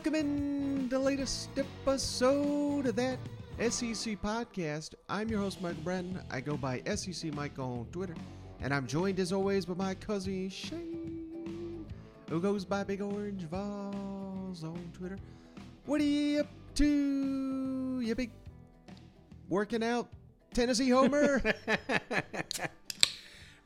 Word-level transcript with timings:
Welcome 0.00 0.14
in 0.14 0.88
the 0.88 0.98
latest 0.98 1.50
episode 1.58 2.86
of 2.86 2.96
that 2.96 3.18
SEC 3.58 4.18
podcast. 4.22 4.94
I'm 5.10 5.28
your 5.28 5.40
host, 5.40 5.60
Mike 5.60 5.76
Bratton. 5.84 6.22
I 6.30 6.40
go 6.40 6.56
by 6.56 6.80
SEC 6.94 7.34
Mike 7.34 7.58
on 7.58 7.86
Twitter, 7.92 8.14
and 8.62 8.72
I'm 8.72 8.86
joined 8.86 9.20
as 9.20 9.30
always 9.30 9.66
by 9.66 9.74
my 9.74 9.94
cousin 9.94 10.48
Shane, 10.48 11.84
who 12.30 12.40
goes 12.40 12.64
by 12.64 12.82
Big 12.82 13.02
Orange 13.02 13.42
Vols 13.42 14.64
on 14.64 14.90
Twitter. 14.94 15.18
What 15.84 16.00
are 16.00 16.04
you 16.04 16.40
up 16.40 16.46
to, 16.76 18.00
you 18.02 18.14
big 18.14 18.30
working 19.50 19.84
out 19.84 20.08
Tennessee 20.54 20.88
homer? 20.88 21.42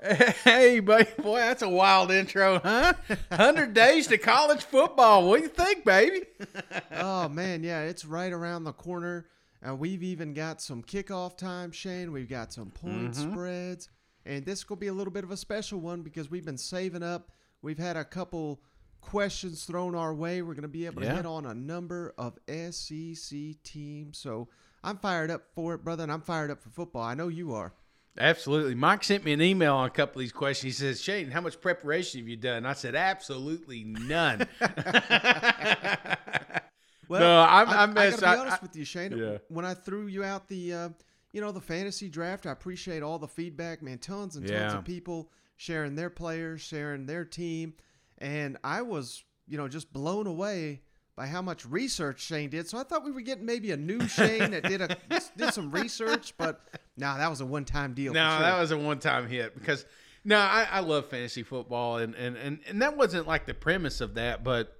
Hey, 0.44 0.80
buddy, 0.80 1.08
boy, 1.18 1.38
that's 1.38 1.62
a 1.62 1.68
wild 1.68 2.10
intro, 2.10 2.60
huh? 2.62 2.92
100 3.28 3.72
days 3.72 4.06
to 4.08 4.18
college 4.18 4.62
football. 4.62 5.26
What 5.26 5.38
do 5.38 5.44
you 5.44 5.48
think, 5.48 5.84
baby? 5.84 6.22
oh 6.92 7.28
man, 7.28 7.62
yeah, 7.62 7.82
it's 7.82 8.04
right 8.04 8.32
around 8.32 8.64
the 8.64 8.72
corner. 8.72 9.26
And 9.62 9.78
we've 9.78 10.02
even 10.02 10.34
got 10.34 10.60
some 10.60 10.82
kickoff 10.82 11.38
time, 11.38 11.72
Shane. 11.72 12.12
We've 12.12 12.28
got 12.28 12.52
some 12.52 12.70
point 12.70 13.12
mm-hmm. 13.12 13.32
spreads. 13.32 13.88
And 14.26 14.44
this 14.44 14.68
will 14.68 14.76
be 14.76 14.88
a 14.88 14.92
little 14.92 15.12
bit 15.12 15.24
of 15.24 15.30
a 15.30 15.36
special 15.38 15.80
one 15.80 16.02
because 16.02 16.30
we've 16.30 16.44
been 16.44 16.58
saving 16.58 17.02
up. 17.02 17.30
We've 17.62 17.78
had 17.78 17.96
a 17.96 18.04
couple 18.04 18.60
questions 19.00 19.64
thrown 19.64 19.94
our 19.94 20.14
way. 20.14 20.42
We're 20.42 20.52
going 20.52 20.62
to 20.62 20.68
be 20.68 20.84
able 20.84 21.00
to 21.00 21.08
Yeah. 21.08 21.16
hit 21.16 21.26
on 21.26 21.46
a 21.46 21.54
number 21.54 22.12
of 22.18 22.38
SEC 22.46 23.62
teams. 23.62 24.18
So 24.18 24.48
I'm 24.82 24.98
fired 24.98 25.30
up 25.30 25.44
for 25.54 25.72
it, 25.74 25.82
brother, 25.82 26.02
and 26.02 26.12
I'm 26.12 26.20
fired 26.20 26.50
up 26.50 26.62
for 26.62 26.68
football. 26.68 27.02
I 27.02 27.14
know 27.14 27.28
you 27.28 27.54
are. 27.54 27.72
Absolutely. 28.18 28.74
Mike 28.76 29.02
sent 29.02 29.24
me 29.24 29.32
an 29.32 29.42
email 29.42 29.74
on 29.74 29.86
a 29.86 29.90
couple 29.90 30.20
of 30.20 30.20
these 30.20 30.32
questions. 30.32 30.78
He 30.78 30.84
says, 30.84 31.00
Shane, 31.02 31.30
how 31.32 31.40
much 31.40 31.60
preparation 31.60 32.20
have 32.20 32.28
you 32.28 32.36
done? 32.36 32.64
I 32.64 32.72
said, 32.74 32.94
absolutely 32.94 33.82
none. 33.84 34.46
Well, 37.06 37.20
No, 37.20 37.40
I'm- 37.42 37.68
I, 37.68 37.82
I'm 37.82 37.90
I 37.90 38.10
gotta 38.10 38.16
be 38.18 38.24
I- 38.26 38.36
honest 38.38 38.56
I- 38.56 38.62
with 38.62 38.76
you, 38.76 38.84
Shane. 38.86 39.12
Yeah. 39.16 39.38
When 39.48 39.64
I 39.66 39.74
threw 39.74 40.06
you 40.06 40.24
out 40.24 40.48
the, 40.48 40.72
uh, 40.72 40.88
you 41.32 41.40
know, 41.42 41.52
the 41.52 41.60
fantasy 41.60 42.08
draft, 42.08 42.46
I 42.46 42.52
appreciate 42.52 43.02
all 43.02 43.18
the 43.18 43.28
feedback, 43.28 43.82
man. 43.82 43.98
Tons 43.98 44.36
and 44.36 44.46
tons 44.46 44.58
Yeah. 44.72 44.78
of 44.78 44.84
people 44.84 45.30
sharing 45.58 45.96
their 45.96 46.08
players, 46.08 46.62
sharing 46.62 47.04
their 47.04 47.24
team, 47.26 47.74
and 48.18 48.56
I 48.64 48.80
was, 48.82 49.22
you 49.46 49.58
know, 49.58 49.68
just 49.68 49.92
blown 49.92 50.26
away 50.26 50.80
by 51.16 51.26
how 51.26 51.40
much 51.42 51.64
research 51.66 52.20
Shane 52.20 52.50
did. 52.50 52.68
So 52.68 52.78
I 52.78 52.82
thought 52.82 53.04
we 53.04 53.12
were 53.12 53.20
getting 53.20 53.46
maybe 53.46 53.70
a 53.70 53.76
new 53.76 54.06
Shane 54.08 54.50
that 54.50 54.64
did 54.64 54.80
a 54.80 54.96
did 55.36 55.54
some 55.54 55.70
research, 55.70 56.34
but 56.36 56.60
nah, 56.96 57.18
that 57.18 57.30
was 57.30 57.40
a 57.40 57.46
one 57.46 57.64
time 57.64 57.94
deal. 57.94 58.12
no, 58.12 58.28
sure. 58.30 58.38
that 58.40 58.60
was 58.60 58.70
a 58.70 58.78
one 58.78 58.98
time 58.98 59.28
hit 59.28 59.54
because, 59.54 59.84
no, 60.24 60.38
I, 60.38 60.66
I 60.70 60.80
love 60.80 61.06
fantasy 61.06 61.42
football. 61.42 61.98
And, 61.98 62.14
and, 62.14 62.36
and, 62.36 62.58
and 62.68 62.82
that 62.82 62.96
wasn't 62.96 63.26
like 63.26 63.46
the 63.46 63.54
premise 63.54 64.00
of 64.00 64.14
that, 64.14 64.42
but 64.42 64.76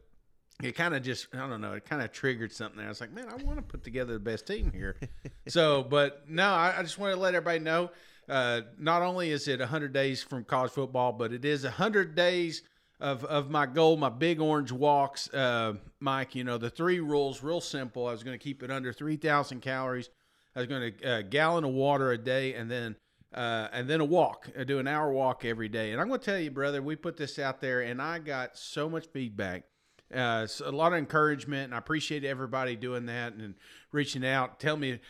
it 0.63 0.73
kind 0.73 0.95
of 0.95 1.03
just 1.03 1.29
I 1.35 1.49
don't 1.49 1.61
know. 1.61 1.73
It 1.73 1.85
kind 1.85 2.03
of 2.03 2.13
triggered 2.13 2.53
something. 2.53 2.79
There. 2.79 2.87
I 2.87 2.89
was 2.89 3.01
like, 3.01 3.13
man, 3.13 3.27
I 3.29 3.43
want 3.43 3.59
to 3.59 3.63
put 3.63 3.85
together 3.85 4.15
the 4.15 4.21
best 4.21 4.47
team 4.47 4.73
here. 4.73 4.97
so, 5.49 5.83
but 5.83 6.29
no, 6.29 6.49
I, 6.49 6.75
I 6.79 6.83
just 6.83 6.99
want 6.99 7.15
to 7.15 7.21
let 7.21 7.35
everybody 7.35 7.61
know. 7.61 7.91
Uh, 8.29 8.63
not 8.79 9.03
only 9.03 9.31
is 9.31 9.49
it 9.49 9.61
100 9.61 9.93
days 9.93 10.23
from 10.23 10.45
college 10.45 10.71
football, 10.71 11.13
but 11.13 11.33
it 11.33 11.45
is 11.45 11.65
100 11.65 12.15
days 12.15 12.63
of, 13.01 13.25
of 13.25 13.51
my 13.51 13.67
goal, 13.67 13.97
my 13.97 14.09
big 14.09 14.41
orange 14.41 14.73
walks. 14.73 15.33
Uh, 15.33 15.75
Mike, 16.01 16.35
you 16.35 16.45
know, 16.45 16.59
the 16.59 16.71
three 16.71 17.01
rules, 17.01 17.43
real 17.43 17.61
simple. 17.61 18.07
I 18.07 18.13
was 18.13 18.23
going 18.23 18.39
to 18.39 18.43
keep 18.43 18.63
it 18.63 18.71
under 18.71 18.93
3,000 18.93 19.61
calories. 19.61 20.11
I 20.55 20.61
was 20.61 20.69
going 20.69 20.93
to 20.93 21.11
uh, 21.11 21.23
gallon 21.23 21.65
of 21.65 21.73
water 21.73 22.13
a 22.13 22.19
day, 22.19 22.55
and 22.55 22.71
then 22.71 22.97
uh, 23.35 23.69
and 23.73 23.89
then 23.91 24.01
a 24.01 24.05
walk. 24.05 24.49
I 24.57 24.63
do 24.63 24.79
an 24.79 24.87
hour 24.87 25.13
walk 25.13 25.45
every 25.45 25.69
day. 25.69 25.91
And 25.91 26.01
I'm 26.01 26.07
going 26.07 26.21
to 26.21 26.25
tell 26.25 26.39
you, 26.39 26.53
brother, 26.53 26.81
we 26.81 26.95
put 26.95 27.17
this 27.17 27.39
out 27.39 27.61
there, 27.61 27.81
and 27.81 28.01
I 28.01 28.21
got 28.21 28.57
so 28.57 28.89
much 28.89 29.07
feedback. 29.07 29.65
Uh, 30.13 30.47
so 30.47 30.69
a 30.69 30.71
lot 30.71 30.93
of 30.93 30.99
encouragement, 30.99 31.65
and 31.65 31.75
I 31.75 31.79
appreciate 31.79 32.25
everybody 32.25 32.77
doing 32.77 33.07
that 33.07 33.35
and 33.35 33.55
reaching 33.91 34.25
out, 34.25 34.61
tell 34.61 34.77
me 34.77 35.01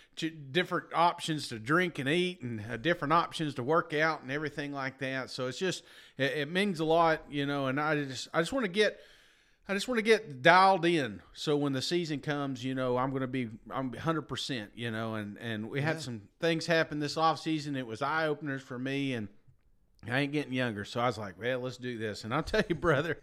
different 0.51 0.87
options 0.95 1.49
to 1.49 1.59
drink 1.59 1.99
and 1.99 2.09
eat, 2.09 2.41
and 2.43 2.63
uh, 2.71 2.77
different 2.77 3.13
options 3.13 3.55
to 3.55 3.63
work 3.63 3.93
out, 3.93 4.23
and 4.23 4.31
everything 4.31 4.73
like 4.73 4.99
that. 5.01 5.31
So 5.31 5.47
it's 5.47 5.59
just 5.59 5.83
it, 6.17 6.33
it 6.33 6.51
means 6.51 6.81
a 6.81 6.85
lot, 6.85 7.23
you 7.29 7.45
know. 7.45 7.67
And 7.67 7.81
I 7.81 8.05
just 8.05 8.29
I 8.33 8.41
just 8.41 8.53
want 8.53 8.65
to 8.65 8.71
get 8.71 8.99
I 9.69 9.75
just 9.75 9.89
want 9.89 9.99
to 9.99 10.03
get 10.03 10.43
dialed 10.43 10.85
in. 10.85 11.23
So 11.33 11.57
when 11.57 11.73
the 11.73 11.83
season 11.83 12.21
comes, 12.21 12.65
you 12.65 12.75
know, 12.75 12.97
I'm 12.97 13.11
going 13.11 13.23
to 13.23 13.27
be 13.27 13.49
I'm 13.71 13.91
100%, 13.93 14.69
you 14.75 14.91
know, 14.91 15.15
and 15.17 15.37
and 15.39 15.71
we 15.71 15.81
had 15.81 15.97
Yeah. 15.97 16.03
some 16.03 16.23
things 16.41 16.67
happen 16.67 17.01
this 17.01 17.17
off 17.17 17.41
season. 17.41 17.75
It 17.77 17.87
was 17.87 18.01
eye 18.01 18.27
openers 18.27 18.63
for 18.63 18.79
me 18.79 19.15
and 19.15 19.29
I 20.11 20.21
ain't 20.21 20.33
getting 20.33 20.53
younger. 20.53 20.85
So 20.85 21.01
I 21.01 21.07
was 21.07 21.19
like, 21.19 21.39
well, 21.39 21.61
let's 21.61 21.79
do 21.79 21.97
this. 21.99 22.25
And 22.25 22.35
I'll 22.35 22.43
tell 22.43 22.63
you, 22.69 22.75
brother, 22.77 23.19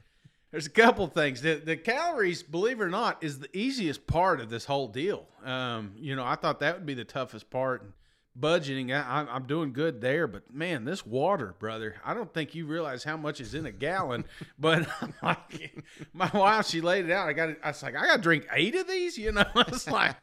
there's 0.51 0.66
a 0.66 0.69
couple 0.72 1.07
things. 1.07 1.41
The, 1.41 1.56
the 1.56 1.78
calories, 1.78 2.44
believe 2.44 2.79
it 2.81 2.84
or 2.84 2.89
not, 2.89 3.23
is 3.23 3.39
the 3.39 3.56
easiest 3.57 4.06
part 4.07 4.39
of 4.41 4.50
this 4.50 4.66
whole 4.66 4.88
deal. 4.88 5.25
Um, 5.45 5.94
you 5.97 6.16
know, 6.16 6.25
I 6.25 6.35
thought 6.35 6.59
that 6.59 6.75
would 6.75 6.85
be 6.85 6.94
the 6.94 7.06
toughest 7.06 7.50
part. 7.50 7.94
Budgeting, 8.39 8.94
I, 8.94 9.25
I'm- 9.25 9.44
doing 9.45 9.73
good 9.73 10.00
there, 10.00 10.25
but 10.25 10.53
man, 10.53 10.85
this 10.85 11.06
water, 11.06 11.53
brother, 11.59 11.95
I 12.06 12.13
don't 12.13 12.34
think 12.34 12.56
you 12.56 12.66
realize 12.66 13.03
how 13.03 13.17
much 13.17 13.41
is 13.41 13.53
in 13.53 13.66
a 13.66 13.73
gallon. 13.73 14.23
but 14.59 14.88
like, 15.22 15.84
my 16.13 16.31
wife, 16.34 16.67
she 16.67 16.79
laid 16.79 17.06
it 17.06 17.11
out. 17.11 17.28
I 17.28 17.34
got, 17.34 17.50
I 17.61 17.67
was 17.69 17.84
like, 17.84 17.95
I 17.97 18.06
got 18.06 18.16
to 18.17 18.22
drink 18.22 18.47
eight 18.53 18.73
of 18.75 18.88
these. 18.88 19.17
You 19.17 19.34
know, 19.34 19.44
it's 19.56 19.85
like, 19.90 20.16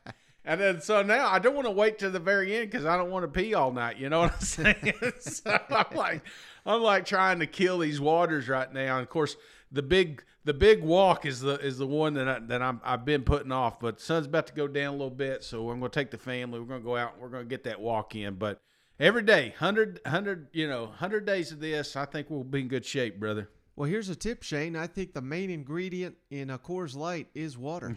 and 0.42 0.58
then 0.58 0.80
so 0.80 1.02
now 1.02 1.28
I 1.28 1.38
don't 1.38 1.54
want 1.54 1.66
to 1.66 1.70
wait 1.70 1.98
to 1.98 2.08
the 2.08 2.18
very 2.18 2.56
end 2.56 2.70
because 2.70 2.86
I 2.86 2.96
don't 2.96 3.10
want 3.10 3.24
to 3.24 3.28
pee 3.28 3.52
all 3.52 3.72
night. 3.72 3.98
You 3.98 4.08
know 4.08 4.20
what 4.20 4.32
I'm 4.32 4.40
saying? 4.40 4.94
so 5.20 5.58
I'm 5.68 5.94
like, 5.94 6.22
I'm 6.64 6.80
like 6.80 7.04
trying 7.04 7.40
to 7.40 7.46
kill 7.46 7.78
these 7.78 8.00
waters 8.00 8.48
right 8.48 8.72
now. 8.72 8.96
And 8.96 9.02
of 9.02 9.10
course, 9.10 9.36
the 9.70 9.82
big 9.82 10.24
the 10.44 10.54
big 10.54 10.82
walk 10.82 11.26
is 11.26 11.40
the 11.40 11.58
is 11.60 11.78
the 11.78 11.86
one 11.86 12.14
that 12.14 12.28
I, 12.28 12.38
that 12.40 12.62
I'm, 12.62 12.80
I've 12.84 13.04
been 13.04 13.22
putting 13.22 13.52
off. 13.52 13.80
But 13.80 14.00
sun's 14.00 14.26
about 14.26 14.46
to 14.46 14.54
go 14.54 14.66
down 14.66 14.94
a 14.94 14.96
little 14.96 15.10
bit, 15.10 15.44
so 15.44 15.70
I'm 15.70 15.78
going 15.78 15.90
to 15.90 16.00
take 16.00 16.10
the 16.10 16.18
family. 16.18 16.58
We're 16.58 16.66
going 16.66 16.80
to 16.80 16.86
go 16.86 16.96
out. 16.96 17.14
and 17.14 17.22
We're 17.22 17.28
going 17.28 17.44
to 17.44 17.48
get 17.48 17.64
that 17.64 17.80
walk 17.80 18.14
in. 18.14 18.34
But 18.36 18.60
every 18.98 19.22
day, 19.22 19.50
100, 19.50 20.00
100 20.04 20.48
you 20.52 20.68
know, 20.68 20.86
hundred 20.86 21.26
days 21.26 21.52
of 21.52 21.60
this, 21.60 21.96
I 21.96 22.06
think 22.06 22.30
we'll 22.30 22.44
be 22.44 22.60
in 22.60 22.68
good 22.68 22.86
shape, 22.86 23.20
brother. 23.20 23.48
Well, 23.78 23.88
here's 23.88 24.08
a 24.08 24.16
tip, 24.16 24.42
Shane. 24.42 24.74
I 24.74 24.88
think 24.88 25.14
the 25.14 25.22
main 25.22 25.50
ingredient 25.50 26.16
in 26.30 26.50
a 26.50 26.58
Coors 26.58 26.96
Light 26.96 27.28
is 27.32 27.56
water. 27.56 27.94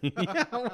yeah, 0.00 0.44
well, 0.52 0.70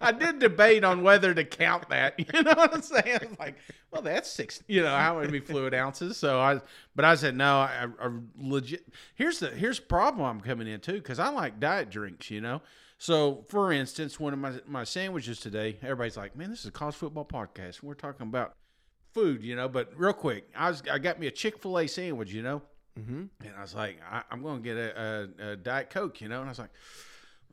I 0.00 0.12
did 0.12 0.38
debate 0.38 0.84
on 0.84 1.02
whether 1.02 1.34
to 1.34 1.42
count 1.42 1.88
that. 1.88 2.14
You 2.34 2.42
know 2.44 2.52
what 2.54 2.72
I'm 2.72 2.82
saying? 2.82 3.18
It's 3.22 3.38
like, 3.38 3.56
well, 3.90 4.00
that's 4.00 4.30
six. 4.30 4.62
You 4.68 4.82
know, 4.82 4.96
how 4.96 5.20
many 5.20 5.40
fluid 5.40 5.74
ounces? 5.74 6.16
So 6.16 6.40
I, 6.40 6.60
but 6.94 7.04
I 7.04 7.16
said 7.16 7.36
no. 7.36 7.56
I, 7.58 7.88
I 8.00 8.10
legit. 8.38 8.86
Here's 9.16 9.40
the 9.40 9.48
here's 9.48 9.80
the 9.80 9.86
problem 9.86 10.24
I'm 10.24 10.40
coming 10.40 10.68
into 10.68 10.92
because 10.92 11.18
I 11.18 11.30
like 11.30 11.58
diet 11.58 11.90
drinks. 11.90 12.30
You 12.30 12.40
know. 12.40 12.62
So, 12.98 13.44
for 13.48 13.72
instance, 13.72 14.20
one 14.20 14.32
of 14.32 14.38
my 14.38 14.52
my 14.66 14.84
sandwiches 14.84 15.40
today, 15.40 15.78
everybody's 15.82 16.16
like, 16.16 16.36
"Man, 16.36 16.50
this 16.50 16.60
is 16.60 16.66
a 16.66 16.72
college 16.72 16.94
football 16.94 17.24
podcast. 17.24 17.82
We're 17.82 17.94
talking 17.94 18.28
about 18.28 18.54
food." 19.12 19.42
You 19.42 19.56
know. 19.56 19.68
But 19.68 19.92
real 19.96 20.12
quick, 20.12 20.48
I 20.56 20.70
was 20.70 20.82
I 20.90 20.98
got 20.98 21.18
me 21.18 21.26
a 21.26 21.32
Chick 21.32 21.58
Fil 21.58 21.78
A 21.78 21.88
sandwich. 21.88 22.32
You 22.32 22.42
know. 22.42 22.62
Mm-hmm. 22.98 23.24
And 23.44 23.56
I 23.56 23.60
was 23.62 23.74
like, 23.74 24.00
I, 24.10 24.22
I'm 24.30 24.42
going 24.42 24.62
to 24.62 24.62
get 24.62 24.76
a, 24.76 25.28
a, 25.40 25.50
a 25.52 25.56
Diet 25.56 25.90
Coke, 25.90 26.20
you 26.20 26.28
know? 26.28 26.40
And 26.40 26.46
I 26.46 26.50
was 26.50 26.58
like, 26.58 26.70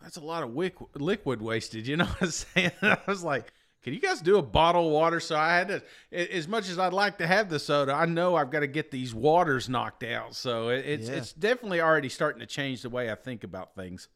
that's 0.01 0.17
a 0.17 0.21
lot 0.21 0.43
of 0.43 0.51
wick, 0.53 0.75
liquid 0.95 1.41
wasted, 1.41 1.87
you 1.87 1.97
know 1.97 2.05
what 2.19 2.21
I'm 2.21 2.31
saying? 2.31 2.71
I 2.81 2.97
was 3.07 3.23
like, 3.23 3.51
can 3.83 3.93
you 3.93 3.99
guys 3.99 4.21
do 4.21 4.37
a 4.37 4.43
bottle 4.43 4.87
of 4.87 4.93
water? 4.93 5.19
So 5.19 5.35
I 5.35 5.55
had 5.55 5.67
to, 5.69 6.35
as 6.35 6.47
much 6.47 6.69
as 6.69 6.77
I'd 6.77 6.93
like 6.93 7.17
to 7.17 7.27
have 7.27 7.49
the 7.49 7.57
soda, 7.59 7.93
I 7.93 8.05
know 8.05 8.35
I've 8.35 8.51
got 8.51 8.59
to 8.59 8.67
get 8.67 8.91
these 8.91 9.13
waters 9.13 9.67
knocked 9.69 10.03
out. 10.03 10.35
So 10.35 10.69
it, 10.69 10.85
it's 10.85 11.09
Yeah. 11.09 11.15
it's 11.15 11.33
definitely 11.33 11.81
already 11.81 12.09
starting 12.09 12.39
to 12.41 12.45
change 12.45 12.83
the 12.83 12.89
way 12.89 13.11
I 13.11 13.15
think 13.15 13.43
about 13.43 13.73
things. 13.75 14.07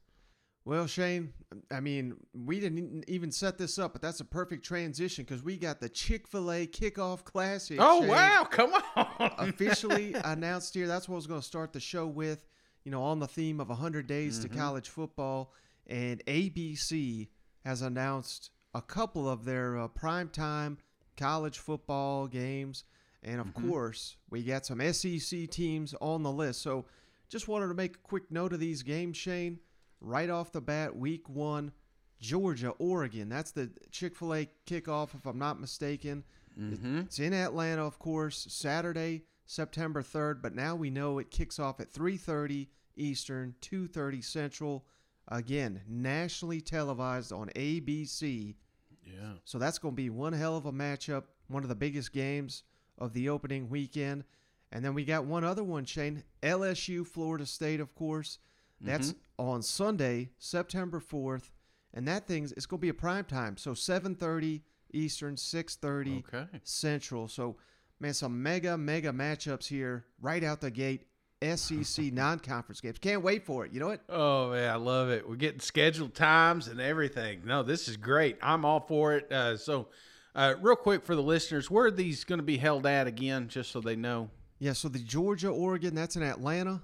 Well, 0.68 0.88
Shane, 0.88 1.32
I 1.72 1.80
mean, 1.80 2.16
we 2.34 2.60
didn't 2.60 3.06
even 3.08 3.32
set 3.32 3.58
this 3.60 3.78
up, 3.78 3.94
but 3.94 4.02
that's 4.02 4.20
a 4.20 4.26
perfect 4.26 4.66
transition 4.66 5.24
because 5.24 5.44
we 5.44 5.58
got 5.58 5.80
the 5.80 5.88
Chick 5.90 6.28
fil 6.28 6.52
A 6.52 6.66
kickoff 6.66 7.24
classic. 7.24 7.78
Oh, 7.80 8.00
Shane, 8.02 8.10
wow. 8.10 8.48
Come 8.50 8.74
on. 8.74 9.32
officially 9.38 10.16
announced 10.24 10.74
here. 10.74 10.88
That's 10.88 11.08
what 11.08 11.16
I 11.16 11.18
was 11.18 11.28
going 11.28 11.42
to 11.42 11.46
start 11.46 11.72
the 11.72 11.80
show 11.80 12.08
with, 12.08 12.46
you 12.84 12.92
know, 12.92 13.04
on 13.04 13.20
the 13.20 13.28
theme 13.28 13.60
of 13.60 13.70
100 13.70 14.08
days 14.08 14.40
Mm-hmm. 14.40 14.54
to 14.54 14.58
college 14.60 14.90
football. 14.90 15.54
And 15.86 16.26
ABC 16.26 17.28
has 17.64 17.84
announced 17.84 18.50
a 18.74 18.82
couple 18.82 19.30
of 19.30 19.46
their 19.46 19.78
uh, 19.78 19.88
primetime 19.88 20.78
college 21.16 21.60
football 21.60 22.26
games. 22.26 22.86
And 23.22 23.40
of 23.40 23.48
Mm-hmm. 23.48 23.70
course, 23.70 24.18
we 24.32 24.42
got 24.42 24.66
some 24.66 24.82
SEC 24.94 25.48
teams 25.52 25.94
on 26.02 26.24
the 26.24 26.32
list. 26.32 26.64
So 26.64 26.86
just 27.30 27.48
wanted 27.48 27.68
to 27.68 27.76
make 27.76 27.98
a 27.98 28.00
quick 28.00 28.32
note 28.32 28.52
of 28.52 28.60
these 28.60 28.82
games, 28.82 29.16
Shane. 29.16 29.60
Right 30.02 30.30
off 30.30 30.52
the 30.52 30.62
bat, 30.62 30.96
week 30.96 31.30
one, 31.30 31.72
Georgia, 32.20 32.70
Oregon. 32.80 33.30
That's 33.30 33.52
the 33.52 33.72
Chick 33.92 34.16
fil 34.16 34.34
A 34.34 34.50
kickoff, 34.68 35.16
if 35.16 35.26
I'm 35.26 35.40
not 35.40 35.60
mistaken. 35.60 36.24
mm-hmm. 36.60 37.00
It's 37.00 37.20
in 37.20 37.34
Atlanta, 37.34 37.86
of 37.86 38.00
course, 38.00 38.48
Saturday, 38.50 39.24
September 39.46 40.02
3rd, 40.02 40.42
but 40.42 40.56
now 40.56 40.76
we 40.76 40.90
know 40.90 41.20
it 41.20 41.32
kicks 41.32 41.60
off 41.60 41.80
at 41.80 41.92
3:30 41.92 42.68
Eastern, 42.96 43.56
2:30 43.62 44.24
Central. 44.24 44.86
Again, 45.28 45.82
nationally 45.88 46.62
televised 46.62 47.32
on 47.34 47.50
ABC. 47.56 48.56
Yeah. 49.04 49.34
So 49.44 49.58
that's 49.58 49.80
going 49.80 49.94
to 49.94 50.02
be 50.02 50.10
one 50.10 50.34
hell 50.34 50.56
of 50.56 50.66
a 50.66 50.72
matchup, 50.72 51.24
one 51.48 51.64
of 51.64 51.70
the 51.70 51.76
biggest 51.76 52.14
games 52.14 52.64
of 52.98 53.14
the 53.14 53.30
opening 53.30 53.70
weekend. 53.70 54.24
And 54.72 54.84
then 54.84 54.94
we 54.94 55.04
got 55.06 55.26
one 55.26 55.44
other 55.44 55.64
one, 55.64 55.86
Shane. 55.86 56.24
LSU, 56.44 57.06
Florida 57.06 57.46
State, 57.46 57.80
of 57.80 57.96
course. 57.96 58.40
That's 58.82 59.14
on 59.38 59.62
Sunday, 59.62 60.30
September 60.38 61.00
4th, 61.00 61.50
and 61.94 62.08
that 62.08 62.28
thing's 62.28 62.52
it's 62.54 62.66
going 62.66 62.80
to 62.80 62.82
be 62.82 62.90
a 62.90 62.94
prime 62.94 63.26
time. 63.26 63.58
So 63.58 63.72
7:30 63.72 64.62
Eastern, 64.94 65.36
6:30 65.36 66.20
Okay. 66.28 66.46
Central. 66.64 67.28
So 67.28 67.58
man, 68.00 68.14
some 68.14 68.42
mega 68.42 68.78
mega 68.78 69.12
matchups 69.12 69.68
here 69.68 70.06
right 70.22 70.44
out 70.44 70.62
the 70.62 70.72
gate. 70.72 71.08
SEC 71.44 72.06
non-conference 72.14 72.80
games. 72.82 72.98
Can't 72.98 73.22
wait 73.22 73.46
for 73.46 73.66
it. 73.66 73.72
You 73.74 73.80
know 73.80 73.88
what? 73.88 74.02
Oh 74.10 74.52
man, 74.52 74.72
I 74.72 74.76
love 74.76 75.10
it. 75.10 75.28
We're 75.28 75.36
getting 75.36 75.60
scheduled 75.60 76.16
times 76.16 76.68
and 76.68 76.80
everything. 76.80 77.42
No, 77.46 77.62
this 77.62 77.88
is 77.88 77.98
great. 77.98 78.38
I'm 78.42 78.64
all 78.66 78.80
for 78.80 79.16
it. 79.16 79.32
Uh, 79.32 79.58
so, 79.58 79.90
uh, 80.34 80.56
real 80.62 80.76
quick 80.78 81.04
for 81.04 81.16
the 81.16 81.22
listeners, 81.22 81.70
where 81.70 81.86
are 81.86 81.92
these 81.92 82.24
going 82.24 82.40
to 82.40 82.44
be 82.44 82.58
held 82.58 82.86
at 82.86 83.06
again, 83.08 83.48
just 83.48 83.72
so 83.72 83.82
they 83.82 83.96
know? 83.98 84.30
Yeah. 84.60 84.74
So 84.74 84.88
the 84.88 85.00
Georgia 85.00 85.50
Oregon 85.50 85.94
that's 85.94 86.16
in 86.16 86.24
Atlanta. 86.24 86.82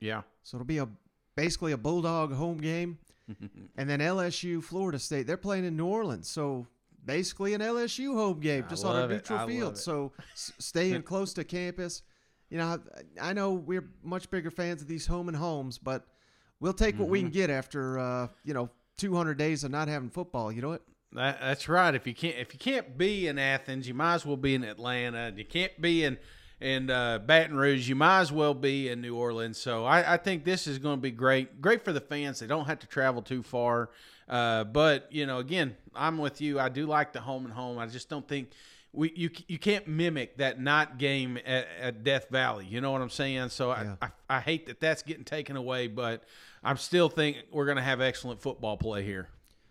Yeah. 0.00 0.22
So 0.42 0.56
it'll 0.56 0.64
be 0.64 0.78
a 0.78 0.88
basically 1.38 1.70
a 1.70 1.76
Bulldog 1.78 2.32
home 2.32 2.58
game, 2.58 2.98
and 3.76 3.88
then 3.88 4.00
LSU 4.00 4.60
Florida 4.62 4.98
State 4.98 5.26
they're 5.28 5.36
playing 5.36 5.64
in 5.64 5.76
New 5.76 5.86
Orleans. 5.86 6.28
So 6.28 6.66
basically 7.04 7.54
an 7.54 7.60
LSU 7.60 8.14
home 8.14 8.40
game, 8.40 8.64
just 8.68 8.84
on 8.84 8.96
a 8.96 9.06
neutral 9.14 9.38
field. 9.46 9.78
So 9.78 10.12
staying 10.34 11.02
close 11.02 11.32
to 11.34 11.44
campus. 11.44 12.02
You 12.50 12.58
know, 12.58 12.80
I 13.20 13.32
know 13.34 13.52
we're 13.52 13.88
much 14.02 14.30
bigger 14.30 14.50
fans 14.50 14.82
of 14.82 14.88
these 14.88 15.06
home 15.06 15.28
and 15.28 15.36
homes, 15.36 15.78
but 15.78 16.06
we'll 16.60 16.72
take 16.72 16.98
what 16.98 17.08
we 17.08 17.18
Mm-hmm. 17.20 17.26
can 17.28 17.32
get 17.32 17.50
after 17.50 17.98
uh, 17.98 18.28
you 18.44 18.54
know 18.54 18.70
200 18.96 19.38
days 19.38 19.62
of 19.64 19.70
not 19.70 19.86
having 19.88 20.10
football. 20.10 20.50
You 20.50 20.62
know 20.62 20.70
what? 20.70 20.82
That, 21.12 21.38
that's 21.40 21.68
right. 21.68 21.94
If 21.94 22.06
you 22.06 22.14
can't 22.14 22.36
if 22.36 22.52
you 22.52 22.58
can't 22.58 22.98
be 22.98 23.28
in 23.28 23.38
Athens, 23.38 23.86
you 23.86 23.94
might 23.94 24.14
as 24.14 24.26
well 24.26 24.36
be 24.36 24.54
in 24.54 24.64
Atlanta. 24.64 25.18
And 25.28 25.38
you 25.38 25.44
can't 25.44 25.78
be 25.80 26.02
in 26.04 26.18
in 26.60 26.90
uh, 26.90 27.18
Baton 27.18 27.56
Rouge, 27.56 27.88
you 27.88 27.94
might 27.94 28.20
as 28.20 28.32
well 28.32 28.54
be 28.54 28.88
in 28.88 29.00
New 29.00 29.16
Orleans. 29.16 29.58
So 29.58 29.84
I, 29.84 30.14
I 30.14 30.16
think 30.16 30.44
this 30.44 30.66
is 30.66 30.78
going 30.78 30.96
to 30.96 31.00
be 31.00 31.10
great. 31.10 31.60
Great 31.60 31.84
for 31.84 31.92
the 31.92 32.00
fans. 32.00 32.40
They 32.40 32.46
don't 32.46 32.66
have 32.66 32.80
to 32.80 32.86
travel 32.86 33.22
too 33.22 33.42
far. 33.42 33.90
Uh, 34.28 34.64
but 34.64 35.08
you 35.10 35.26
know, 35.26 35.38
again, 35.38 35.76
I'm 35.94 36.18
with 36.18 36.40
you. 36.40 36.58
I 36.60 36.68
do 36.68 36.86
like 36.86 37.12
the 37.12 37.20
home 37.20 37.44
and 37.44 37.54
home. 37.54 37.78
I 37.78 37.86
just 37.86 38.08
don't 38.08 38.26
think 38.26 38.50
we 38.92 39.12
you 39.14 39.30
you 39.46 39.58
can't 39.58 39.86
mimic 39.86 40.38
that 40.38 40.60
night 40.60 40.98
game 40.98 41.38
at, 41.46 41.66
at 41.80 42.04
Death 42.04 42.28
Valley. 42.30 42.66
You 42.66 42.80
know 42.80 42.90
what 42.90 43.02
I'm 43.02 43.10
saying? 43.10 43.50
So 43.50 43.70
Yeah. 43.70 43.96
I, 44.02 44.06
I 44.06 44.36
I 44.36 44.40
hate 44.40 44.66
that 44.66 44.80
that's 44.80 45.02
getting 45.02 45.24
taken 45.24 45.56
away, 45.56 45.86
but 45.86 46.24
I'm 46.62 46.76
still 46.76 47.08
think 47.08 47.38
we're 47.50 47.66
going 47.66 47.76
to 47.76 47.82
have 47.82 48.00
excellent 48.00 48.42
football 48.42 48.76
play 48.76 49.04
here. 49.04 49.28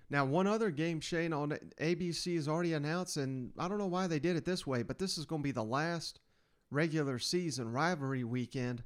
Now, 0.10 0.24
one 0.24 0.48
other 0.48 0.72
game, 0.72 1.01
Shane, 1.01 1.33
on 1.33 1.57
ABC 1.81 2.38
is 2.38 2.48
already 2.48 2.74
announced, 2.74 3.18
and 3.18 3.51
I 3.57 3.68
don't 3.68 3.78
know 3.78 3.88
why 3.88 4.07
they 4.07 4.19
did 4.19 4.38
it 4.38 4.45
this 4.45 4.66
way, 4.66 4.81
but 4.81 4.98
this 4.98 5.18
is 5.18 5.25
going 5.25 5.42
to 5.42 5.44
be 5.44 5.51
the 5.51 5.63
last 5.63 6.22
regular 6.69 7.19
season 7.19 7.72
rivalry 7.72 8.24
weekend. 8.24 8.84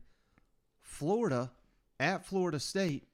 Florida 0.79 1.51
at 1.99 2.25
Florida 2.25 2.59
State. 2.59 3.07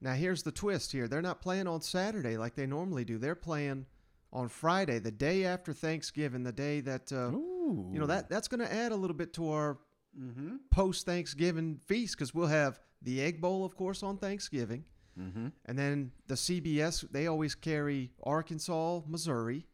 Now, 0.00 0.14
here's 0.14 0.42
the 0.42 0.52
twist 0.52 0.92
here. 0.92 1.08
They're 1.08 1.20
not 1.22 1.42
playing 1.42 1.66
on 1.66 1.82
Saturday 1.82 2.36
like 2.38 2.54
they 2.54 2.66
normally 2.66 3.04
do. 3.04 3.18
They're 3.18 3.34
playing 3.34 3.86
on 4.32 4.48
Friday, 4.48 4.98
the 4.98 5.10
day 5.10 5.44
after 5.44 5.72
Thanksgiving, 5.72 6.42
the 6.42 6.52
day 6.52 6.80
that, 6.80 7.12
uh, 7.12 7.30
you 7.30 7.98
know, 7.98 8.06
that 8.06 8.30
that's 8.30 8.48
going 8.48 8.60
to 8.60 8.72
add 8.72 8.92
a 8.92 8.96
little 8.96 9.16
bit 9.16 9.32
to 9.34 9.50
our 9.50 9.78
Mm-hmm. 10.20 10.56
post 10.72 11.06
Thanksgiving 11.06 11.78
feast 11.86 12.16
because 12.16 12.34
we'll 12.34 12.48
have 12.48 12.80
the 13.00 13.22
Egg 13.22 13.40
Bowl, 13.40 13.64
of 13.64 13.76
course, 13.76 14.02
on 14.02 14.18
Thanksgiving. 14.18 14.84
Mm-hmm. 15.16 15.46
And 15.66 15.78
then 15.78 16.10
the 16.26 16.34
CBS, 16.34 17.08
they 17.12 17.28
always 17.28 17.54
carry 17.54 18.10
Arkansas, 18.24 19.02
Missouri. 19.06 19.68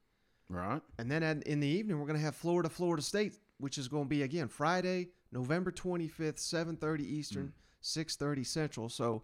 Right. 0.51 0.83
And 0.99 1.11
then 1.11 1.23
in 1.47 1.61
the 1.61 1.67
evening, 1.67 1.99
we're 1.99 2.07
going 2.07 2.19
to 2.19 2.25
have 2.25 2.37
Florida, 2.37 2.69
Florida 2.69 3.03
State, 3.03 3.33
which 3.59 3.79
is 3.79 3.89
going 3.89 4.05
to 4.05 4.09
be, 4.09 4.23
again, 4.23 4.49
Friday, 4.49 5.09
November 5.33 5.71
25th, 5.71 6.37
7.30 6.37 7.01
Eastern, 7.01 7.53
6.30 7.83 8.47
Central. 8.47 8.89
So, 8.89 9.23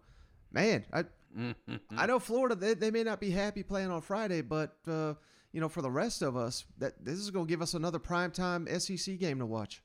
man, 0.51 0.85
I, 0.91 1.05
Mm-hmm. 1.37 1.75
I 1.97 2.05
know 2.05 2.19
Florida, 2.19 2.55
they, 2.55 2.73
they 2.73 2.91
may 2.91 3.03
not 3.03 3.19
be 3.19 3.31
happy 3.31 3.63
playing 3.63 3.91
on 3.91 4.01
Friday, 4.01 4.41
but, 4.41 4.75
uh, 4.87 5.15
you 5.51 5.61
know, 5.61 5.69
for 5.69 5.81
the 5.81 5.91
rest 5.91 6.21
of 6.21 6.37
us, 6.37 6.65
that 6.77 7.03
this 7.03 7.17
is 7.17 7.31
going 7.31 7.47
to 7.47 7.49
give 7.49 7.61
us 7.61 7.73
another 7.73 7.99
primetime 7.99 8.69
SEC 8.79 9.17
game 9.17 9.39
to 9.39 9.45
watch. 9.45 9.81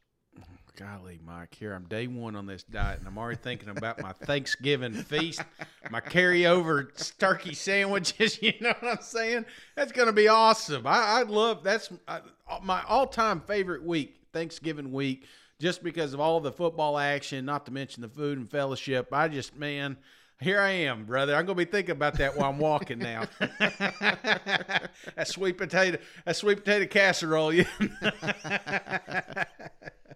Golly, 0.76 1.18
Mike, 1.24 1.56
here 1.58 1.74
I'm 1.74 1.86
day 1.86 2.06
one 2.06 2.36
on 2.36 2.46
this 2.46 2.62
diet, 2.62 3.00
and 3.00 3.08
I'm 3.08 3.18
already 3.18 3.40
thinking 3.42 3.68
about 3.68 4.00
my 4.00 4.12
Thanksgiving 4.12 4.92
feast, 4.92 5.42
my 5.90 6.00
carryover 6.00 7.18
turkey 7.18 7.54
sandwiches. 7.54 8.38
You 8.42 8.52
know 8.60 8.74
what 8.78 8.98
I'm 8.98 9.02
saying? 9.02 9.44
That's 9.74 9.90
going 9.90 10.06
to 10.06 10.12
be 10.12 10.28
awesome. 10.28 10.86
I, 10.86 11.00
I 11.00 11.22
love 11.22 11.64
that's 11.64 11.90
uh, 12.06 12.20
my 12.62 12.84
all 12.86 13.08
time 13.08 13.40
favorite 13.40 13.82
week, 13.82 14.17
Thanksgiving 14.32 14.92
week, 14.92 15.26
just 15.60 15.82
because 15.82 16.14
of 16.14 16.20
all 16.20 16.40
the 16.40 16.52
football 16.52 16.98
action, 16.98 17.44
not 17.44 17.66
to 17.66 17.72
mention 17.72 18.02
the 18.02 18.08
food 18.08 18.38
and 18.38 18.50
fellowship. 18.50 19.12
I 19.12 19.28
just, 19.28 19.56
man, 19.56 19.96
here 20.40 20.60
I 20.60 20.70
am, 20.70 21.04
brother. 21.04 21.34
I'm 21.34 21.46
gonna 21.46 21.56
be 21.56 21.64
thinking 21.64 21.92
about 21.92 22.14
that 22.18 22.36
while 22.36 22.50
I'm 22.50 22.58
walking 22.58 22.98
now. 22.98 23.24
that 23.38 24.90
sweet 25.26 25.58
potato, 25.58 25.98
that 26.24 26.36
sweet 26.36 26.58
potato 26.64 26.86
casserole. 26.86 27.52
Yeah. 27.52 27.64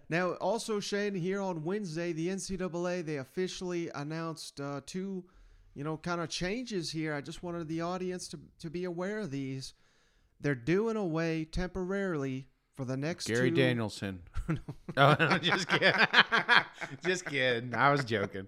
Now, 0.09 0.33
also, 0.33 0.79
Shane, 0.79 1.15
here 1.15 1.41
on 1.41 1.63
Wednesday, 1.63 2.11
the 2.11 2.27
NCAA 2.27 3.03
they 3.03 3.17
officially 3.17 3.89
announced 3.95 4.59
uh, 4.59 4.81
two, 4.85 5.23
you 5.73 5.83
know, 5.83 5.97
kind 5.97 6.21
of 6.21 6.29
changes 6.29 6.91
here. 6.91 7.15
I 7.15 7.21
just 7.21 7.41
wanted 7.41 7.67
the 7.67 7.81
audience 7.81 8.27
to 8.27 8.39
to 8.59 8.69
be 8.69 8.83
aware 8.83 9.17
of 9.17 9.31
these. 9.31 9.73
They're 10.39 10.53
doing 10.53 10.97
away 10.97 11.45
temporarily 11.45 12.47
for 12.75 12.85
the 12.85 12.97
next 12.97 13.27
Gary 13.27 13.49
two, 13.49 13.55
Danielson. 13.57 14.21
oh, 14.97 15.15
no, 15.19 15.37
just 15.37 15.67
kidding. 15.69 15.93
just 17.05 17.25
kidding. 17.25 17.73
I 17.73 17.91
was 17.91 18.03
joking. 18.03 18.45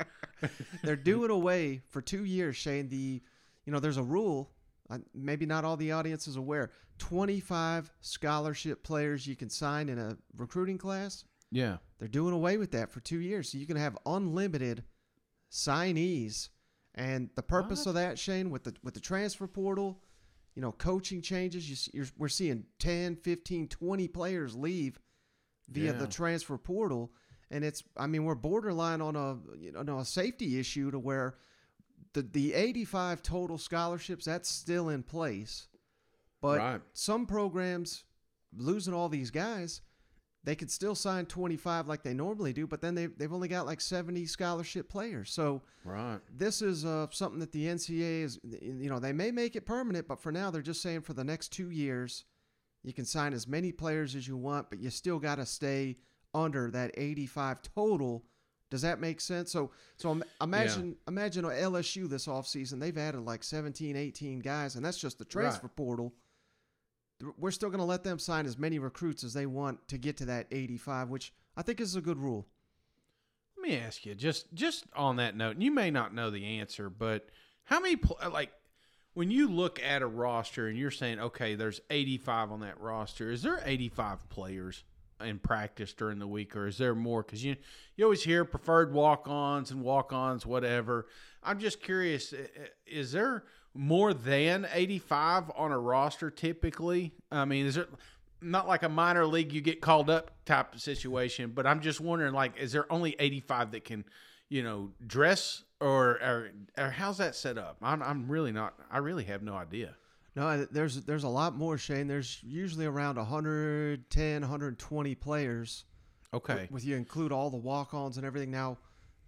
They're 0.83 0.95
doing 0.95 1.31
away 1.31 1.81
for 1.89 2.01
two 2.01 2.25
years, 2.25 2.55
Shane. 2.57 2.89
The, 2.89 3.21
you 3.65 3.71
know, 3.73 3.79
there's 3.79 3.97
a 3.97 4.03
rule. 4.03 4.51
Uh, 4.89 4.99
maybe 5.13 5.45
not 5.45 5.63
all 5.63 5.77
the 5.77 5.91
audience 5.93 6.27
is 6.27 6.35
aware. 6.35 6.69
Twenty-five 6.97 7.91
scholarship 8.01 8.83
players 8.83 9.25
you 9.25 9.35
can 9.35 9.49
sign 9.49 9.89
in 9.89 9.97
a 9.97 10.17
recruiting 10.37 10.77
class. 10.77 11.23
Yeah. 11.51 11.77
They're 11.99 12.07
doing 12.07 12.33
away 12.33 12.57
with 12.57 12.71
that 12.71 12.91
for 12.91 12.99
two 12.99 13.19
years, 13.19 13.49
so 13.51 13.57
you 13.57 13.65
can 13.65 13.77
have 13.77 13.97
unlimited 14.05 14.83
signees. 15.51 16.49
And 16.93 17.29
the 17.35 17.41
purpose 17.43 17.79
What? 17.79 17.87
of 17.87 17.93
that, 17.95 18.19
Shane, 18.19 18.49
with 18.49 18.63
the 18.63 18.73
with 18.83 18.93
the 18.93 18.99
transfer 18.99 19.47
portal, 19.47 20.01
you 20.55 20.61
know, 20.61 20.71
coaching 20.71 21.21
changes. 21.21 21.69
You 21.69 21.75
see, 21.75 21.91
you're, 21.93 22.05
we're 22.17 22.29
seeing 22.29 22.63
10, 22.79 23.17
15, 23.17 23.67
20 23.67 24.07
players 24.07 24.55
leave 24.55 24.99
via 25.69 25.91
Yeah. 25.91 25.97
the 25.97 26.07
transfer 26.07 26.57
portal, 26.57 27.11
and 27.51 27.63
it's 27.63 27.83
I 27.97 28.07
mean 28.07 28.23
we're 28.25 28.35
borderline 28.35 29.01
on 29.01 29.15
a 29.15 29.37
you 29.57 29.71
know 29.71 29.99
a 29.99 30.05
safety 30.05 30.59
issue 30.59 30.91
to 30.91 30.99
where 30.99 31.35
the 32.13 32.21
the 32.21 32.53
85 32.53 33.21
total 33.21 33.57
scholarships 33.57 34.25
that's 34.25 34.49
still 34.49 34.89
in 34.89 35.03
place, 35.03 35.67
but 36.41 36.57
Right. 36.59 36.81
some 36.93 37.25
programs 37.25 38.03
losing 38.55 38.93
all 38.93 39.09
these 39.09 39.31
guys 39.31 39.81
they 40.45 40.55
could 40.55 40.69
still 40.71 40.95
sign 40.95 41.25
25 41.25 41.87
like 41.87 42.03
they 42.03 42.13
normally 42.13 42.53
do, 42.53 42.67
but 42.67 42.79
then 42.79 42.93
they, 42.95 43.07
they've 43.07 43.33
only 43.33 43.47
got 43.47 43.65
like 43.65 43.81
70 43.81 44.25
scholarship 44.27 44.87
players. 44.87 45.31
So 45.31 45.63
Right. 45.83 46.19
this 46.31 46.61
is 46.61 46.85
uh, 46.85 47.07
something 47.11 47.39
that 47.39 47.51
the 47.51 47.65
NCAA 47.65 48.21
is, 48.23 48.39
you 48.61 48.87
know, 48.89 48.99
they 48.99 49.11
may 49.11 49.31
make 49.31 49.55
it 49.55 49.65
permanent, 49.65 50.07
but 50.07 50.21
for 50.21 50.31
now 50.31 50.51
they're 50.51 50.61
just 50.61 50.81
saying 50.83 51.01
for 51.01 51.13
the 51.13 51.23
next 51.23 51.49
two 51.49 51.71
years, 51.71 52.25
you 52.83 52.93
can 52.93 53.05
sign 53.05 53.33
as 53.33 53.47
many 53.47 53.71
players 53.71 54.15
as 54.15 54.27
you 54.27 54.37
want, 54.37 54.69
but 54.69 54.79
you 54.79 54.89
still 54.91 55.17
got 55.19 55.35
to 55.35 55.45
stay 55.47 55.97
under 56.33 56.69
that 56.71 56.91
85 56.95 57.61
total. 57.75 58.23
Does 58.69 58.81
that 58.83 58.99
make 58.99 59.21
sense? 59.21 59.51
So, 59.51 59.71
so 59.97 60.11
im- 60.11 60.23
imagine, 60.41 60.95
imagine 61.07 61.45
a 61.45 61.49
LSU 61.49 62.07
this 62.07 62.27
offseason, 62.27 62.79
they've 62.79 62.97
added 62.97 63.21
like 63.21 63.43
17, 63.43 63.95
18 63.95 64.39
guys, 64.39 64.75
and 64.75 64.85
that's 64.85 64.97
just 64.99 65.17
the 65.17 65.25
transfer 65.25 65.67
portal 65.69 66.13
we're 67.37 67.51
still 67.51 67.69
going 67.69 67.79
to 67.79 67.85
let 67.85 68.03
them 68.03 68.19
sign 68.19 68.45
as 68.45 68.57
many 68.57 68.79
recruits 68.79 69.23
as 69.23 69.33
they 69.33 69.45
want 69.45 69.87
to 69.87 69.97
get 69.97 70.17
to 70.17 70.25
that 70.25 70.47
85, 70.51 71.09
which 71.09 71.33
I 71.55 71.61
think 71.61 71.79
is 71.79 71.95
a 71.95 72.01
good 72.01 72.17
rule. 72.17 72.47
Let 73.57 73.69
me 73.69 73.77
ask 73.77 74.05
you, 74.05 74.15
just 74.15 74.53
just 74.53 74.85
on 74.95 75.15
that 75.15 75.35
note, 75.35 75.55
and 75.55 75.63
you 75.63 75.71
may 75.71 75.89
not 75.89 76.13
know 76.13 76.29
the 76.29 76.59
answer, 76.59 76.89
but 76.89 77.29
how 77.63 77.79
many 77.79 77.97
uh, 78.21 78.29
like 78.29 78.51
when 79.13 79.31
you 79.31 79.47
look 79.47 79.81
at 79.81 80.01
a 80.01 80.07
roster 80.07 80.67
and 80.67 80.77
you're 80.77 80.91
saying, 80.91 81.19
okay, 81.19 81.55
there's 81.55 81.79
85 81.89 82.51
on 82.51 82.59
that 82.59 82.79
roster, 82.79 83.31
is 83.31 83.41
there 83.41 83.61
85 83.65 84.29
players 84.29 84.83
in 85.21 85.39
practice 85.39 85.93
during 85.93 86.19
the 86.19 86.27
week, 86.27 86.55
or 86.55 86.67
is 86.67 86.77
there 86.77 86.93
more? 86.93 87.23
Because 87.23 87.43
you 87.43 87.55
you 87.95 88.03
always 88.03 88.23
hear 88.23 88.43
preferred 88.43 88.93
walk-ons 88.93 89.71
and 89.71 89.81
walk-ons, 89.81 90.45
whatever. 90.45 91.07
I'm 91.41 91.59
just 91.59 91.81
curious, 91.81 92.33
is 92.85 93.13
there 93.13 93.45
more 93.75 94.13
than 94.13 94.67
85 94.71 95.51
on 95.55 95.71
a 95.71 95.77
roster 95.79 96.29
typically? 96.31 97.13
I 97.31 97.45
mean, 97.45 97.65
is 97.65 97.75
there 97.75 97.87
not 98.41 98.67
like 98.67 98.83
a 98.83 98.89
minor 98.89 99.25
league 99.25 99.51
you 99.53 99.61
get 99.61 99.81
called 99.81 100.09
up 100.09 100.31
type 100.45 100.73
of 100.73 100.81
situation, 100.81 101.51
but 101.53 101.67
I'm 101.67 101.81
just 101.81 101.99
wondering 102.01 102.33
like 102.33 102.57
is 102.57 102.71
there 102.71 102.91
only 102.91 103.15
85 103.19 103.71
that 103.71 103.83
can, 103.83 104.05
you 104.49 104.63
know, 104.63 104.91
dress 105.05 105.63
or 105.81 106.11
or, 106.21 106.49
or 106.77 106.89
how's 106.89 107.17
that 107.17 107.35
set 107.35 107.57
up? 107.57 107.77
I'm 107.81 108.01
I'm 108.01 108.27
really 108.27 108.51
not 108.51 108.73
I 108.89 108.99
really 108.99 109.25
have 109.25 109.41
no 109.43 109.55
idea. 109.55 109.95
No, 110.35 110.65
there's 110.65 111.01
there's 111.05 111.23
a 111.23 111.29
lot 111.29 111.55
more, 111.55 111.77
Shane. 111.77 112.07
There's 112.07 112.39
usually 112.43 112.85
around 112.85 113.15
110, 113.17 114.41
120 114.41 115.15
players 115.15 115.85
Okay. 116.33 116.67
with 116.69 116.83
you 116.83 116.97
include 116.97 117.31
all 117.31 117.49
the 117.49 117.55
walk-ons 117.57 118.17
and 118.17 118.25
everything. 118.25 118.51
Now, 118.51 118.77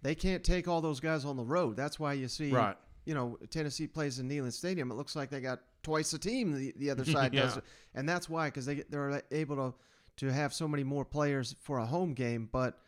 they 0.02 0.14
can't 0.14 0.44
take 0.44 0.68
all 0.68 0.82
those 0.82 1.00
guys 1.00 1.24
on 1.24 1.38
the 1.38 1.42
road. 1.44 1.74
That's 1.76 1.98
why 1.98 2.12
you 2.12 2.28
see, 2.28 2.52
Right. 2.52 2.76
You 3.08 3.14
know, 3.14 3.38
Tennessee 3.50 3.86
plays 3.86 4.18
in 4.18 4.28
Neyland 4.28 4.52
Stadium. 4.52 4.90
It 4.90 4.94
looks 4.94 5.16
like 5.16 5.30
they 5.30 5.40
got 5.40 5.60
twice 5.82 6.10
the 6.10 6.18
team 6.18 6.52
the, 6.52 6.74
the 6.76 6.90
other 6.90 7.04
side 7.16 7.32
Yeah. 7.32 7.42
does, 7.46 7.58
and 7.94 8.06
that's 8.08 8.28
why 8.28 8.48
because 8.48 8.66
they 8.66 8.84
they're 8.90 9.22
able 9.30 9.56
to 9.56 9.74
to 10.26 10.32
have 10.32 10.52
so 10.52 10.68
many 10.68 10.84
more 10.84 11.04
players 11.04 11.56
for 11.60 11.78
a 11.78 11.86
home 11.86 12.12
game. 12.12 12.48
But 12.52 12.78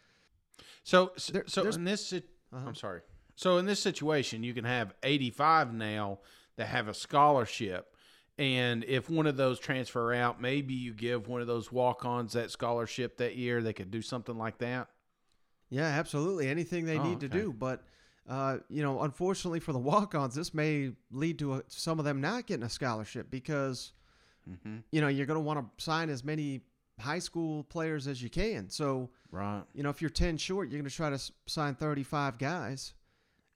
So, 0.82 1.12
so, 1.16 1.32
There- 1.32 1.44
so 1.46 1.62
in 1.68 1.84
this, 1.84 2.12
Uh-huh. 2.12 2.58
I'm 2.68 2.74
sorry. 2.74 3.00
So 3.36 3.56
in 3.58 3.64
this 3.66 3.80
situation, 3.80 4.42
you 4.42 4.52
can 4.52 4.64
have 4.64 4.92
85 5.02 5.72
now 5.72 6.18
that 6.56 6.66
have 6.66 6.88
a 6.88 6.94
scholarship, 6.94 7.94
and 8.36 8.84
if 8.84 9.08
one 9.08 9.26
of 9.26 9.36
those 9.38 9.58
transfer 9.58 10.12
out, 10.12 10.40
maybe 10.40 10.74
you 10.74 10.92
give 10.92 11.28
one 11.28 11.40
of 11.40 11.46
those 11.46 11.72
walk-ons 11.72 12.34
that 12.34 12.50
scholarship 12.50 13.16
that 13.18 13.36
year. 13.36 13.62
They 13.62 13.72
could 13.72 13.90
do 13.90 14.02
something 14.02 14.36
like 14.36 14.58
that. 14.58 14.88
yeah, 15.70 15.84
absolutely, 15.86 16.48
anything 16.48 16.84
they 16.84 16.98
Oh, 16.98 17.02
need 17.04 17.20
to 17.20 17.28
do. 17.28 17.52
But 17.52 17.82
uh, 18.30 18.58
you 18.70 18.82
know, 18.82 19.02
unfortunately 19.02 19.60
for 19.60 19.72
the 19.74 19.78
walk-ons, 19.92 20.34
this 20.34 20.54
may 20.54 20.92
lead 21.10 21.38
to 21.40 21.54
a, 21.54 21.62
some 21.68 21.98
of 21.98 22.04
them 22.06 22.20
not 22.22 22.46
getting 22.46 22.64
a 22.64 22.70
scholarship 22.70 23.30
because 23.30 23.92
Mm-hmm. 24.50 24.78
you 24.90 25.02
know 25.02 25.08
you're 25.08 25.26
going 25.26 25.36
to 25.36 25.44
want 25.44 25.60
to 25.60 25.84
sign 25.84 26.08
as 26.08 26.24
many 26.24 26.62
high 26.98 27.18
school 27.18 27.62
players 27.64 28.06
as 28.08 28.22
you 28.22 28.30
can. 28.30 28.70
So 28.70 29.10
Right. 29.30 29.62
you 29.74 29.82
know, 29.82 29.90
if 29.90 30.00
you're 30.00 30.08
10 30.10 30.38
short, 30.38 30.70
you're 30.70 30.80
going 30.80 30.88
to 30.88 30.96
try 30.96 31.10
to 31.10 31.18
sign 31.46 31.74
35 31.74 32.38
guys. 32.38 32.94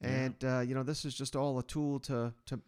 Yeah. 0.02 0.08
And, 0.08 0.44
uh, 0.44 0.60
you 0.60 0.74
know, 0.74 0.82
this 0.82 1.04
is 1.06 1.14
just 1.14 1.34
all 1.36 1.58
a 1.58 1.62
tool 1.62 1.98
to, 2.00 2.32
to 2.46 2.60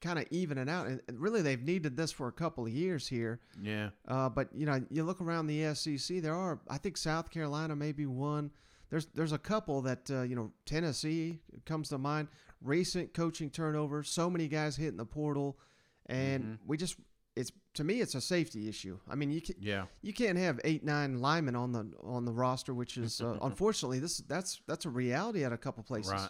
kind 0.00 0.18
of 0.20 0.26
even 0.30 0.56
it 0.56 0.68
out. 0.68 0.86
And 0.86 1.00
really, 1.14 1.42
they've 1.42 1.60
needed 1.62 1.96
this 1.96 2.12
for 2.12 2.28
a 2.28 2.32
couple 2.32 2.64
of 2.64 2.70
years 2.72 3.08
here. 3.08 3.40
Yeah. 3.60 3.90
Uh, 4.06 4.28
but, 4.28 4.48
you 4.54 4.66
know, 4.66 4.80
you 4.90 5.02
look 5.02 5.20
around 5.20 5.48
the 5.48 5.74
SEC, 5.74 6.22
there 6.22 6.34
are, 6.34 6.60
I 6.70 6.78
think 6.78 6.96
South 6.96 7.30
Carolina 7.30 7.74
may 7.76 7.90
be 7.92 8.06
one. 8.06 8.50
There's, 8.94 9.06
there's 9.06 9.32
a 9.32 9.38
couple 9.38 9.80
that, 9.82 10.08
uh, 10.08 10.22
you 10.22 10.36
know, 10.36 10.52
Tennessee 10.66 11.40
comes 11.66 11.88
to 11.88 11.98
mind. 11.98 12.28
Recent 12.62 13.12
coaching 13.12 13.50
turnover, 13.50 14.04
so 14.04 14.30
many 14.30 14.46
guys 14.46 14.76
hitting 14.76 14.98
the 14.98 15.04
portal. 15.04 15.58
And 16.06 16.44
Mhm. 16.44 16.58
we 16.64 16.76
just, 16.76 16.94
it's, 17.34 17.50
to 17.72 17.82
me, 17.82 18.00
it's 18.00 18.14
a 18.14 18.20
safety 18.20 18.68
issue. 18.68 18.96
I 19.10 19.16
mean, 19.16 19.32
you 19.32 19.40
can, 19.40 19.56
Yeah. 19.58 19.86
you 20.00 20.12
can't 20.12 20.38
have 20.38 20.60
eight 20.62 20.84
nine 20.84 21.18
linemen 21.20 21.56
on 21.56 21.72
the 21.72 21.90
on 22.04 22.24
the 22.24 22.30
roster, 22.32 22.72
which 22.72 22.96
is 22.96 23.20
uh, 23.20 23.36
unfortunately 23.42 23.98
this 23.98 24.18
that's 24.18 24.60
that's 24.68 24.84
a 24.84 24.90
reality 24.90 25.42
at 25.44 25.52
a 25.52 25.58
couple 25.58 25.82
places. 25.82 26.12
Right. 26.12 26.28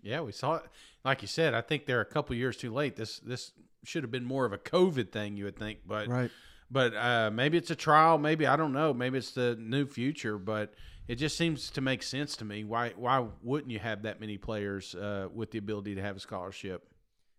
Yeah, 0.00 0.22
we 0.22 0.32
saw 0.32 0.54
it. 0.54 0.62
Like 1.04 1.20
you 1.20 1.28
said, 1.28 1.52
I 1.52 1.60
think 1.60 1.84
they're 1.84 2.00
a 2.00 2.06
couple 2.06 2.34
years 2.36 2.56
too 2.56 2.72
late. 2.72 2.96
This 2.96 3.18
this 3.18 3.52
should 3.84 4.02
have 4.02 4.10
been 4.10 4.24
more 4.24 4.46
of 4.46 4.54
a 4.54 4.58
COVID 4.58 5.12
thing, 5.12 5.36
you 5.36 5.44
would 5.44 5.58
think, 5.58 5.80
but 5.86 6.08
Right. 6.08 6.30
But 6.70 6.94
uh, 6.94 7.30
maybe 7.32 7.56
it's 7.58 7.70
a 7.70 7.76
trial. 7.76 8.18
Maybe 8.18 8.46
I 8.46 8.56
don't 8.56 8.72
know. 8.72 8.92
Maybe 8.92 9.18
it's 9.18 9.32
the 9.32 9.56
new 9.58 9.86
future. 9.86 10.38
But 10.38 10.74
it 11.06 11.16
just 11.16 11.36
seems 11.36 11.70
to 11.70 11.80
make 11.80 12.02
sense 12.02 12.36
to 12.36 12.44
me. 12.44 12.64
Why 12.64 12.92
why 12.96 13.26
wouldn't 13.42 13.70
you 13.70 13.78
have 13.78 14.02
that 14.02 14.20
many 14.20 14.38
players 14.38 14.94
uh, 14.94 15.28
with 15.32 15.50
the 15.50 15.58
ability 15.58 15.94
to 15.94 16.02
have 16.02 16.16
a 16.16 16.20
scholarship? 16.20 16.86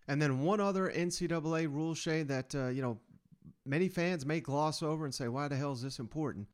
And 0.07 0.21
then 0.21 0.41
one 0.41 0.59
other 0.59 0.89
NCAA 0.89 1.71
rule, 1.71 1.93
Shay, 1.93 2.23
that 2.23 2.55
uh, 2.55 2.67
you 2.69 2.81
know 2.81 2.99
many 3.65 3.89
fans 3.89 4.25
may 4.25 4.39
gloss 4.39 4.81
over 4.81 5.05
and 5.05 5.13
say, 5.13 5.27
"Why 5.27 5.47
the 5.47 5.55
hell 5.55 5.73
is 5.73 5.81
this 5.81 5.99
important?" 5.99 6.47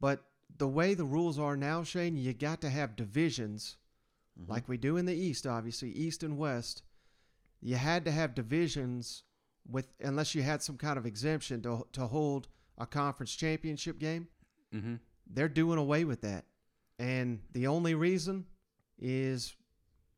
But 0.00 0.24
the 0.56 0.68
way 0.68 0.94
the 0.94 1.04
rules 1.04 1.38
are 1.38 1.56
now, 1.56 1.82
Shane, 1.82 2.16
you 2.16 2.32
got 2.32 2.60
to 2.62 2.70
have 2.70 2.96
divisions, 2.96 3.76
Mm-hmm. 4.40 4.52
like 4.52 4.68
we 4.68 4.76
do 4.76 4.96
in 4.96 5.04
the 5.04 5.14
East, 5.14 5.46
obviously 5.46 5.90
East 5.90 6.22
and 6.22 6.38
West. 6.38 6.82
You 7.60 7.74
had 7.74 8.04
to 8.04 8.12
have 8.12 8.36
divisions 8.36 9.24
with, 9.68 9.88
unless 10.00 10.34
you 10.34 10.42
had 10.42 10.62
some 10.62 10.76
kind 10.76 10.98
of 10.98 11.06
exemption 11.06 11.62
to 11.62 11.86
to 11.92 12.06
hold 12.06 12.48
a 12.78 12.86
conference 12.86 13.34
championship 13.34 13.98
game. 13.98 14.28
Mm-hmm. 14.74 14.96
they're 15.30 15.48
doing 15.48 15.78
away 15.78 16.04
with 16.04 16.20
that. 16.20 16.44
And 16.98 17.40
the 17.52 17.68
only 17.68 17.94
reason 17.94 18.44
is 18.98 19.56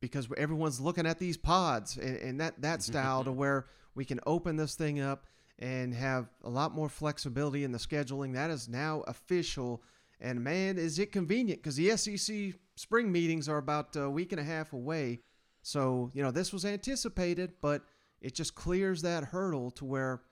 because 0.00 0.28
everyone's 0.37 0.80
looking 0.80 1.07
at 1.07 1.21
these 1.21 1.37
pods 1.37 1.97
and, 1.97 2.16
and 2.16 2.40
that, 2.40 2.61
that 2.62 2.83
style 2.83 3.23
to 3.25 3.33
where 3.42 3.66
we 3.95 4.04
can 4.04 4.19
open 4.26 4.57
this 4.57 4.75
thing 4.75 5.00
up 5.00 5.26
and 5.61 5.95
have 5.95 6.26
a 6.42 6.49
lot 6.49 6.75
more 6.75 6.88
flexibility 6.88 7.62
in 7.64 7.71
the 7.71 7.78
scheduling. 7.78 8.33
That 8.33 8.50
is 8.50 8.69
now 8.69 9.04
official. 9.07 9.83
And 10.21 10.42
man, 10.42 10.78
is 10.78 10.99
it 10.99 11.12
convenient 11.12 11.62
because 11.62 11.76
the 11.76 11.97
SEC 11.97 12.54
spring 12.75 13.12
meetings 13.12 13.49
are 13.49 13.59
about 13.59 13.95
a 13.95 14.09
week 14.09 14.33
and 14.33 14.40
a 14.40 14.45
half 14.45 14.73
away. 14.73 15.21
So, 15.62 16.11
you 16.14 16.23
know, 16.23 16.30
this 16.30 16.52
was 16.52 16.64
anticipated, 16.64 17.52
but 17.61 17.83
it 18.21 18.35
just 18.35 18.55
clears 18.55 19.03
that 19.03 19.25
hurdle 19.25 19.71
to 19.73 19.85
where, 19.85 20.23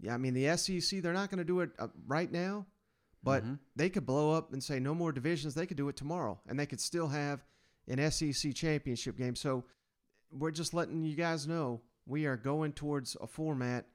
yeah, 0.00 0.14
I 0.14 0.16
mean, 0.18 0.34
the 0.34 0.56
SEC, 0.56 1.00
they're 1.02 1.12
not 1.12 1.30
going 1.30 1.38
to 1.38 1.44
do 1.44 1.60
it 1.60 1.70
uh, 1.78 1.88
right 2.06 2.30
now, 2.30 2.66
but 3.22 3.44
Mhm. 3.44 3.58
they 3.76 3.90
could 3.90 4.06
blow 4.06 4.32
up 4.32 4.52
and 4.52 4.62
say 4.62 4.78
no 4.80 4.94
more 4.94 5.12
divisions. 5.12 5.54
They 5.54 5.66
could 5.66 5.76
do 5.76 5.88
it 5.88 5.96
tomorrow, 5.96 6.40
and 6.46 6.58
they 6.58 6.66
could 6.66 6.80
still 6.80 7.08
have 7.08 7.44
an 7.88 7.98
SEC 8.10 8.52
championship 8.54 9.16
game. 9.16 9.36
So 9.36 9.64
we're 10.30 10.50
just 10.50 10.74
letting 10.74 11.04
you 11.04 11.14
guys 11.14 11.46
know 11.46 11.82
we 12.06 12.26
are 12.26 12.36
going 12.36 12.72
towards 12.72 13.16
a 13.20 13.26
format 13.26 13.86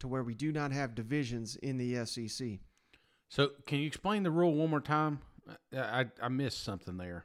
to 0.00 0.08
where 0.08 0.22
we 0.22 0.34
do 0.34 0.52
not 0.52 0.72
have 0.72 0.94
divisions 0.94 1.56
in 1.56 1.78
the 1.78 1.94
SEC. 2.04 2.60
So 3.28 3.48
can 3.66 3.78
you 3.80 3.86
explain 3.86 4.22
the 4.24 4.30
rule 4.30 4.54
one 4.54 4.70
more 4.70 4.80
time? 4.80 5.20
I 5.72 6.00
I, 6.02 6.06
I 6.22 6.28
missed 6.28 6.62
something 6.62 6.96
there. 6.96 7.24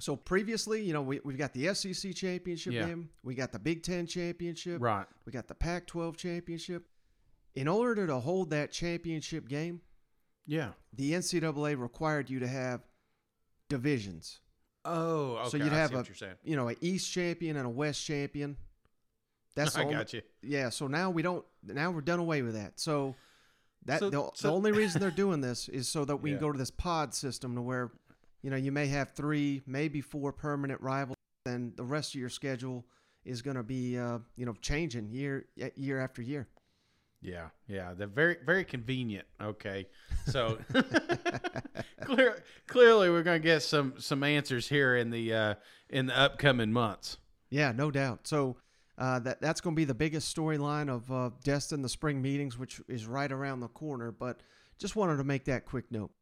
So 0.00 0.16
previously, 0.16 0.82
you 0.82 0.92
know, 0.92 1.02
we, 1.02 1.20
we've 1.24 1.38
got 1.38 1.52
the 1.52 1.72
SEC 1.74 2.14
championship 2.14 2.72
Yeah. 2.72 2.86
game, 2.86 3.10
we 3.22 3.34
got 3.34 3.52
the 3.52 3.58
Big 3.58 3.82
Ten 3.82 4.06
championship, 4.06 4.80
Right. 4.80 5.06
we 5.26 5.32
got 5.32 5.46
the 5.48 5.54
Pac 5.54 5.86
12 5.86 6.16
championship. 6.16 6.86
In 7.54 7.68
order 7.68 8.06
to 8.06 8.18
hold 8.20 8.50
that 8.50 8.70
championship 8.72 9.48
game, 9.48 9.80
Yeah. 10.46 10.72
the 10.92 11.12
NCAA 11.14 11.74
required 11.74 12.30
you 12.30 12.38
to 12.40 12.48
have 12.48 12.82
divisions. 13.68 14.40
Oh, 14.84 15.36
okay. 15.36 15.48
So 15.50 15.56
you'd 15.58 15.72
I 15.72 15.76
have 15.76 15.90
see 15.90 15.94
a 15.94 15.98
what 15.98 16.08
you're 16.08 16.14
saying. 16.14 16.34
you 16.42 16.56
know, 16.56 16.68
an 16.68 16.76
East 16.80 17.12
champion 17.12 17.56
and 17.56 17.66
a 17.66 17.70
West 17.70 18.04
champion. 18.04 18.56
That's 19.54 19.74
the 19.74 19.80
I 19.80 19.82
only- 19.84 19.94
got 19.96 20.12
you. 20.12 20.22
Yeah, 20.42 20.70
so 20.70 20.86
now 20.86 21.10
we 21.10 21.22
don't. 21.22 21.44
Now 21.62 21.90
we're 21.90 22.00
done 22.00 22.18
away 22.20 22.42
with 22.42 22.54
that. 22.54 22.80
So 22.80 23.14
that 23.84 24.00
So- 24.00 24.10
the, 24.10 24.30
so- 24.34 24.48
the 24.48 24.54
only 24.54 24.72
reason 24.80 25.00
they're 25.00 25.10
doing 25.10 25.40
this 25.40 25.68
is 25.68 25.88
so 25.88 26.04
that 26.04 26.16
we 26.16 26.30
Yeah. 26.30 26.36
can 26.38 26.46
go 26.46 26.52
to 26.52 26.58
this 26.58 26.70
pod 26.70 27.14
system 27.14 27.54
to 27.56 27.62
where, 27.62 27.90
you 28.42 28.50
know, 28.50 28.56
you 28.56 28.72
may 28.72 28.86
have 28.86 29.12
three, 29.12 29.62
maybe 29.66 30.00
four 30.00 30.32
permanent 30.32 30.80
rivals, 30.80 31.16
and 31.46 31.76
the 31.76 31.84
rest 31.84 32.14
of 32.14 32.20
your 32.20 32.30
schedule 32.30 32.86
is 33.24 33.42
going 33.42 33.56
to 33.56 33.62
be, 33.62 33.98
uh, 33.98 34.18
you 34.36 34.46
know, 34.46 34.54
changing 34.60 35.10
year 35.10 35.46
year 35.76 36.00
after 36.00 36.22
year. 36.22 36.48
Yeah, 37.22 37.48
yeah, 37.68 37.92
they're 37.94 38.06
very, 38.06 38.38
very 38.44 38.64
convenient. 38.64 39.26
Okay, 39.42 39.86
so 40.26 40.58
clear, 42.02 42.42
clearly 42.66 43.10
we're 43.10 43.22
going 43.22 43.40
to 43.40 43.46
get 43.46 43.62
some 43.62 43.94
some 43.98 44.24
answers 44.24 44.68
here 44.68 44.96
in 44.96 45.10
the 45.10 45.34
uh, 45.34 45.54
in 45.90 46.06
the 46.06 46.18
upcoming 46.18 46.72
months. 46.72 47.18
Yeah, 47.50 47.72
no 47.72 47.90
doubt. 47.90 48.26
So 48.26 48.56
uh, 48.96 49.18
that 49.20 49.42
that's 49.42 49.60
going 49.60 49.76
to 49.76 49.80
be 49.80 49.84
the 49.84 49.94
biggest 49.94 50.34
storyline 50.34 50.88
of 50.88 51.12
uh, 51.12 51.30
Destin, 51.44 51.82
the 51.82 51.90
spring 51.90 52.22
meetings, 52.22 52.58
which 52.58 52.80
is 52.88 53.06
right 53.06 53.30
around 53.30 53.60
the 53.60 53.68
corner. 53.68 54.10
But 54.10 54.40
just 54.78 54.96
wanted 54.96 55.18
to 55.18 55.24
make 55.24 55.44
that 55.44 55.66
quick 55.66 55.90
note. 55.90 56.12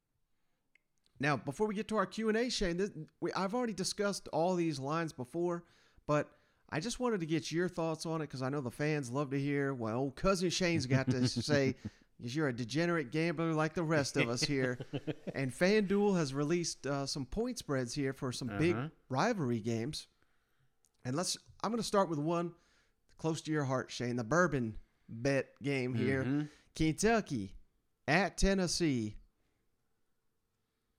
Now, 1.20 1.36
before 1.36 1.66
we 1.66 1.74
get 1.74 1.88
to 1.88 1.96
our 1.96 2.06
Q 2.06 2.28
and 2.28 2.38
A, 2.38 2.48
Shane, 2.50 2.76
this, 2.76 2.90
we, 3.20 3.32
I've 3.32 3.54
already 3.54 3.72
discussed 3.72 4.28
all 4.32 4.54
these 4.54 4.78
lines 4.78 5.12
before, 5.12 5.64
but 6.06 6.30
I 6.70 6.80
just 6.80 7.00
wanted 7.00 7.20
to 7.20 7.26
get 7.26 7.50
your 7.50 7.68
thoughts 7.68 8.06
on 8.06 8.20
it 8.20 8.24
because 8.26 8.42
I 8.42 8.48
know 8.50 8.60
the 8.60 8.70
fans 8.70 9.10
love 9.10 9.30
to 9.30 9.40
hear. 9.40 9.74
Well, 9.74 9.96
old 9.96 10.16
cousin 10.16 10.50
Shane's 10.50 10.86
got 10.86 11.08
to 11.10 11.26
say. 11.28 11.74
Because 12.18 12.34
you're 12.34 12.48
a 12.48 12.52
degenerate 12.52 13.12
gambler 13.12 13.52
like 13.52 13.74
the 13.74 13.82
rest 13.84 14.16
of 14.16 14.28
us 14.28 14.42
here. 14.42 14.76
and 15.36 15.52
FanDuel 15.52 16.16
has 16.16 16.34
released 16.34 16.84
uh, 16.84 17.06
some 17.06 17.24
point 17.24 17.58
spreads 17.58 17.94
here 17.94 18.12
for 18.12 18.32
some 18.32 18.48
big 18.58 18.74
Uh-huh. 18.74 18.88
rivalry 19.08 19.60
games. 19.60 20.08
And 21.04 21.14
let's 21.14 21.36
I'm 21.62 21.70
going 21.70 21.80
to 21.80 21.86
start 21.86 22.08
with 22.10 22.18
one 22.18 22.52
close 23.18 23.40
to 23.42 23.52
your 23.52 23.62
heart, 23.64 23.92
Shane, 23.92 24.16
the 24.16 24.24
bourbon 24.24 24.78
bet 25.08 25.46
game 25.62 25.94
here. 25.94 26.24
Mhm. 26.24 26.48
Kentucky 26.74 27.54
at 28.08 28.36
Tennessee. 28.36 29.14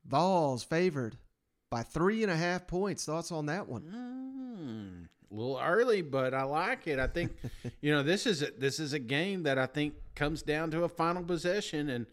Vols 0.09 0.63
favored 0.63 1.17
by 1.69 1.83
three 1.83 2.23
and 2.23 2.31
a 2.31 2.35
half 2.35 2.67
points. 2.67 3.05
Thoughts 3.05 3.31
on 3.31 3.45
that 3.45 3.67
one? 3.67 3.83
Mm, 3.83 5.31
a 5.31 5.35
little 5.35 5.59
early, 5.63 6.01
but 6.01 6.33
I 6.33 6.43
like 6.43 6.87
it. 6.87 6.99
I 6.99 7.07
think 7.07 7.35
you 7.81 7.91
know 7.91 8.01
this 8.03 8.25
is 8.25 8.41
a, 8.41 8.51
this 8.57 8.79
is 8.79 8.93
a 8.93 8.99
game 8.99 9.43
that 9.43 9.57
I 9.57 9.65
think 9.67 9.93
comes 10.15 10.41
down 10.41 10.71
to 10.71 10.83
a 10.83 10.89
final 10.89 11.23
possession 11.23 11.89
and 11.89 12.05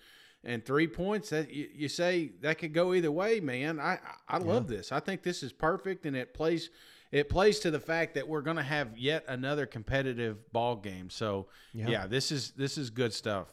and 0.45 0.65
three 0.65 0.87
points. 0.87 1.31
That 1.31 1.51
you, 1.51 1.69
you 1.75 1.89
say 1.89 2.33
that 2.43 2.59
could 2.59 2.75
go 2.75 2.93
either 2.95 3.11
way, 3.11 3.41
man. 3.41 3.81
I 3.81 3.95
I 4.29 4.37
I 4.37 4.39
love 4.39 4.69
this. 4.69 4.93
I 4.93 5.01
think 5.01 5.23
this 5.23 5.43
is 5.43 5.53
perfect, 5.53 6.05
and 6.07 6.15
it 6.17 6.35
plays 6.35 6.71
it 7.13 7.29
plays 7.31 7.61
to 7.61 7.71
the 7.71 7.81
fact 7.81 8.15
that 8.15 8.29
we're 8.29 8.43
going 8.43 8.57
to 8.57 8.63
have 8.63 8.99
yet 8.99 9.25
another 9.29 9.65
competitive 9.65 10.53
ball 10.53 10.77
game. 10.77 11.09
So 11.09 11.47
Yeah. 11.73 11.89
yeah, 11.89 12.07
this 12.07 12.31
is 12.31 12.51
this 12.53 12.77
is 12.77 12.91
good 12.91 13.13
stuff. 13.15 13.49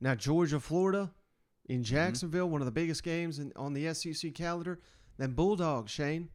Now 0.00 0.14
Georgia, 0.14 0.60
Florida, 0.60 1.10
in 1.66 1.76
Mm-hmm. 1.82 1.94
Jacksonville, 1.94 2.48
one 2.48 2.60
of 2.60 2.66
the 2.66 2.72
biggest 2.72 3.02
games 3.02 3.38
in, 3.38 3.52
on 3.56 3.72
the 3.74 3.92
SEC 3.92 4.34
calendar. 4.34 4.80
Then 5.18 5.32
Bulldogs, 5.32 5.90
Shane, 5.90 6.28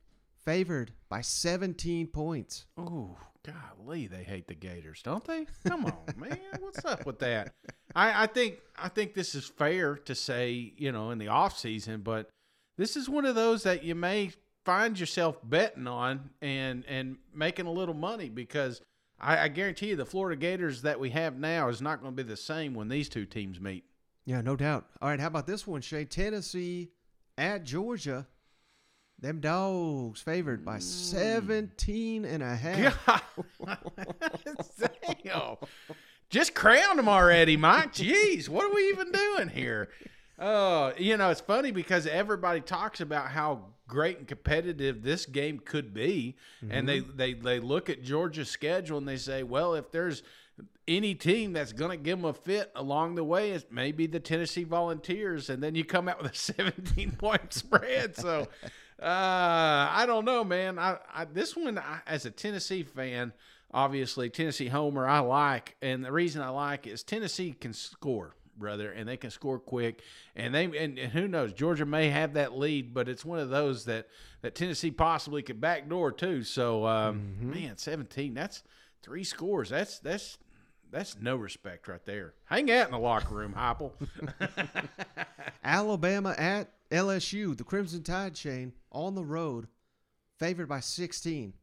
favored 0.43 0.91
by 1.09 1.21
17 1.21 2.07
points. 2.07 2.65
Oh, 2.77 3.17
golly, 3.45 4.07
they 4.07 4.23
hate 4.23 4.47
the 4.47 4.55
Gators, 4.55 5.01
don't 5.03 5.23
they? 5.23 5.45
Come 5.67 5.85
on, 5.85 6.03
man. 6.17 6.37
What's 6.59 6.83
up 6.85 7.05
with 7.05 7.19
that? 7.19 7.53
I, 7.95 8.23
I 8.23 8.27
think 8.27 8.59
I 8.75 8.89
think 8.89 9.13
this 9.13 9.35
is 9.35 9.45
fair 9.45 9.95
to 9.95 10.15
say, 10.15 10.73
you 10.77 10.91
know, 10.91 11.11
in 11.11 11.17
the 11.17 11.27
off 11.27 11.57
season, 11.57 12.01
but 12.01 12.29
this 12.77 12.95
is 12.95 13.07
one 13.09 13.25
of 13.25 13.35
those 13.35 13.63
that 13.63 13.83
you 13.83 13.95
may 13.95 14.31
find 14.65 14.99
yourself 14.99 15.37
betting 15.43 15.87
on 15.87 16.29
and 16.41 16.85
and 16.87 17.17
making 17.33 17.65
a 17.67 17.71
little 17.71 17.95
money 17.95 18.29
because 18.29 18.81
I, 19.19 19.39
I 19.39 19.47
guarantee 19.49 19.89
you 19.89 19.95
the 19.95 20.05
Florida 20.05 20.39
Gators 20.39 20.81
that 20.83 20.99
we 20.99 21.11
have 21.11 21.37
now 21.37 21.67
is 21.69 21.81
not 21.81 22.01
going 22.01 22.15
to 22.15 22.23
be 22.23 22.27
the 22.27 22.37
same 22.37 22.73
when 22.73 22.87
these 22.89 23.09
two 23.09 23.25
teams 23.25 23.59
meet. 23.59 23.83
Yeah, 24.25 24.41
no 24.41 24.55
doubt. 24.55 24.85
All 25.01 25.09
right, 25.09 25.19
how 25.19 25.27
about 25.27 25.47
this 25.47 25.65
one, 25.65 25.81
Shay? 25.81 26.05
Tennessee 26.05 26.91
at 27.37 27.63
Georgia. 27.63 28.27
Them 29.19 29.39
dogs 29.39 30.21
favored 30.21 30.65
by 30.65 30.79
17 30.79 32.25
and 32.25 32.41
a 32.41 32.55
half. 32.55 33.29
Damn. 35.23 35.57
Just 36.29 36.55
crowned 36.55 36.97
them 36.97 37.07
already, 37.07 37.55
Mike. 37.55 37.93
Jeez, 37.93 38.49
what 38.49 38.65
are 38.65 38.73
we 38.73 38.89
even 38.89 39.11
doing 39.11 39.49
here? 39.49 39.89
Oh, 40.39 40.93
you 40.97 41.17
know, 41.17 41.29
it's 41.29 41.41
funny 41.41 41.71
because 41.71 42.07
everybody 42.07 42.61
talks 42.61 42.99
about 42.99 43.27
how 43.27 43.65
great 43.87 44.17
and 44.17 44.27
competitive 44.27 45.03
this 45.03 45.27
game 45.27 45.59
could 45.59 45.93
be, 45.93 46.35
and 46.67 46.89
they, 46.89 47.01
mm-hmm. 47.01 47.17
they 47.17 47.33
they 47.33 47.59
look 47.59 47.91
at 47.91 48.01
Georgia's 48.01 48.49
schedule 48.49 48.97
and 48.97 49.07
they 49.07 49.17
say, 49.17 49.43
well, 49.43 49.75
if 49.75 49.91
there's 49.91 50.23
any 50.87 51.15
team 51.15 51.53
that's 51.53 51.73
going 51.73 51.91
to 51.91 51.97
give 51.97 52.19
them 52.19 52.25
a 52.25 52.33
fit 52.33 52.71
along 52.75 53.15
the 53.15 53.23
way, 53.23 53.51
is 53.51 53.65
maybe 53.69 54.07
the 54.07 54.19
Tennessee 54.19 54.63
Volunteers, 54.63 55.49
and 55.49 55.61
then 55.61 55.75
you 55.75 55.85
come 55.85 56.07
out 56.07 56.21
with 56.21 56.31
a 56.31 56.35
17 56.37 57.11
point 57.11 57.53
spread. 57.53 58.15
So, 58.15 58.47
uh, 59.01 59.87
I 59.91 60.05
don't 60.07 60.25
know, 60.25 60.43
man. 60.43 60.79
I, 60.79 60.97
I 61.13 61.25
this 61.25 61.55
one 61.55 61.77
I, 61.77 62.01
as 62.07 62.25
a 62.25 62.31
Tennessee 62.31 62.83
fan, 62.83 63.33
obviously 63.73 64.29
Tennessee 64.29 64.67
homer, 64.67 65.07
I 65.07 65.19
like, 65.19 65.75
and 65.81 66.03
the 66.03 66.11
reason 66.11 66.41
I 66.41 66.49
like 66.49 66.87
is 66.87 67.03
Tennessee 67.03 67.53
can 67.53 67.73
score 67.73 68.35
brother, 68.61 68.91
and 68.91 69.09
they 69.09 69.17
can 69.17 69.31
score 69.31 69.59
quick. 69.59 70.01
And 70.35 70.55
they 70.55 70.65
and, 70.65 70.97
and, 70.97 71.11
who 71.11 71.27
knows, 71.27 71.51
Georgia 71.51 71.85
may 71.85 72.09
have 72.09 72.33
that 72.33 72.57
lead, 72.57 72.93
but 72.93 73.09
it's 73.09 73.25
one 73.25 73.39
of 73.39 73.49
those 73.49 73.85
that 73.85 74.07
that 74.41 74.55
Tennessee 74.55 74.91
possibly 74.91 75.41
could 75.41 75.59
backdoor 75.59 76.13
too. 76.13 76.43
So 76.43 76.85
um, 76.85 77.35
man, 77.41 77.77
seventeen, 77.77 78.33
that's 78.33 78.63
three 79.01 79.25
scores. 79.25 79.69
That's 79.69 79.99
that's 79.99 80.37
that's 80.91 81.17
no 81.19 81.35
respect 81.35 81.87
right 81.87 82.05
there. 82.05 82.33
Hang 82.45 82.69
out 82.71 82.87
in 82.87 82.91
the 82.91 82.99
locker 82.99 83.33
room, 83.33 83.53
Heupel. 83.57 83.91
Alabama 85.63 86.35
at 86.37 86.71
LSU. 86.91 87.55
The 87.57 87.63
Crimson 87.63 88.03
Tide 88.03 88.35
Shane 88.35 88.73
on 88.91 89.15
the 89.15 89.23
road, 89.23 89.67
favored 90.37 90.67
by 90.67 90.81
16. 90.81 91.53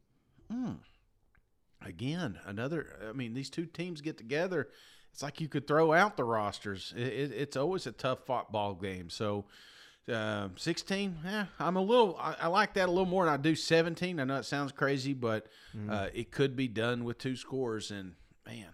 Again, 1.84 2.38
another. 2.46 2.98
I 3.08 3.12
mean, 3.12 3.34
these 3.34 3.50
two 3.50 3.66
teams 3.66 4.00
get 4.00 4.16
together. 4.16 4.68
It's 5.12 5.22
like 5.22 5.40
you 5.40 5.48
could 5.48 5.66
throw 5.66 5.92
out 5.92 6.16
the 6.16 6.24
rosters. 6.24 6.92
It, 6.96 7.06
it, 7.06 7.32
it's 7.32 7.56
always 7.56 7.86
a 7.86 7.92
tough 7.92 8.20
football 8.26 8.74
game. 8.74 9.10
So, 9.10 9.44
uh, 10.12 10.48
16, 10.56 11.18
yeah, 11.24 11.46
I'm 11.58 11.76
a 11.76 11.82
little, 11.82 12.16
I, 12.18 12.36
I, 12.42 12.46
like 12.48 12.74
that 12.74 12.88
a 12.88 12.92
little 12.92 13.06
more 13.06 13.24
than 13.24 13.34
I 13.34 13.36
do 13.36 13.54
17. 13.54 14.20
I 14.20 14.24
know 14.24 14.36
it 14.36 14.44
sounds 14.44 14.72
crazy, 14.72 15.12
but 15.12 15.46
uh, 15.90 16.08
it 16.14 16.30
could 16.30 16.56
be 16.56 16.68
done 16.68 17.04
with 17.04 17.18
two 17.18 17.36
scores. 17.36 17.90
And 17.90 18.14
man, 18.46 18.68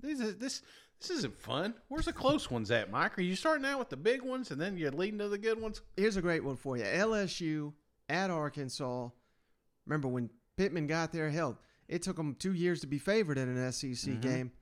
this 0.00 0.20
is, 0.20 0.36
this, 0.36 0.62
this 1.00 1.10
isn't 1.10 1.36
fun. 1.36 1.74
Where's 1.88 2.06
the 2.06 2.12
close 2.12 2.50
ones 2.50 2.70
at, 2.70 2.90
Mike? 2.90 3.18
Are 3.18 3.22
you 3.22 3.36
starting 3.36 3.66
out 3.66 3.78
with 3.78 3.90
the 3.90 3.96
big 3.96 4.22
ones 4.22 4.50
and 4.50 4.60
then 4.60 4.76
you're 4.76 4.90
leading 4.90 5.18
to 5.18 5.28
the 5.28 5.38
good 5.38 5.60
ones? 5.60 5.80
Here's 5.96 6.16
a 6.16 6.22
great 6.22 6.44
one 6.44 6.56
for 6.56 6.76
you 6.76 6.84
LSU 6.84 7.72
at 8.08 8.30
Arkansas. 8.30 9.08
Remember 9.86 10.08
when 10.08 10.30
Pittman 10.56 10.86
got 10.86 11.12
there? 11.12 11.30
Hell, 11.30 11.58
it 11.88 12.02
took 12.02 12.16
them 12.16 12.34
two 12.38 12.54
years 12.54 12.80
to 12.80 12.86
be 12.86 12.98
favored 12.98 13.38
in 13.38 13.48
an 13.48 13.72
SEC 13.72 13.90
mm-hmm. 13.90 14.20
game. 14.20 14.52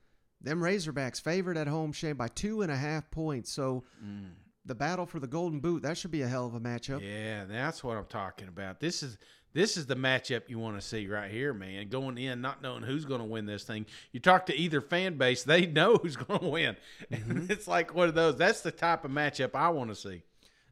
Them 0.40 0.60
Razorbacks 0.60 1.20
favored 1.20 1.56
at 1.56 1.66
home, 1.66 1.92
Shane, 1.92 2.16
by 2.16 2.28
two 2.28 2.62
and 2.62 2.70
a 2.70 2.76
half 2.76 3.10
points. 3.10 3.50
So 3.50 3.84
mm. 4.04 4.30
the 4.66 4.74
battle 4.74 5.06
for 5.06 5.18
the 5.18 5.26
Golden 5.26 5.60
Boot 5.60 5.82
that 5.82 5.96
should 5.96 6.10
be 6.10 6.22
a 6.22 6.28
hell 6.28 6.46
of 6.46 6.54
a 6.54 6.60
matchup. 6.60 7.00
Yeah, 7.00 7.44
that's 7.44 7.82
what 7.82 7.96
I'm 7.96 8.04
talking 8.06 8.48
about. 8.48 8.78
This 8.78 9.02
is 9.02 9.16
this 9.54 9.76
is 9.76 9.86
the 9.86 9.94
matchup 9.96 10.42
you 10.48 10.58
want 10.58 10.78
to 10.78 10.86
see 10.86 11.06
right 11.06 11.30
here, 11.30 11.54
man. 11.54 11.88
Going 11.88 12.18
in, 12.18 12.40
not 12.42 12.60
knowing 12.60 12.82
who's 12.82 13.04
going 13.04 13.20
to 13.20 13.26
win 13.26 13.46
this 13.46 13.64
thing. 13.64 13.86
You 14.12 14.20
talk 14.20 14.46
to 14.46 14.56
either 14.56 14.80
fan 14.80 15.16
base, 15.16 15.42
they 15.44 15.64
know 15.78 15.96
who's 15.96 16.16
going 16.16 16.40
to 16.40 16.48
win. 16.48 16.76
And 17.10 17.50
it's 17.50 17.66
like 17.66 17.94
one 17.94 18.08
of 18.08 18.14
those. 18.14 18.36
That's 18.36 18.60
the 18.60 18.70
type 18.72 19.04
of 19.04 19.10
matchup 19.10 19.54
I 19.54 19.68
want 19.70 19.90
to 19.90 19.96
see. 19.96 20.22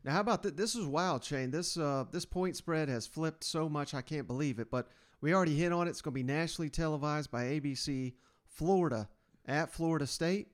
Now, 0.05 0.13
how 0.13 0.21
about 0.21 0.43
th- 0.43 0.57
this? 0.57 0.75
Is 0.75 0.85
wild, 0.85 1.23
Shane. 1.25 1.51
This 1.53 1.77
uh, 1.77 2.05
this 2.11 2.25
point 2.25 2.57
spread 2.57 2.89
has 2.89 3.07
flipped 3.07 3.45
so 3.45 3.69
much 3.69 3.95
I 3.95 4.03
can't 4.03 4.27
believe 4.27 4.59
it. 4.59 4.69
But 4.71 4.89
we 5.21 5.33
already 5.33 5.55
hit 5.55 5.73
on 5.73 5.87
it. 5.87 5.91
It's 5.91 6.03
going 6.03 6.13
to 6.13 6.17
be 6.17 6.23
nationally 6.25 6.69
televised 6.71 7.31
by 7.31 7.45
ABC. 7.45 8.15
Florida 8.49 9.09
at 9.47 9.73
Florida 9.73 10.07
State. 10.07 10.49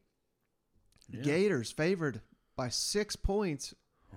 Gators 1.23 1.71
favored 1.71 2.21
by 2.57 2.69
six 2.69 3.17
points, 3.17 3.75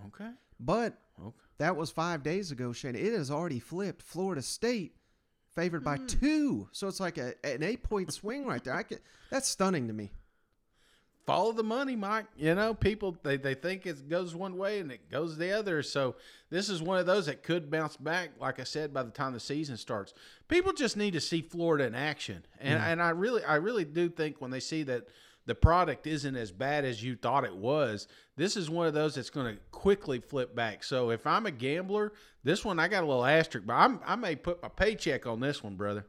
Okay. 0.08 0.30
but 0.60 0.98
Okay. 1.20 1.36
That 1.62 1.76
was 1.76 1.92
five 1.92 2.24
days 2.24 2.52
ago, 2.52 2.74
Shane. 2.74 2.96
It 2.96 3.14
has 3.14 3.30
already 3.30 3.60
flipped. 3.60 4.02
Florida 4.02 4.42
State 4.42 4.96
favored 5.56 5.84
by 5.84 5.98
hmm. 5.98 6.08
two, 6.08 6.70
so 6.72 6.88
it's 6.88 7.00
like 7.00 7.18
a, 7.20 7.34
an 7.44 7.62
eight 7.62 7.84
point 7.84 8.12
swing 8.12 8.46
right 8.48 8.64
there. 8.64 8.74
I 8.74 8.84
can, 8.84 8.98
that's 9.30 9.48
stunning 9.48 9.88
to 9.88 9.94
me. 9.94 10.12
follow 11.26 11.52
the 11.52 11.64
money, 11.64 11.96
Mike. 11.96 12.26
You 12.36 12.56
know, 12.56 12.74
people 12.74 13.16
they, 13.22 13.38
they 13.38 13.54
think 13.54 13.86
it 13.86 14.10
goes 14.10 14.34
one 14.34 14.58
way 14.58 14.80
and 14.80 14.92
it 14.92 15.10
goes 15.12 15.38
the 15.38 15.52
other. 15.52 15.84
So 15.84 16.16
this 16.50 16.68
is 16.68 16.82
one 16.82 16.98
of 16.98 17.06
those 17.06 17.28
that 17.28 17.44
could 17.44 17.70
bounce 17.70 17.96
back, 17.96 18.32
like 18.40 18.60
I 18.60 18.64
said, 18.64 18.92
by 18.92 19.04
the 19.04 19.12
time 19.12 19.34
the 19.34 19.40
season 19.40 19.78
starts. 19.78 20.16
People 20.48 20.74
just 20.74 20.98
need 20.98 21.14
to 21.14 21.22
see 21.22 21.42
Florida 21.42 21.86
in 21.86 21.94
action. 21.94 22.44
And 22.60 22.80
and 22.80 23.02
I 23.02 23.10
really 23.12 23.44
I 23.44 23.56
really 23.56 23.86
do 23.86 24.10
think 24.10 24.42
when 24.42 24.50
they 24.50 24.60
see 24.60 24.82
that 24.84 25.08
the 25.46 25.56
product 25.56 26.06
isn't 26.08 26.36
as 26.36 26.52
bad 26.52 26.86
as 26.86 27.04
you 27.04 27.16
thought 27.16 27.44
it 27.44 27.56
was, 27.56 28.08
this 28.38 28.56
is 28.56 28.70
one 28.70 28.88
of 28.88 28.94
those 28.94 29.16
that's 29.16 29.30
going 29.30 29.56
to 29.56 29.62
quickly 29.72 30.20
flip 30.20 30.56
back. 30.56 30.84
So 30.84 31.10
if 31.12 31.26
I'm 31.26 31.46
a 31.46 31.52
gambler, 31.52 32.14
this 32.44 32.64
one 32.64 32.80
I 32.80 32.88
got 32.88 33.04
a 33.04 33.08
little 33.08 33.26
asterisk, 33.26 33.66
but 33.68 33.74
I'm, 33.74 34.00
I 34.06 34.16
may 34.16 34.36
put 34.36 34.62
my 34.62 34.70
paycheck 34.70 35.26
on 35.26 35.40
this 35.40 35.64
one, 35.64 35.76
brother. 35.76 36.06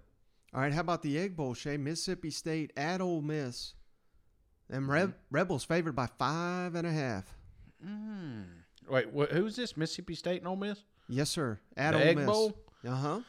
All 0.55 0.61
right, 0.61 0.73
how 0.73 0.81
about 0.83 1.01
the 1.03 1.19
Egg 1.19 1.35
Bowl, 1.35 1.55
Shane? 1.55 1.83
Mississippi 1.83 2.31
State 2.31 2.73
at 2.77 3.01
Ole 3.01 3.23
Miss. 3.23 3.73
and 4.69 4.87
Re- 4.89 5.01
Mm-hmm. 5.01 5.11
Rebels 5.31 5.65
favored 5.65 5.97
by 5.97 6.07
five 6.19 6.75
and 6.75 6.87
a 6.87 6.91
half. 6.93 7.35
Mm. 7.87 8.45
Wait, 8.89 9.07
wh- 9.17 9.33
who's 9.33 9.57
this? 9.57 9.77
Mississippi 9.77 10.15
State 10.15 10.43
and 10.43 10.49
Ole 10.49 10.57
Miss? 10.57 10.85
Yes, 11.09 11.31
sir. 11.31 11.59
At 11.77 11.93
The 11.93 11.99
Ole 12.03 12.05
Egg 12.07 12.17
Miss. 12.19 12.27
Bowl? 12.27 12.59
Uh 12.87 12.91
huh. 12.95 13.21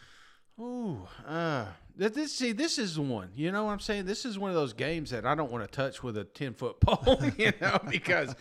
Ooh, 0.62 1.08
uh, 1.26 1.66
this 1.96 2.34
see, 2.34 2.52
this 2.52 2.80
is 2.80 3.00
one. 3.00 3.30
You 3.36 3.52
know 3.52 3.66
what 3.66 3.72
I'm 3.72 3.80
saying? 3.80 4.06
This 4.06 4.26
is 4.26 4.40
one 4.40 4.50
of 4.50 4.56
those 4.56 4.74
games 4.74 5.12
that 5.12 5.26
I 5.26 5.36
don't 5.36 5.52
want 5.52 5.64
to 5.64 5.72
touch 5.72 6.02
with 6.04 6.18
a 6.18 6.24
ten 6.24 6.54
foot 6.54 6.80
pole. 6.80 7.22
You 7.38 7.52
know, 7.62 7.80
because 7.90 8.36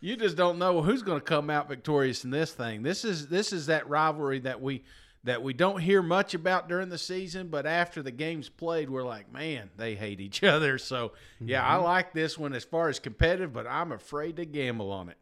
you 0.00 0.16
just 0.16 0.36
don't 0.36 0.58
know 0.58 0.82
who's 0.82 1.02
going 1.02 1.20
to 1.20 1.24
come 1.24 1.50
out 1.50 1.68
victorious 1.68 2.24
in 2.24 2.30
this 2.30 2.52
thing. 2.52 2.82
This 2.82 3.04
is 3.04 3.28
this 3.28 3.52
is 3.52 3.66
that 3.66 3.88
rivalry 3.88 4.40
that 4.40 4.60
we 4.60 4.84
that 5.24 5.42
we 5.42 5.52
don't 5.52 5.80
hear 5.80 6.02
much 6.02 6.34
about 6.34 6.68
during 6.68 6.88
the 6.88 6.98
season, 6.98 7.48
but 7.48 7.66
after 7.66 8.02
the 8.02 8.10
game's 8.10 8.48
played, 8.48 8.88
we're 8.88 9.02
like, 9.02 9.32
man, 9.32 9.70
they 9.76 9.94
hate 9.94 10.20
each 10.20 10.44
other. 10.44 10.78
So 10.78 11.12
yeah, 11.40 11.66
I 11.66 11.76
mm-hmm. 11.76 11.84
like 11.84 12.12
this 12.12 12.38
one 12.38 12.54
as 12.54 12.64
far 12.64 12.88
as 12.88 12.98
competitive, 12.98 13.52
but 13.52 13.66
I'm 13.66 13.92
afraid 13.92 14.36
to 14.36 14.44
gamble 14.44 14.90
on 14.90 15.08
it. 15.08 15.16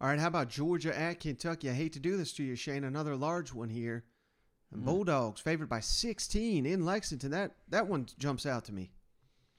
All 0.00 0.08
right, 0.08 0.18
how 0.18 0.28
about 0.28 0.50
Georgia 0.50 0.98
at 0.98 1.20
Kentucky? 1.20 1.70
I 1.70 1.72
hate 1.72 1.94
to 1.94 2.00
do 2.00 2.16
this 2.16 2.32
to 2.34 2.42
you, 2.42 2.54
Shane. 2.54 2.84
Another 2.84 3.16
large 3.16 3.52
one 3.54 3.70
here. 3.70 4.04
And 4.72 4.80
Hmm. 4.82 4.86
Bulldogs 4.86 5.40
favored 5.40 5.68
by 5.68 5.80
16 5.80 6.66
in 6.66 6.84
Lexington. 6.84 7.30
That 7.30 7.52
that 7.68 7.86
one 7.86 8.06
jumps 8.18 8.46
out 8.46 8.64
to 8.66 8.72
me. 8.72 8.90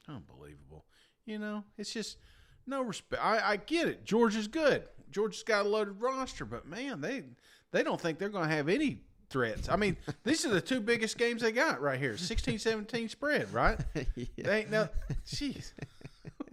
Unbelievable. 0.07 0.85
You 1.25 1.39
know, 1.39 1.63
it's 1.77 1.91
just 1.93 2.17
no 2.65 2.81
respect. 2.81 3.23
I, 3.23 3.51
I 3.53 3.55
get 3.57 3.87
it. 3.87 4.05
Georgia's 4.05 4.47
good. 4.47 4.83
Georgia's 5.11 5.43
got 5.43 5.65
a 5.65 5.69
loaded 5.69 6.01
roster, 6.01 6.45
but 6.45 6.67
man, 6.67 7.01
they 7.01 7.23
they 7.71 7.83
don't 7.83 7.99
think 7.99 8.19
they're 8.19 8.29
going 8.29 8.47
to 8.49 8.55
have 8.55 8.69
any 8.69 9.01
threats. 9.29 9.67
I 9.69 9.75
mean, 9.75 9.97
these 10.23 10.45
are 10.45 10.49
the 10.49 10.61
two 10.61 10.79
biggest 10.81 11.17
games 11.17 11.41
they 11.41 11.51
got 11.51 11.81
right 11.81 11.99
here 11.99 12.17
16 12.17 12.59
17 12.59 13.09
spread, 13.09 13.51
right? 13.53 13.79
They 14.15 14.59
ain't 14.61 14.71
no. 14.71 14.87
Jeez. 15.25 15.71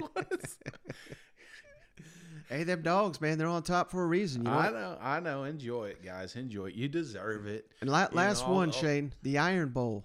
Hey, 2.55 2.63
them 2.63 2.83
dogs, 2.83 3.21
man, 3.21 3.37
they're 3.37 3.49
on 3.49 3.65
top 3.65 3.91
for 3.91 4.05
a 4.05 4.07
reason. 4.07 4.45
You 4.45 4.51
know? 4.53 4.57
I 4.57 4.71
know. 4.71 4.99
I 5.01 5.19
know. 5.19 5.43
Enjoy 5.43 5.87
it, 5.87 6.05
guys. 6.05 6.37
Enjoy 6.37 6.67
it. 6.67 6.75
You 6.77 6.87
deserve 6.87 7.47
it. 7.47 7.69
and 7.81 7.91
la- 7.91 8.07
last 8.13 8.47
know, 8.47 8.53
one, 8.55 8.71
Shane, 8.71 9.13
the 9.23 9.39
Iron 9.39 9.71
Bowl, 9.71 10.05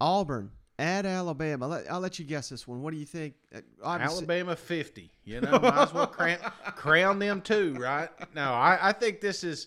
Auburn 0.00 0.52
at 0.78 1.04
Alabama. 1.04 1.64
I'll 1.64 1.70
let, 1.70 1.90
I'll 1.90 1.98
let 2.00 2.20
you 2.20 2.24
guess 2.24 2.48
this 2.48 2.68
one. 2.68 2.80
What 2.82 2.92
do 2.92 2.96
you 2.96 3.06
think? 3.06 3.34
Uh, 3.52 3.62
obviously- 3.82 4.18
Alabama 4.18 4.54
50. 4.54 5.10
You 5.24 5.40
know, 5.40 5.50
might 5.58 5.82
as 5.82 5.92
well 5.92 6.06
crown, 6.06 6.38
crown 6.76 7.18
them 7.18 7.40
too, 7.40 7.74
right? 7.74 8.08
No, 8.36 8.52
I, 8.52 8.90
I 8.90 8.92
think 8.92 9.20
this 9.20 9.42
is, 9.42 9.66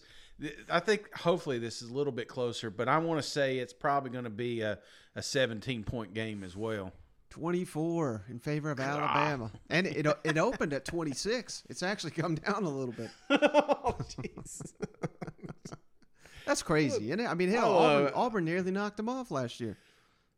I 0.70 0.80
think 0.80 1.14
hopefully 1.14 1.60
this 1.60 1.82
is 1.82 1.90
a 1.90 1.94
little 1.94 2.14
bit 2.14 2.30
closer, 2.30 2.70
but 2.70 2.88
I 2.88 3.00
want 3.00 3.22
to 3.22 3.30
say 3.30 3.58
it's 3.58 3.74
probably 3.74 4.12
going 4.12 4.24
to 4.24 4.30
be 4.30 4.62
a, 4.62 4.80
a 5.14 5.22
17 5.22 5.84
point 5.84 6.14
game 6.14 6.42
as 6.46 6.56
well. 6.56 6.94
24 7.34 8.26
in 8.30 8.38
favor 8.38 8.70
of 8.70 8.80
Alabama. 8.80 9.52
And 9.70 9.88
it 9.88 10.06
it 10.24 10.38
opened 10.38 10.72
at 10.72 10.86
26. 10.86 11.64
It's 11.68 11.82
actually 11.82 12.12
come 12.12 12.36
down 12.36 12.64
a 12.64 12.70
little 12.70 12.94
bit. 12.94 13.10
oh, 13.32 13.96
jeez. 14.08 14.74
That's 16.46 16.62
crazy, 16.62 17.08
isn't 17.08 17.22
it? 17.22 17.26
I 17.28 17.34
mean, 17.34 17.50
hell, 17.50 17.74
Oh, 17.74 17.78
uh, 17.78 17.82
Auburn, 17.82 18.12
Auburn 18.16 18.46
nearly 18.46 18.70
knocked 18.70 18.98
them 18.98 19.10
off 19.10 19.32
last 19.32 19.60
year. 19.60 19.78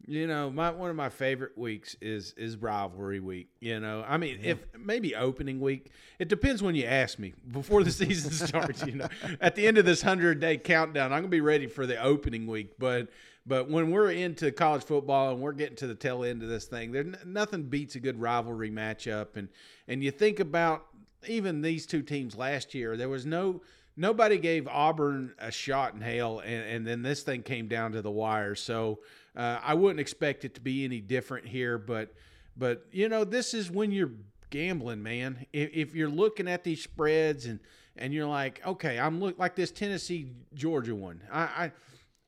You 0.07 0.27
know, 0.27 0.49
my 0.51 0.69
one 0.69 0.89
of 0.89 0.95
my 0.95 1.09
favorite 1.09 1.57
weeks 1.57 1.95
is 1.99 2.33
is 2.37 2.55
rivalry 2.57 3.19
week. 3.19 3.49
You 3.59 3.79
know, 3.81 4.05
I 4.07 4.15
mean, 4.17 4.39
if 4.43 4.59
maybe 4.77 5.15
opening 5.15 5.59
week, 5.59 5.89
it 6.19 6.29
depends 6.29 6.61
when 6.63 6.75
you 6.75 6.85
ask 6.85 7.19
me 7.19 7.33
before 7.51 7.83
the 7.83 7.91
season 8.03 8.31
starts. 8.31 8.85
You 8.85 8.95
know, 8.95 9.07
at 9.41 9.55
the 9.55 9.67
end 9.67 9.77
of 9.79 9.85
this 9.85 10.01
hundred 10.01 10.39
day 10.39 10.57
countdown, 10.57 11.11
I'm 11.11 11.19
gonna 11.19 11.27
be 11.27 11.41
ready 11.41 11.67
for 11.67 11.85
the 11.87 12.01
opening 12.01 12.45
week. 12.47 12.75
But 12.77 13.09
but 13.45 13.69
when 13.69 13.91
we're 13.91 14.11
into 14.11 14.51
college 14.51 14.83
football 14.83 15.31
and 15.31 15.39
we're 15.39 15.53
getting 15.53 15.75
to 15.77 15.87
the 15.87 15.95
tail 15.95 16.23
end 16.23 16.41
of 16.41 16.49
this 16.49 16.65
thing, 16.65 16.91
there 16.91 17.05
nothing 17.25 17.63
beats 17.63 17.95
a 17.95 17.99
good 17.99 18.19
rivalry 18.19 18.71
matchup. 18.71 19.35
And 19.35 19.49
and 19.87 20.03
you 20.03 20.11
think 20.11 20.39
about 20.39 20.85
even 21.27 21.61
these 21.61 21.85
two 21.85 22.01
teams 22.01 22.35
last 22.35 22.73
year, 22.73 22.97
there 22.97 23.09
was 23.09 23.25
no 23.25 23.61
nobody 23.95 24.37
gave 24.37 24.67
Auburn 24.67 25.33
a 25.39 25.51
shot 25.51 25.93
in 25.93 26.01
hell, 26.01 26.39
and, 26.39 26.63
and 26.63 26.87
then 26.87 27.01
this 27.01 27.23
thing 27.23 27.43
came 27.43 27.67
down 27.67 27.91
to 27.93 28.01
the 28.01 28.11
wire. 28.11 28.55
So 28.55 28.99
uh, 29.35 29.59
I 29.61 29.73
wouldn't 29.73 29.99
expect 29.99 30.43
it 30.45 30.55
to 30.55 30.61
be 30.61 30.83
any 30.83 30.99
different 30.99 31.47
here, 31.47 31.77
but 31.77 32.13
but 32.57 32.85
you 32.91 33.09
know 33.09 33.23
this 33.23 33.53
is 33.53 33.69
when 33.69 33.91
you're 33.91 34.11
gambling, 34.49 35.03
man. 35.03 35.45
If, 35.53 35.69
if 35.73 35.95
you're 35.95 36.09
looking 36.09 36.47
at 36.47 36.63
these 36.63 36.81
spreads 36.81 37.45
and 37.45 37.59
and 37.95 38.13
you're 38.13 38.27
like, 38.27 38.65
okay, 38.65 38.99
I'm 38.99 39.19
look 39.19 39.37
like 39.37 39.55
this 39.55 39.71
Tennessee 39.71 40.31
Georgia 40.53 40.95
one. 40.95 41.21
I, 41.31 41.41
I 41.41 41.71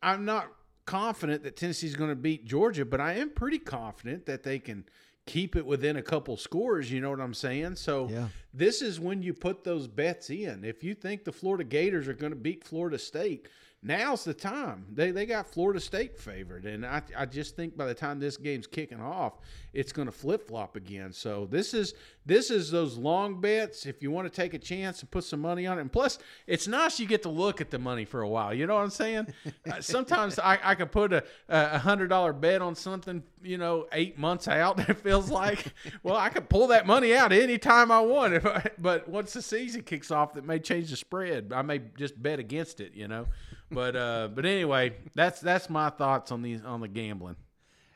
I'm 0.01 0.25
not 0.25 0.47
confident 0.87 1.43
that 1.43 1.55
Tennessee's 1.55 1.95
going 1.95 2.09
to 2.09 2.15
beat 2.15 2.45
Georgia, 2.45 2.83
but 2.85 2.99
I 2.99 3.13
am 3.13 3.29
pretty 3.29 3.59
confident 3.59 4.25
that 4.25 4.41
they 4.41 4.57
can 4.57 4.85
keep 5.27 5.55
it 5.55 5.65
within 5.65 5.97
a 5.97 6.01
couple 6.01 6.35
scores. 6.37 6.89
You 6.91 7.01
know 7.01 7.09
what 7.11 7.19
I'm 7.19 7.33
saying? 7.35 7.75
So 7.75 8.07
Yeah. 8.09 8.29
this 8.53 8.81
is 8.81 8.99
when 8.99 9.21
you 9.21 9.33
put 9.33 9.63
those 9.65 9.85
bets 9.87 10.29
in. 10.29 10.63
If 10.63 10.83
you 10.83 10.95
think 10.95 11.25
the 11.25 11.31
Florida 11.33 11.65
Gators 11.65 12.07
are 12.07 12.13
going 12.13 12.31
to 12.31 12.39
beat 12.39 12.63
Florida 12.63 12.97
State, 12.97 13.47
now's 13.87 14.23
the 14.23 14.33
time. 14.33 14.85
They 14.93 15.11
they 15.11 15.25
got 15.25 15.47
Florida 15.47 15.79
State 15.79 16.19
favored, 16.19 16.65
and 16.65 16.85
I 16.85 17.01
I 17.17 17.25
just 17.25 17.55
think 17.55 17.77
by 17.77 17.85
the 17.85 17.93
time 17.93 18.19
this 18.19 18.37
game's 18.37 18.67
kicking 18.67 18.99
off, 18.99 19.39
it's 19.73 19.91
going 19.91 20.07
to 20.07 20.11
flip 20.11 20.47
flop 20.47 20.75
again. 20.75 21.13
So 21.13 21.47
this 21.49 21.73
is 21.73 21.93
this 22.25 22.51
is 22.51 22.69
those 22.69 22.97
long 22.97 23.39
bets. 23.39 23.85
If 23.85 24.03
you 24.03 24.11
want 24.11 24.31
to 24.31 24.35
take 24.35 24.53
a 24.53 24.59
chance 24.59 25.01
and 25.01 25.09
put 25.09 25.23
some 25.23 25.39
money 25.39 25.65
on 25.65 25.77
it, 25.77 25.81
and 25.81 25.91
plus 25.91 26.19
it's 26.45 26.67
nice 26.67 26.99
you 26.99 27.07
get 27.07 27.23
to 27.23 27.29
look 27.29 27.61
at 27.61 27.71
the 27.71 27.79
money 27.79 28.05
for 28.05 28.21
a 28.21 28.27
while. 28.27 28.53
You 28.53 28.67
know 28.67 28.75
what 28.75 28.83
I'm 28.83 28.89
saying? 28.89 29.27
Uh, 29.69 29.81
Sometimes 29.81 30.39
I 30.39 30.59
I 30.63 30.75
could 30.75 30.91
put 30.91 31.11
a 31.11 31.23
a 31.49 31.79
hundred 31.79 32.07
dollar 32.07 32.31
bet 32.31 32.61
on 32.61 32.75
something, 32.75 33.21
you 33.41 33.57
know, 33.57 33.85
eight 33.91 34.17
months 34.17 34.47
out. 34.47 34.77
It 34.89 34.97
feels 34.99 35.29
like, 35.29 35.73
well, 36.03 36.15
I 36.15 36.29
could 36.29 36.47
pull 36.49 36.67
that 36.67 36.87
money 36.87 37.13
out 37.13 37.31
anytime 37.33 37.91
I 37.91 37.99
want. 37.99 38.33
If 38.33 38.45
I, 38.45 38.69
but 38.77 39.07
once 39.07 39.33
the 39.33 39.41
season 39.41 39.81
kicks 39.83 40.11
off, 40.11 40.33
that 40.33 40.45
may 40.45 40.59
change 40.59 40.89
the 40.89 40.95
spread. 40.95 41.51
I 41.53 41.61
may 41.61 41.81
just 41.97 42.21
bet 42.21 42.39
against 42.39 42.79
it, 42.79 42.93
you 42.93 43.07
know. 43.07 43.27
But 43.71 43.95
uh, 43.95 44.29
but 44.33 44.45
anyway, 44.45 44.93
that's 45.13 45.41
that's 45.41 45.69
my 45.69 45.89
thoughts 45.89 46.31
on 46.31 46.41
these 46.41 46.63
on 46.63 46.81
the 46.81 46.87
gambling. 46.87 47.35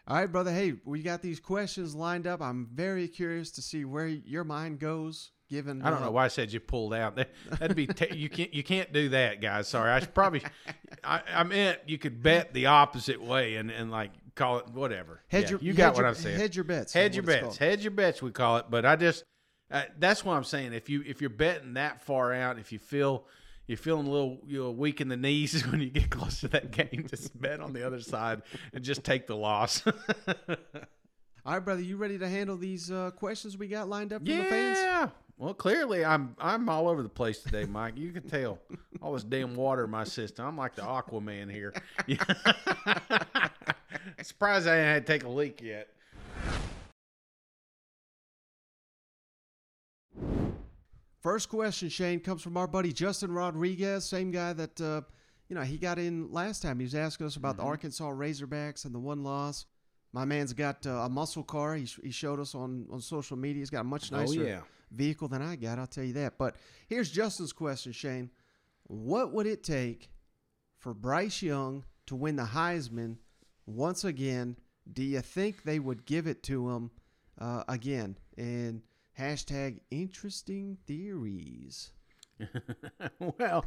All 0.07 0.17
right, 0.17 0.31
brother. 0.31 0.51
Hey, 0.51 0.73
we 0.83 1.01
got 1.01 1.21
these 1.21 1.39
questions 1.39 1.95
lined 1.95 2.27
up. 2.27 2.41
I'm 2.41 2.67
very 2.73 3.07
curious 3.07 3.51
to 3.51 3.61
see 3.61 3.85
where 3.85 4.07
your 4.07 4.43
mind 4.43 4.79
goes. 4.79 5.31
Given 5.49 5.81
I 5.81 5.89
don't 5.89 6.01
uh, 6.01 6.05
know 6.05 6.11
why 6.11 6.25
I 6.25 6.27
said 6.29 6.51
you 6.53 6.61
pulled 6.61 6.93
out. 6.93 7.15
That- 7.17 7.29
That'd 7.59 7.75
be 7.75 7.87
t- 7.87 8.15
you 8.15 8.29
can't 8.29 8.53
you 8.53 8.63
can't 8.63 8.91
do 8.93 9.09
that, 9.09 9.41
guys. 9.41 9.67
Sorry, 9.67 9.91
I 9.91 9.99
should 9.99 10.13
probably. 10.13 10.43
I, 11.03 11.21
I 11.33 11.43
meant 11.43 11.79
you 11.87 11.97
could 11.97 12.23
bet 12.23 12.53
the 12.53 12.67
opposite 12.67 13.21
way 13.21 13.55
and 13.55 13.69
and 13.69 13.91
like 13.91 14.11
call 14.35 14.59
it 14.59 14.69
whatever. 14.69 15.21
Hedge 15.27 15.43
Yeah, 15.43 15.49
your, 15.51 15.59
you 15.59 15.73
got 15.73 15.93
what 15.93 16.01
your, 16.01 16.07
I'm 16.07 16.15
saying. 16.15 16.39
Hedge 16.39 16.55
your 16.55 16.63
bets. 16.63 16.93
Hedge 16.93 17.15
your 17.15 17.23
bets. 17.23 17.57
Hedge 17.57 17.83
your 17.83 17.91
bets. 17.91 18.21
We 18.21 18.31
call 18.31 18.57
it. 18.57 18.65
But 18.69 18.85
I 18.85 18.95
just 18.95 19.23
uh, 19.69 19.83
that's 19.99 20.23
what 20.25 20.35
I'm 20.35 20.43
saying. 20.43 20.73
If 20.73 20.89
you 20.89 21.03
if 21.05 21.21
you're 21.21 21.29
betting 21.29 21.73
that 21.73 22.01
far 22.01 22.33
out, 22.33 22.57
if 22.57 22.71
you 22.71 22.79
feel 22.79 23.25
you're 23.67 23.77
feeling 23.77 24.07
a 24.07 24.11
little 24.11 24.39
you 24.45 24.63
know, 24.63 24.71
weak 24.71 25.01
in 25.01 25.07
the 25.07 25.17
knees 25.17 25.65
when 25.67 25.81
you 25.81 25.89
get 25.89 26.09
close 26.09 26.41
to 26.41 26.47
that 26.49 26.71
game, 26.71 27.05
just 27.09 27.39
bet 27.39 27.59
on 27.59 27.73
the 27.73 27.85
other 27.85 28.01
side 28.01 28.41
and 28.73 28.83
just 28.83 29.03
take 29.03 29.27
the 29.27 29.35
loss. 29.35 29.83
All 29.87 31.53
right, 31.53 31.59
brother. 31.59 31.81
You 31.81 31.97
ready 31.97 32.19
to 32.19 32.27
handle 32.29 32.55
these 32.55 32.91
uh, 32.91 33.11
questions 33.11 33.57
we 33.57 33.67
got 33.67 33.89
lined 33.89 34.13
up 34.13 34.21
from 34.25 34.37
the 34.37 34.43
fans? 34.43 34.77
yeah. 34.77 35.09
Well, 35.41 35.55
clearly 35.55 36.05
I'm 36.05 36.35
I'm 36.37 36.69
all 36.69 36.87
over 36.87 37.01
the 37.01 37.09
place 37.09 37.39
today, 37.39 37.65
Mike. 37.65 37.97
You 37.97 38.11
can 38.11 38.29
tell 38.29 38.59
all 39.01 39.13
this 39.13 39.23
damn 39.23 39.55
water 39.55 39.85
in 39.85 39.89
my 39.89 40.03
system. 40.03 40.45
I'm 40.45 40.55
like 40.55 40.75
the 40.75 40.83
Aquaman 40.83 41.49
here. 41.49 41.73
Surprised 44.21 44.67
I 44.67 44.77
ain't 44.77 44.85
had 44.85 45.07
to 45.07 45.13
take 45.13 45.23
a 45.23 45.29
leak 45.29 45.59
yet. 45.63 45.87
First 51.21 51.49
question, 51.49 51.89
Shane, 51.89 52.19
comes 52.19 52.41
from 52.41 52.57
our 52.57 52.67
buddy 52.67 52.91
Justin 52.91 53.31
Rodriguez, 53.31 54.05
same 54.05 54.31
guy 54.31 54.53
that 54.53 54.81
uh, 54.81 55.01
you 55.49 55.55
know 55.55 55.61
he 55.61 55.77
got 55.77 55.99
in 55.99 56.31
last 56.31 56.61
time. 56.61 56.79
He 56.79 56.83
was 56.85 56.95
asking 56.95 57.27
us 57.27 57.35
about 57.35 57.55
Mm-hmm. 57.57 57.61
the 57.65 57.67
Arkansas 57.67 58.09
Razorbacks 58.09 58.85
and 58.85 58.93
the 58.95 58.99
one 58.99 59.23
loss. 59.23 59.65
My 60.13 60.25
man's 60.25 60.51
got 60.53 60.85
uh, 60.85 60.89
a 61.05 61.09
muscle 61.09 61.43
car. 61.43 61.75
He, 61.75 61.87
he 62.03 62.11
showed 62.11 62.39
us 62.39 62.53
on, 62.55 62.85
on 62.91 62.99
social 63.01 63.37
media. 63.37 63.61
He's 63.61 63.69
got 63.69 63.81
a 63.81 63.85
much 63.85 64.11
nicer 64.11 64.41
Oh 64.41 64.45
yeah. 64.45 64.59
vehicle 64.91 65.27
than 65.29 65.41
I 65.41 65.55
got. 65.55 65.79
I'll 65.79 65.87
tell 65.87 66.03
you 66.03 66.13
that. 66.13 66.37
But 66.37 66.55
here's 66.89 67.09
Justin's 67.11 67.53
question, 67.53 67.91
Shane. 67.93 68.29
What 68.87 69.31
would 69.31 69.47
it 69.47 69.63
take 69.63 70.09
for 70.79 70.93
Bryce 70.93 71.41
Young 71.41 71.85
to 72.07 72.15
win 72.15 72.35
the 72.35 72.43
Heisman 72.43 73.17
once 73.65 74.03
again? 74.03 74.57
Do 74.91 75.03
you 75.03 75.21
think 75.21 75.63
they 75.63 75.79
would 75.79 76.05
give 76.05 76.27
it 76.27 76.43
to 76.43 76.69
him 76.71 76.91
uh, 77.39 77.63
again? 77.69 78.17
And 78.37 78.81
hashtag 79.21 79.79
interesting 79.91 80.77
theories. 80.87 81.91
well, 83.19 83.65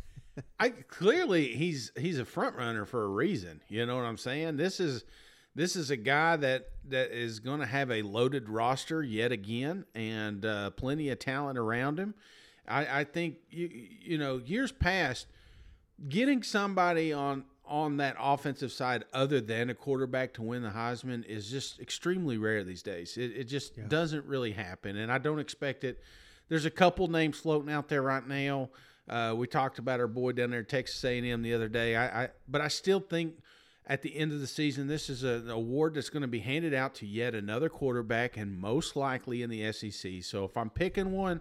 I 0.59 0.71
clearly 0.71 1.55
he's 1.55 1.93
he's 1.97 2.19
a 2.19 2.25
front 2.25 2.57
runner 2.57 2.85
for 2.85 3.05
a 3.05 3.09
reason. 3.09 3.61
You 3.69 3.87
know 3.87 3.97
what 3.97 4.05
I'm 4.05 4.19
saying? 4.19 4.57
This 4.57 4.81
is 4.81 5.05
this 5.55 5.77
is 5.77 5.91
a 5.91 5.97
guy 5.97 6.37
that 6.37 6.67
that 6.89 7.17
is 7.17 7.39
going 7.39 7.61
to 7.61 7.67
have 7.67 7.91
a 7.91 8.03
loaded 8.03 8.49
roster 8.49 9.03
yet 9.03 9.31
again, 9.31 9.85
and 9.95 10.45
uh, 10.45 10.71
plenty 10.71 11.11
of 11.11 11.21
talent 11.21 11.59
around 11.59 11.99
him. 11.99 12.15
I, 12.67 13.01
I 13.01 13.05
think 13.05 13.37
you 13.49 13.71
you 13.73 14.19
know 14.19 14.39
years 14.39 14.73
past, 14.73 15.29
getting 16.09 16.43
somebody 16.43 17.13
on 17.13 17.45
on 17.67 17.97
that 17.97 18.17
offensive 18.21 18.73
side 18.73 19.05
other 19.13 19.41
than 19.41 19.71
a 19.71 19.75
quarterback 19.75 20.35
to 20.35 20.43
win 20.43 20.63
the 20.63 20.71
Heisman 20.71 21.25
is 21.25 21.51
just 21.51 21.81
extremely 21.81 22.37
rare 22.37 22.63
these 22.63 22.83
days. 22.83 23.17
It, 23.17 23.33
it 23.37 23.45
just 23.45 23.89
doesn't 23.89 24.27
really 24.27 24.53
happen, 24.53 24.97
and 24.97 25.11
I 25.11 25.19
don't 25.19 25.39
expect 25.39 25.85
it. 25.85 26.01
There's 26.49 26.67
a 26.67 26.71
couple 26.71 27.09
names 27.09 27.39
floating 27.39 27.73
out 27.73 27.89
there 27.89 28.03
right 28.03 28.27
now. 28.27 28.71
Uh, 29.09 29.35
we 29.37 29.47
talked 29.47 29.79
about 29.79 30.01
our 30.01 30.07
boy 30.07 30.33
down 30.33 30.51
there 30.51 30.61
at 30.61 30.69
Texas 30.69 31.03
A&M 31.05 31.43
the 31.43 31.55
other 31.55 31.69
day. 31.69 31.97
I, 31.97 32.25
I 32.25 32.29
but 32.49 32.61
I 32.61 32.69
still 32.69 33.01
think 33.01 33.35
at 33.87 34.03
the 34.03 34.17
end 34.17 34.33
of 34.33 34.41
the 34.41 34.47
season, 34.47 34.87
this 34.87 35.11
is 35.11 35.25
a- 35.25 35.29
an 35.29 35.51
award 35.51 35.95
that's 35.95 36.11
going 36.11 36.23
to 36.23 36.29
be 36.29 36.39
handed 36.41 36.73
out 36.73 36.95
to 36.97 37.07
yet 37.07 37.35
another 37.35 37.69
quarterback, 37.69 38.37
and 38.37 38.59
most 38.59 38.97
likely 38.97 39.43
in 39.43 39.51
the 39.51 39.73
SEC. 39.73 40.23
So 40.23 40.45
if 40.45 40.57
I'm 40.57 40.71
picking 40.71 41.13
one, 41.13 41.41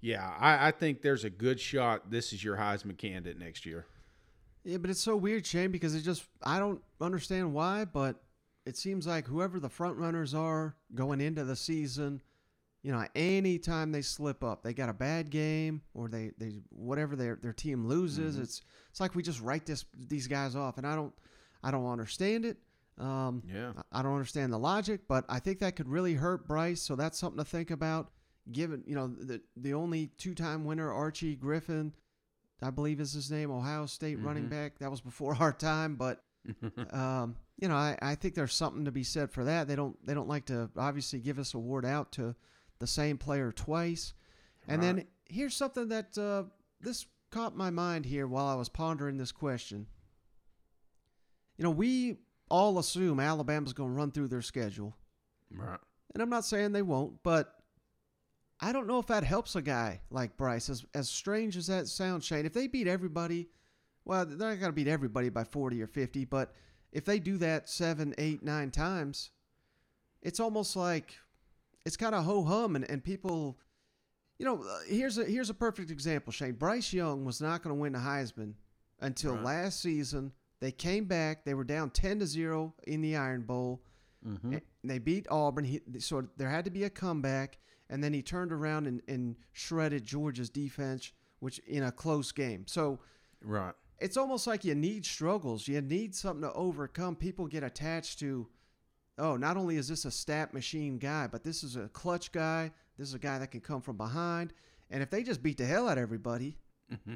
yeah, 0.00 0.34
I, 0.38 0.68
I 0.68 0.70
think 0.72 1.02
there's 1.02 1.24
a 1.24 1.30
good 1.30 1.60
shot. 1.60 2.10
This 2.10 2.32
is 2.32 2.42
your 2.42 2.56
Heisman 2.56 2.96
candidate 2.96 3.38
next 3.38 3.66
year. 3.66 3.86
Yeah, 4.66 4.78
but 4.78 4.90
it's 4.90 5.00
so 5.00 5.16
weird, 5.16 5.46
Shane, 5.46 5.70
because 5.70 5.94
it 5.94 6.02
just 6.02 6.24
I 6.42 6.58
don't 6.58 6.82
understand 7.00 7.54
why, 7.54 7.84
but 7.84 8.16
it 8.66 8.76
seems 8.76 9.06
like 9.06 9.26
whoever 9.26 9.60
the 9.60 9.68
front 9.68 9.96
runners 9.96 10.34
are 10.34 10.74
going 10.92 11.20
into 11.20 11.44
the 11.44 11.54
season, 11.54 12.20
you 12.82 12.90
know, 12.90 13.06
anytime 13.14 13.92
they 13.92 14.02
slip 14.02 14.42
up, 14.42 14.64
they 14.64 14.74
got 14.74 14.88
a 14.88 14.92
bad 14.92 15.30
game 15.30 15.82
or 15.94 16.08
they, 16.08 16.32
they 16.36 16.62
whatever 16.70 17.14
their 17.14 17.38
their 17.40 17.52
team 17.52 17.86
loses, 17.86 18.38
it's 18.38 18.62
it's 18.90 19.00
like 19.00 19.14
we 19.14 19.22
just 19.22 19.40
write 19.40 19.66
this 19.66 19.84
these 19.96 20.26
guys 20.26 20.56
off, 20.56 20.78
and 20.78 20.86
I 20.86 20.96
don't 20.96 21.14
I 21.62 21.70
don't 21.70 21.86
understand 21.86 22.44
it. 22.44 22.56
Um, 22.98 23.42
Yeah. 23.46 23.72
I 23.92 24.02
don't 24.02 24.14
understand 24.14 24.52
the 24.52 24.58
logic, 24.58 25.02
but 25.06 25.24
I 25.28 25.38
think 25.38 25.60
that 25.60 25.76
could 25.76 25.88
really 25.88 26.14
hurt 26.14 26.48
Bryce. 26.48 26.80
So 26.80 26.96
that's 26.96 27.18
something 27.18 27.38
to 27.38 27.48
think 27.48 27.70
about. 27.70 28.10
Given 28.50 28.82
you 28.86 28.96
know 28.96 29.08
the 29.08 29.42
the 29.56 29.74
only 29.74 30.08
two 30.18 30.34
time 30.34 30.64
winner 30.64 30.90
Archie 30.92 31.36
Griffin, 31.36 31.92
I 32.62 32.70
believe 32.70 33.00
is 33.00 33.12
his 33.12 33.30
name, 33.30 33.50
Ohio 33.50 33.86
State 33.86 34.18
running 34.20 34.44
Mhm. 34.46 34.50
back. 34.50 34.78
That 34.78 34.90
was 34.90 35.00
before 35.00 35.34
our 35.40 35.52
time, 35.52 35.96
but 35.96 36.22
um, 36.92 37.36
you 37.58 37.68
know 37.68 37.74
I, 37.76 37.98
I 38.00 38.14
think 38.14 38.34
there's 38.34 38.54
something 38.54 38.84
to 38.84 38.92
be 38.92 39.02
said 39.04 39.30
for 39.30 39.44
that. 39.44 39.66
They 39.68 39.76
don't 39.76 39.96
they 40.06 40.14
don't 40.14 40.28
like 40.28 40.46
to 40.46 40.70
obviously 40.76 41.18
give 41.20 41.38
us 41.38 41.54
a 41.54 41.58
award 41.58 41.84
out 41.84 42.12
to 42.12 42.34
the 42.78 42.86
same 42.86 43.18
player 43.18 43.52
twice. 43.52 44.14
And 44.68 44.82
then 44.82 45.06
here's 45.26 45.54
something 45.54 45.88
that 45.88 46.16
uh, 46.18 46.44
this 46.80 47.06
caught 47.30 47.56
my 47.56 47.70
mind 47.70 48.04
here 48.06 48.26
while 48.26 48.46
I 48.46 48.54
was 48.54 48.68
pondering 48.68 49.16
this 49.16 49.32
question. 49.32 49.86
You 51.56 51.64
know, 51.64 51.70
we 51.70 52.18
all 52.48 52.78
assume 52.78 53.18
Alabama's 53.20 53.72
going 53.72 53.90
to 53.90 53.96
run 53.96 54.10
through 54.12 54.28
their 54.28 54.42
schedule. 54.42 54.96
right. 55.52 55.78
And 56.14 56.22
I'm 56.22 56.30
not 56.30 56.44
saying 56.44 56.72
they 56.72 56.82
won't, 56.82 57.22
but 57.22 57.54
I 58.60 58.72
don't 58.72 58.86
know 58.86 58.98
if 58.98 59.06
that 59.08 59.22
helps 59.24 59.54
a 59.54 59.62
guy 59.62 60.00
like 60.10 60.36
Bryce. 60.36 60.70
As 60.70 60.84
as 60.94 61.08
strange 61.10 61.56
as 61.56 61.66
that 61.66 61.88
sounds, 61.88 62.24
Shane, 62.24 62.46
if 62.46 62.52
they 62.54 62.66
beat 62.66 62.86
everybody, 62.88 63.48
well, 64.04 64.24
they're 64.24 64.36
not 64.36 64.60
going 64.60 64.70
to 64.70 64.72
beat 64.72 64.88
everybody 64.88 65.28
by 65.28 65.44
40 65.44 65.82
or 65.82 65.86
50, 65.86 66.24
but 66.24 66.54
if 66.92 67.04
they 67.04 67.18
do 67.18 67.36
that 67.38 67.68
seven, 67.68 68.14
eight, 68.18 68.42
nine 68.42 68.70
times, 68.70 69.30
it's 70.22 70.40
almost 70.40 70.74
like 70.76 71.14
it's 71.84 71.96
kind 71.96 72.14
of 72.14 72.24
ho 72.24 72.42
hum, 72.44 72.76
and, 72.76 72.88
and 72.90 73.04
people, 73.04 73.58
you 74.38 74.46
know, 74.46 74.62
uh, 74.62 74.78
here's 74.88 75.18
a 75.18 75.24
here's 75.24 75.50
a 75.50 75.54
perfect 75.54 75.90
example. 75.90 76.32
Shane 76.32 76.52
Bryce 76.54 76.92
Young 76.92 77.24
was 77.24 77.40
not 77.40 77.62
going 77.62 77.76
to 77.76 77.80
win 77.80 77.92
the 77.92 77.98
Heisman 77.98 78.54
until 79.00 79.34
Right. 79.34 79.44
last 79.44 79.80
season. 79.80 80.32
They 80.60 80.72
came 80.72 81.04
back. 81.04 81.44
They 81.44 81.52
were 81.52 81.64
down 81.64 81.90
10 81.90 82.20
to 82.20 82.26
zero 82.26 82.72
in 82.86 83.02
the 83.02 83.16
Iron 83.16 83.42
Bowl 83.42 83.82
Mm-hmm. 84.26 84.54
And 84.54 84.62
they 84.82 84.98
beat 84.98 85.26
Auburn. 85.30 85.64
He, 85.64 85.80
so 85.98 86.26
there 86.36 86.48
had 86.48 86.64
to 86.64 86.70
be 86.70 86.82
a 86.82 86.90
comeback, 86.90 87.58
and 87.90 88.02
then 88.02 88.12
he 88.12 88.22
turned 88.22 88.52
around 88.52 88.86
and, 88.86 89.02
and 89.08 89.36
shredded 89.52 90.04
Georgia's 90.04 90.50
defense, 90.50 91.12
which 91.40 91.58
in 91.60 91.82
a 91.82 91.92
close 91.92 92.32
game. 92.32 92.64
So 92.66 92.98
Right. 93.42 93.74
it's 94.00 94.16
almost 94.16 94.46
like 94.46 94.64
you 94.64 94.74
need 94.74 95.04
struggles. 95.06 95.68
You 95.68 95.80
need 95.80 96.14
something 96.14 96.42
to 96.42 96.52
overcome. 96.52 97.16
People 97.16 97.46
get 97.46 97.62
attached 97.62 98.18
to, 98.20 98.48
oh, 99.18 99.36
not 99.36 99.56
only 99.56 99.76
is 99.76 99.88
this 99.88 100.04
a 100.04 100.10
stat 100.10 100.52
machine 100.54 100.98
guy, 100.98 101.26
but 101.26 101.44
this 101.44 101.62
is 101.62 101.76
a 101.76 101.88
clutch 101.88 102.32
guy. 102.32 102.72
This 102.98 103.08
is 103.08 103.14
a 103.14 103.18
guy 103.18 103.38
that 103.38 103.50
can 103.50 103.60
come 103.60 103.80
from 103.82 103.96
behind. 103.96 104.52
And 104.90 105.02
if 105.02 105.10
they 105.10 105.22
just 105.22 105.42
beat 105.42 105.58
the 105.58 105.66
hell 105.66 105.88
out 105.88 105.98
of 105.98 106.02
everybody, 106.02 106.58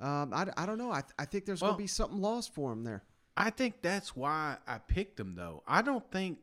um, 0.00 0.32
I, 0.32 0.46
I 0.56 0.66
don't 0.66 0.78
know. 0.78 0.90
I, 0.92 1.02
I 1.18 1.24
think 1.24 1.44
there's 1.46 1.60
Well- 1.60 1.72
going 1.72 1.78
to 1.78 1.82
be 1.84 1.88
something 1.88 2.20
lost 2.20 2.54
for 2.54 2.72
him 2.72 2.84
there. 2.84 3.02
I 3.36 3.50
think 3.50 3.82
that's 3.82 4.14
why 4.14 4.58
I 4.66 4.78
picked 4.78 5.18
him, 5.18 5.34
though. 5.34 5.64
I 5.66 5.82
don't 5.82 6.08
think, 6.12 6.38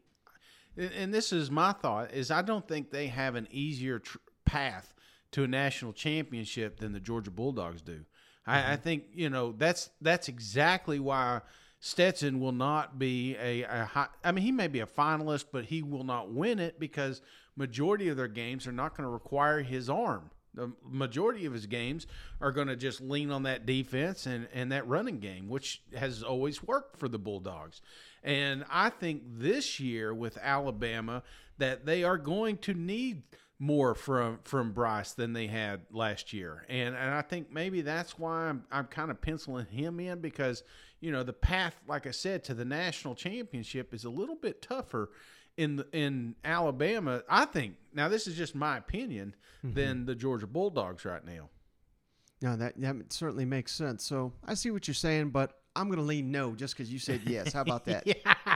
and- 0.77 0.91
and 0.93 1.13
this 1.13 1.33
is 1.33 1.51
my 1.51 1.73
thought, 1.73 2.13
is 2.13 2.31
I 2.31 2.41
don't 2.41 2.67
think 2.67 2.91
they 2.91 3.07
have 3.07 3.35
an 3.35 3.47
easier 3.51 3.99
tr- 3.99 4.17
path 4.45 4.93
to 5.31 5.43
a 5.43 5.47
national 5.47 5.93
championship 5.93 6.79
than 6.79 6.91
the 6.91 6.99
Georgia 6.99 7.31
Bulldogs 7.31 7.81
do. 7.81 8.05
I, 8.45 8.59
I 8.59 8.61
mm-hmm. 8.61 8.81
think 8.81 9.03
you 9.13 9.29
know 9.29 9.53
that's 9.57 9.89
that's 10.01 10.27
exactly 10.27 10.99
why 10.99 11.41
Stetson 11.79 12.39
will 12.39 12.51
not 12.51 12.99
be 12.99 13.35
a, 13.37 13.63
a 13.63 13.85
high. 13.85 14.07
I 14.23 14.31
mean, 14.31 14.43
he 14.43 14.51
may 14.51 14.67
be 14.67 14.79
a 14.79 14.85
finalist, 14.85 15.45
but 15.51 15.65
he 15.65 15.83
will 15.83 16.03
not 16.03 16.31
win 16.31 16.59
it 16.59 16.79
because 16.79 17.21
majority 17.55 18.07
of 18.07 18.17
their 18.17 18.27
games 18.27 18.67
are 18.67 18.71
not 18.71 18.95
going 18.95 19.05
to 19.05 19.11
require 19.11 19.61
his 19.61 19.89
arm. 19.89 20.29
The 20.53 20.73
majority 20.83 21.45
of 21.45 21.53
his 21.53 21.65
games 21.65 22.07
are 22.41 22.51
going 22.51 22.67
to 22.67 22.75
just 22.75 22.99
lean 22.99 23.31
on 23.31 23.43
that 23.43 23.65
defense 23.65 24.25
and, 24.25 24.49
and 24.53 24.71
that 24.73 24.85
running 24.85 25.19
game, 25.19 25.47
which 25.47 25.81
has 25.95 26.23
always 26.23 26.61
worked 26.61 26.97
for 26.97 27.07
the 27.07 27.17
Bulldogs. 27.17 27.81
And 28.23 28.65
I 28.69 28.89
think 28.89 29.23
this 29.25 29.79
year 29.79 30.13
with 30.13 30.37
Alabama 30.37 31.23
that 31.57 31.85
they 31.85 32.03
are 32.03 32.17
going 32.17 32.57
to 32.57 32.73
need 32.73 33.23
more 33.59 33.93
from 33.93 34.39
from 34.43 34.71
Bryce 34.71 35.13
than 35.13 35.33
they 35.33 35.47
had 35.47 35.81
last 35.91 36.33
year. 36.33 36.65
And 36.67 36.95
and 36.95 37.13
I 37.13 37.21
think 37.21 37.51
maybe 37.51 37.81
that's 37.81 38.17
why 38.17 38.49
I'm 38.49 38.63
I'm 38.71 38.85
kind 38.85 39.11
of 39.11 39.21
penciling 39.21 39.67
him 39.67 39.99
in 39.99 40.19
because 40.19 40.63
you 40.99 41.11
know 41.11 41.23
the 41.23 41.33
path 41.33 41.75
like 41.87 42.07
I 42.07 42.11
said 42.11 42.43
to 42.45 42.55
the 42.55 42.65
national 42.65 43.13
championship 43.13 43.93
is 43.93 44.03
a 44.03 44.09
little 44.09 44.35
bit 44.35 44.61
tougher 44.61 45.11
in 45.57 45.75
the, 45.75 45.87
in 45.93 46.35
Alabama. 46.43 47.21
I 47.29 47.45
think 47.45 47.75
now 47.93 48.09
this 48.09 48.25
is 48.25 48.35
just 48.35 48.55
my 48.55 48.77
opinion 48.77 49.35
mm-hmm. 49.63 49.75
than 49.75 50.05
the 50.05 50.15
Georgia 50.15 50.47
Bulldogs 50.47 51.05
right 51.05 51.23
now. 51.23 51.49
No, 52.41 52.55
that, 52.55 52.81
that 52.81 53.13
certainly 53.13 53.45
makes 53.45 53.71
sense. 53.71 54.03
So 54.03 54.33
I 54.43 54.55
see 54.55 54.71
what 54.71 54.87
you're 54.87 54.95
saying, 54.95 55.29
but 55.29 55.60
I'm 55.75 55.87
going 55.87 55.99
to 55.99 56.05
lean 56.05 56.31
no 56.31 56.53
just 56.55 56.75
because 56.75 56.91
you 56.91 56.99
said 56.99 57.21
yes. 57.25 57.53
How 57.53 57.61
about 57.61 57.85
that? 57.85 58.03
yeah, 58.05 58.55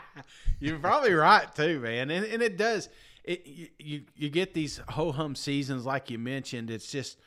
you're 0.60 0.80
probably 0.80 1.14
right 1.14 1.54
too, 1.56 1.80
man. 1.80 2.10
And, 2.10 2.26
and 2.26 2.42
it 2.42 2.58
does. 2.58 2.90
It 3.24 3.46
you, 3.46 3.68
you 3.80 4.02
you 4.16 4.30
get 4.30 4.54
these 4.54 4.80
ho 4.90 5.12
hum 5.12 5.36
seasons 5.36 5.86
like 5.86 6.12
you 6.12 6.20
mentioned. 6.20 6.70
It's 6.70 6.92
just 6.92 7.18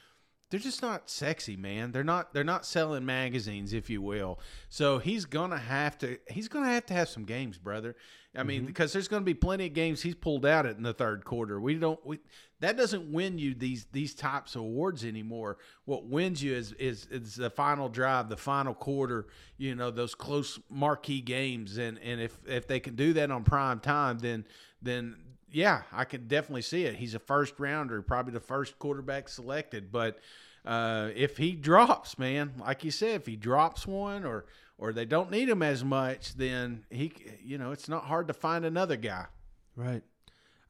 they're 0.50 0.60
just 0.60 0.80
not 0.80 1.10
sexy, 1.10 1.56
man. 1.56 1.92
They're 1.92 2.04
not 2.04 2.32
they're 2.32 2.44
not 2.44 2.64
selling 2.64 3.04
magazines, 3.04 3.72
if 3.72 3.90
you 3.90 4.00
will. 4.00 4.38
So 4.68 4.98
he's 4.98 5.24
gonna 5.26 5.58
have 5.58 5.98
to 5.98 6.18
he's 6.28 6.48
gonna 6.48 6.68
have 6.68 6.86
to 6.86 6.94
have 6.94 7.08
some 7.08 7.24
games, 7.24 7.58
brother. 7.58 7.96
I 8.34 8.44
mean, 8.44 8.60
mm-hmm. 8.60 8.66
because 8.66 8.92
there's 8.92 9.08
gonna 9.08 9.24
be 9.24 9.34
plenty 9.34 9.66
of 9.66 9.74
games 9.74 10.02
he's 10.02 10.14
pulled 10.14 10.46
out 10.46 10.64
in 10.64 10.82
the 10.82 10.94
third 10.94 11.24
quarter. 11.24 11.60
We 11.60 11.74
don't 11.74 12.04
we 12.06 12.20
that 12.60 12.76
doesn't 12.76 13.12
win 13.12 13.38
you 13.38 13.54
these 13.54 13.86
these 13.92 14.14
types 14.14 14.54
of 14.54 14.62
awards 14.62 15.04
anymore. 15.04 15.58
What 15.84 16.06
wins 16.06 16.42
you 16.42 16.54
is 16.54 16.72
is 16.72 17.06
is 17.10 17.36
the 17.36 17.50
final 17.50 17.88
drive, 17.88 18.28
the 18.28 18.36
final 18.36 18.74
quarter. 18.74 19.28
You 19.56 19.74
know 19.74 19.90
those 19.90 20.14
close 20.14 20.58
marquee 20.68 21.20
games, 21.20 21.78
and 21.78 21.98
and 21.98 22.20
if 22.20 22.38
if 22.46 22.66
they 22.66 22.80
can 22.80 22.96
do 22.96 23.12
that 23.14 23.30
on 23.30 23.44
prime 23.44 23.80
time, 23.80 24.18
then 24.18 24.44
then 24.82 25.16
yeah, 25.50 25.82
I 25.92 26.04
can 26.04 26.26
definitely 26.26 26.62
see 26.62 26.84
it. 26.84 26.96
He's 26.96 27.14
a 27.14 27.18
first 27.18 27.54
rounder, 27.58 28.02
probably 28.02 28.32
the 28.32 28.40
first 28.40 28.78
quarterback 28.78 29.28
selected. 29.28 29.90
But 29.90 30.18
uh, 30.64 31.10
if 31.14 31.36
he 31.36 31.52
drops, 31.52 32.18
man, 32.18 32.54
like 32.58 32.84
you 32.84 32.90
said, 32.90 33.20
if 33.20 33.26
he 33.26 33.36
drops 33.36 33.86
one 33.86 34.24
or 34.24 34.46
or 34.76 34.92
they 34.92 35.04
don't 35.04 35.30
need 35.30 35.48
him 35.48 35.62
as 35.62 35.84
much, 35.84 36.34
then 36.34 36.84
he, 36.90 37.12
you 37.42 37.58
know, 37.58 37.72
it's 37.72 37.88
not 37.88 38.04
hard 38.04 38.28
to 38.28 38.34
find 38.34 38.64
another 38.64 38.96
guy. 38.96 39.26
Right. 39.74 40.02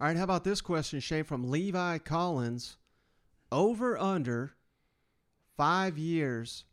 All 0.00 0.06
right. 0.06 0.16
How 0.16 0.24
about 0.24 0.44
this 0.44 0.60
question, 0.60 1.00
Shane, 1.00 1.24
from 1.24 1.50
Levi 1.50 1.98
Collins? 1.98 2.76
Over 3.50 3.98
under 3.98 4.54
five 5.56 5.98
years, 5.98 6.64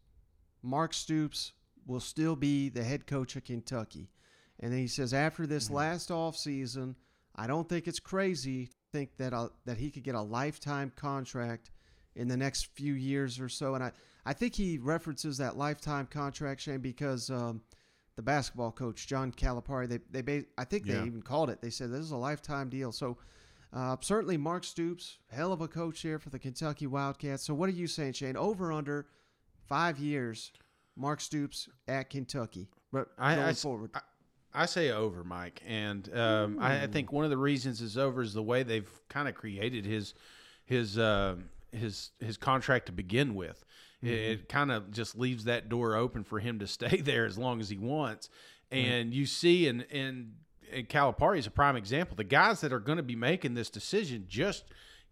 Mark 0.62 0.94
Stoops 0.94 1.54
will 1.88 2.00
still 2.00 2.36
be 2.36 2.70
the 2.70 2.84
head 2.84 3.08
coach 3.08 3.36
of 3.36 3.44
Kentucky. 3.44 4.10
And 4.60 4.72
then 4.72 4.80
he 4.80 4.88
says, 4.88 5.14
after 5.14 5.48
this 5.48 5.72
last 5.72 6.10
offseason, 6.10 6.96
I 7.36 7.48
don't 7.48 7.68
think 7.68 7.88
it's 7.88 8.00
crazy 8.00 8.68
to 8.68 8.74
think 8.92 9.18
that 9.18 9.34
uh, 9.34 9.50
that 9.66 9.78
he 9.78 9.90
could 9.90 10.04
get 10.04 10.16
a 10.16 10.22
lifetime 10.22 10.92
contract 10.96 11.72
in 12.16 12.28
the 12.28 12.38
next 12.38 12.68
few 12.74 12.94
years 12.94 13.40
or 13.40 13.50
so. 13.50 13.76
And 13.76 13.84
I, 13.84 13.92
I 14.26 14.34
think 14.34 14.56
he 14.56 14.78
references 14.78 15.38
that 15.38 15.58
lifetime 15.58 16.08
contract, 16.08 16.62
Shane, 16.62 16.80
because 16.80 17.30
um, 17.30 17.62
the 18.16 18.22
basketball 18.22 18.72
coach 18.72 19.08
John 19.08 19.32
Calipari, 19.32 19.88
they 19.88 20.22
they 20.22 20.46
I 20.58 20.64
think 20.64 20.86
they 20.86 20.94
Yeah. 20.94 21.06
even 21.06 21.22
called 21.22 21.50
it. 21.50 21.62
They 21.62 21.70
said 21.70 21.92
this 21.92 22.00
is 22.02 22.12
a 22.12 22.18
lifetime 22.18 22.70
deal. 22.70 22.92
So 22.92 23.18
uh, 23.74 23.98
certainly 24.00 24.38
Mark 24.38 24.64
Stoops, 24.64 25.18
hell 25.30 25.52
of 25.52 25.60
a 25.62 25.68
coach 25.68 26.02
here 26.02 26.18
for 26.18 26.30
the 26.30 26.40
Kentucky 26.40 26.88
Wildcats. 26.88 27.44
So 27.44 27.54
what 27.54 27.68
are 27.68 27.74
you 27.74 27.88
saying, 27.88 28.14
Shane? 28.14 28.38
Over 28.38 28.72
under 28.72 29.08
five 29.68 30.00
years, 30.00 30.52
Mark 30.96 31.20
Stoops 31.20 31.68
at 31.88 32.10
Kentucky. 32.10 32.70
But 32.92 33.10
I- 33.18 33.36
going 33.36 33.48
I 33.48 33.54
forward, 33.54 33.92
I 34.54 34.66
say 34.68 34.92
over, 34.92 35.26
Mike, 35.26 35.62
and 35.68 36.10
um, 36.18 36.60
I, 36.62 36.84
I 36.84 36.88
think 36.88 37.12
one 37.12 37.26
of 37.26 37.30
the 37.32 37.38
reasons 37.38 37.82
is 37.82 37.98
over 37.98 38.22
is 38.22 38.34
the 38.34 38.44
way 38.44 38.64
they've 38.64 38.90
kind 39.10 39.28
of 39.28 39.36
created 39.36 39.86
his 39.86 40.14
his 40.64 40.98
uh, 40.98 41.36
his 41.74 42.12
his 42.22 42.38
contract 42.38 42.86
to 42.86 42.94
begin 42.94 43.36
with. 43.36 43.66
It, 44.06 44.14
it 44.14 44.38
mm-hmm. 44.40 44.48
kind 44.48 44.72
of 44.72 44.92
just 44.92 45.18
leaves 45.18 45.46
that 45.46 45.70
door 45.70 45.96
open 45.96 46.24
for 46.24 46.40
him 46.40 46.60
to 46.60 46.68
stay 46.68 47.02
there 47.02 47.26
as 47.26 47.38
long 47.38 47.60
as 47.60 47.70
he 47.70 47.78
wants. 47.78 48.30
And 48.72 49.14
you 49.14 49.26
see, 49.26 49.68
in 49.68 49.82
in, 49.82 50.34
in 50.72 50.86
Calipari 50.88 51.38
is 51.38 51.48
a 51.48 51.52
prime 51.52 51.76
example. 51.76 52.16
The 52.16 52.24
guys 52.24 52.62
that 52.62 52.74
are 52.74 52.80
going 52.80 52.98
to 52.98 53.04
be 53.04 53.16
making 53.16 53.54
this 53.54 53.70
decision 53.70 54.26
just 54.28 54.66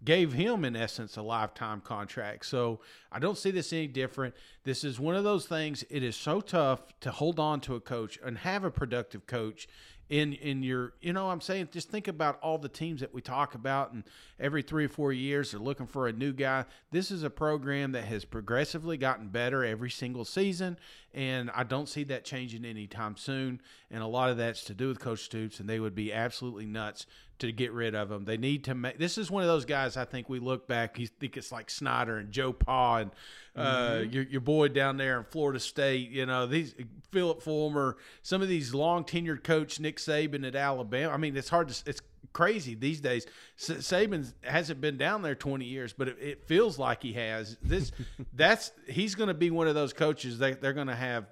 gave 0.04 0.34
him 0.34 0.66
in 0.66 0.76
essence 0.76 1.16
a 1.18 1.22
lifetime 1.22 1.82
contract. 1.82 2.46
So 2.46 2.82
I 3.12 3.20
don't 3.20 3.38
see 3.38 3.52
this 3.52 3.72
any 3.72 3.88
different. 3.88 4.36
This 4.64 4.84
is 4.84 5.00
one 5.00 5.16
of 5.16 5.24
those 5.24 5.46
things 5.46 5.84
it 5.90 6.04
is 6.04 6.16
so 6.16 6.42
tough 6.42 6.82
to 7.02 7.12
hold 7.12 7.40
on 7.40 7.62
to 7.62 7.76
a 7.76 7.80
coach 7.80 8.20
and 8.24 8.40
have 8.40 8.64
a 8.64 8.72
productive 8.72 9.26
coach 9.28 9.68
in 10.10 10.34
in 10.34 10.62
your 10.64 10.94
you 11.02 11.14
know 11.14 11.30
I'm 11.30 11.42
saying 11.42 11.70
just 11.72 11.90
think 11.90 12.08
about 12.08 12.40
all 12.42 12.58
the 12.58 12.70
teams 12.70 13.02
that 13.02 13.14
we 13.14 13.22
talk 13.22 13.56
about 13.56 13.94
and 13.94 14.04
every 14.40 14.62
3 14.62 14.86
or 14.86 14.90
4 14.90 15.14
years 15.14 15.52
they're 15.52 15.60
looking 15.60 15.88
for 15.88 16.08
a 16.08 16.14
new 16.14 16.34
guy. 16.34 16.66
This 16.92 17.10
is 17.10 17.24
a 17.24 17.30
program 17.30 17.94
that 17.94 18.04
has 18.06 18.26
progressively 18.26 18.98
gotten 18.98 19.30
better 19.30 19.64
every 19.64 19.90
single 19.90 20.26
season 20.26 20.78
and 21.14 21.50
I 21.52 21.64
don't 21.64 21.88
see 21.88 22.04
that 22.06 22.26
changing 22.26 22.66
anytime 22.66 23.16
soon 23.16 23.62
and 23.90 24.04
a 24.04 24.08
lot 24.08 24.30
of 24.30 24.38
that's 24.38 24.64
to 24.66 24.74
do 24.74 24.90
with 24.90 25.00
coach 25.00 25.22
Stoops 25.22 25.60
and 25.60 25.70
they 25.70 25.80
would 25.80 25.96
be 25.96 26.12
absolutely 26.12 26.66
nuts 26.66 27.06
to 27.48 27.52
get 27.52 27.72
rid 27.72 27.96
of 27.96 28.12
him. 28.12 28.26
They 28.26 28.38
need 28.38 28.64
to 28.66 28.76
make 28.76 28.98
this 28.98 29.18
is 29.18 29.30
one 29.30 29.44
of 29.44 29.48
those 29.48 29.66
guys 29.66 29.98
I 29.98 30.06
think 30.06 30.30
we 30.30 30.40
look 30.40 30.68
back, 30.68 30.98
you 30.98 31.08
think 31.08 31.38
it's 31.38 31.52
like 31.52 31.70
Snyder 31.70 32.18
and 32.18 32.32
Joe 32.32 32.54
Pa 32.54 32.98
and 32.98 33.12
uh, 33.56 34.04
your, 34.10 34.24
your 34.24 34.42
boy 34.42 34.70
down 34.70 34.98
there 34.98 35.18
in 35.20 35.26
Florida 35.26 35.60
State, 35.60 36.10
you 36.10 36.26
know, 36.26 36.48
these 36.48 36.74
Phillip 37.12 37.42
Fulmer, 37.42 37.98
some 38.22 38.42
of 38.42 38.48
these 38.48 38.74
long 38.74 39.04
tenured 39.04 39.44
coach 39.44 39.80
Nick 39.80 39.98
Saban 39.98 40.48
at 40.48 40.56
Alabama. 40.56 41.14
I 41.14 41.18
mean, 41.18 41.38
it's 41.38 41.50
hard 41.50 41.70
to, 41.70 41.90
it's 41.90 42.02
crazy 42.32 42.74
these 42.76 43.00
days. 43.00 43.28
S- 43.60 43.86
Saban 43.88 44.34
hasn't 44.44 44.82
been 44.82 44.98
down 44.98 45.22
there 45.22 45.36
20 45.36 45.66
years, 45.66 45.94
but 45.94 46.08
it, 46.08 46.18
it 46.20 46.48
feels 46.48 46.80
like 46.80 47.04
he 47.04 47.14
has. 47.14 47.58
This, 47.62 47.92
that's, 48.34 48.72
he's 48.88 49.14
going 49.16 49.28
to 49.28 49.34
be 49.36 49.52
one 49.52 49.68
of 49.68 49.76
those 49.76 49.94
coaches 49.94 50.40
that 50.40 50.62
they're 50.62 50.74
going 50.74 50.88
to 50.88 50.96
have. 50.96 51.26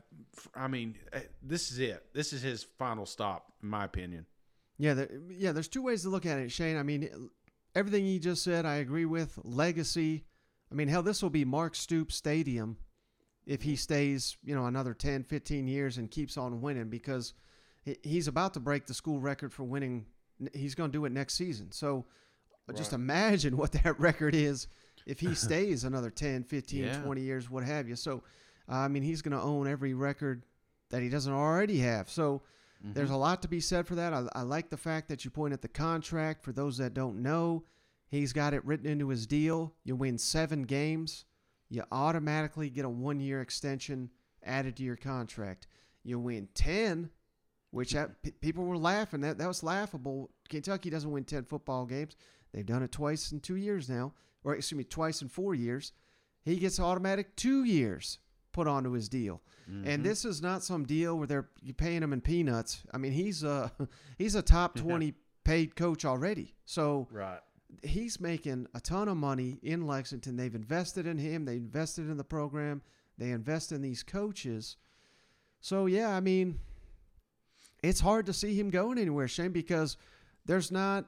I 0.56 0.68
mean, 0.68 0.96
eh, 1.14 1.22
this 1.42 1.72
is 1.72 1.80
it. 1.80 2.06
This 2.14 2.34
is 2.34 2.42
his 2.42 2.64
final 2.78 3.06
stop, 3.06 3.52
in 3.64 3.70
my 3.70 3.84
opinion. 3.84 4.26
Yeah, 4.82 4.96
there, 4.96 5.10
yeah. 5.30 5.52
There's 5.52 5.68
two 5.68 5.84
ways 5.84 6.02
to 6.02 6.10
look 6.10 6.26
at 6.26 6.40
it, 6.40 6.52
Shane. 6.52 6.76
I 6.76 6.82
mean, 6.82 7.30
everything 7.76 8.04
you 8.08 8.20
just 8.20 8.44
said, 8.44 8.66
I 8.66 8.76
agree 8.78 9.06
with. 9.06 9.38
Legacy. 9.44 10.26
I 10.72 10.76
mean, 10.76 10.88
hell, 10.88 11.04
this 11.04 11.22
will 11.22 11.30
be 11.30 11.46
Mark 11.46 11.76
Stoops 11.76 12.16
Stadium 12.16 12.78
if 13.46 13.62
he 13.62 13.76
stays, 13.76 14.38
you 14.44 14.56
know, 14.56 14.66
another 14.66 14.96
10, 14.96 15.24
15 15.24 15.68
years 15.68 16.00
and 16.00 16.10
keeps 16.10 16.36
on 16.36 16.62
winning 16.62 16.90
because 16.90 17.34
he's 18.02 18.28
about 18.28 18.56
to 18.56 18.60
break 18.60 18.88
the 18.88 18.94
school 18.96 19.20
record 19.20 19.54
for 19.54 19.64
winning. 19.64 20.08
He's 20.52 20.74
going 20.74 20.92
to 20.92 20.98
do 20.98 21.06
it 21.06 21.12
next 21.12 21.36
season. 21.36 21.72
So 21.72 22.06
just 22.74 22.94
imagine 22.94 23.58
what 23.58 23.74
that 23.74 24.00
record 24.00 24.34
is 24.34 24.68
if 25.06 25.20
he 25.20 25.36
stays 25.36 25.84
another 25.84 26.10
10, 26.10 26.44
15, 26.44 26.84
Yeah. 26.84 27.02
20 27.04 27.22
years, 27.22 27.52
what 27.52 27.64
have 27.64 27.88
you. 27.88 27.96
So, 27.96 28.24
uh, 28.68 28.78
I 28.78 28.88
mean, 28.88 29.04
he's 29.04 29.22
going 29.22 29.38
to 29.38 29.44
own 29.44 29.68
every 29.68 29.94
record 29.94 30.42
that 30.90 31.04
he 31.04 31.10
doesn't 31.10 31.32
already 31.32 31.78
have. 31.80 32.10
So, 32.10 32.42
there's 32.84 33.08
mm-hmm. 33.08 33.16
a 33.16 33.20
lot 33.20 33.42
to 33.44 33.48
be 33.48 33.60
said 33.60 33.88
for 33.88 33.96
that. 33.96 34.14
I, 34.14 34.26
I 34.34 34.42
like 34.42 34.70
the 34.70 34.78
fact 34.78 35.10
that 35.10 35.24
you 35.24 35.32
point 35.32 35.54
at 35.54 35.62
the 35.62 35.68
contract. 35.68 36.44
For 36.44 36.52
those 36.52 36.78
that 36.78 36.94
don't 36.94 37.22
know, 37.22 37.64
he's 38.10 38.34
got 38.34 38.54
it 38.54 38.66
written 38.66 38.88
into 38.88 39.10
his 39.10 39.28
deal. 39.28 39.74
You 39.84 39.96
win 39.96 40.18
seven 40.18 40.64
games, 40.64 41.26
you 41.70 41.84
automatically 41.92 42.70
get 42.70 42.86
a 42.86 42.90
one 42.90 43.20
year 43.20 43.42
extension 43.42 44.10
added 44.44 44.78
to 44.78 44.84
your 44.84 44.96
contract. 44.96 45.68
You 46.04 46.20
win 46.20 46.50
10, 46.56 47.12
which 47.70 47.92
that, 47.92 48.22
p- 48.24 48.32
people 48.32 48.66
were 48.66 48.78
laughing. 48.78 49.22
That 49.22 49.38
that 49.38 49.48
was 49.48 49.64
laughable. 49.64 50.32
Kentucky 50.50 50.90
doesn't 50.90 51.12
win 51.12 51.24
ten 51.24 51.46
football 51.46 51.86
games. 51.86 52.16
They've 52.52 52.66
done 52.66 52.84
it 52.84 52.92
twice 52.92 53.32
in 53.32 53.40
two 53.40 53.56
years 53.56 53.90
now, 53.90 54.14
or 54.44 54.56
excuse 54.56 54.78
me, 54.78 54.84
twice 54.84 55.22
in 55.22 55.30
four 55.30 55.54
years. 55.56 55.94
He 56.44 56.58
gets 56.58 56.80
automatic 56.80 57.36
two 57.36 57.64
years 57.64 58.18
put 58.52 58.68
onto 58.68 58.92
his 58.92 59.08
deal, 59.10 59.42
and 59.86 60.04
this 60.04 60.26
is 60.26 60.42
not 60.42 60.64
some 60.64 60.84
deal 60.86 61.18
where 61.18 61.28
they're 61.28 61.50
you 61.62 61.74
paying 61.74 62.04
him 62.04 62.12
in 62.14 62.20
peanuts. 62.22 62.82
I 62.94 62.98
mean, 62.98 63.12
he's 63.14 63.44
a 63.44 63.72
he's 64.18 64.36
a 64.36 64.42
top 64.42 64.76
twenty 64.76 65.14
paid 65.44 65.76
coach 65.76 66.04
already. 66.06 66.54
So 66.66 67.08
Right. 67.12 67.40
he's 67.84 68.20
making 68.20 68.68
a 68.74 68.80
ton 68.82 69.08
of 69.08 69.18
money 69.18 69.58
in 69.64 69.88
Lexington. 69.88 70.36
They've 70.36 70.54
invested 70.54 71.08
in 71.08 71.18
him. 71.18 71.46
They 71.46 71.56
invested 71.56 72.10
in 72.10 72.18
the 72.18 72.24
program. 72.24 72.82
They 73.18 73.32
invest 73.32 73.72
in 73.72 73.82
these 73.82 74.04
coaches. 74.04 74.76
So 75.62 75.86
yeah, 75.86 76.10
I 76.16 76.20
mean, 76.20 76.60
it's 77.82 78.00
hard 78.02 78.26
to 78.28 78.34
see 78.34 78.54
him 78.60 78.70
going 78.70 78.98
anywhere, 78.98 79.28
Shane, 79.28 79.52
because 79.52 79.96
there's 80.46 80.72
not 80.72 81.06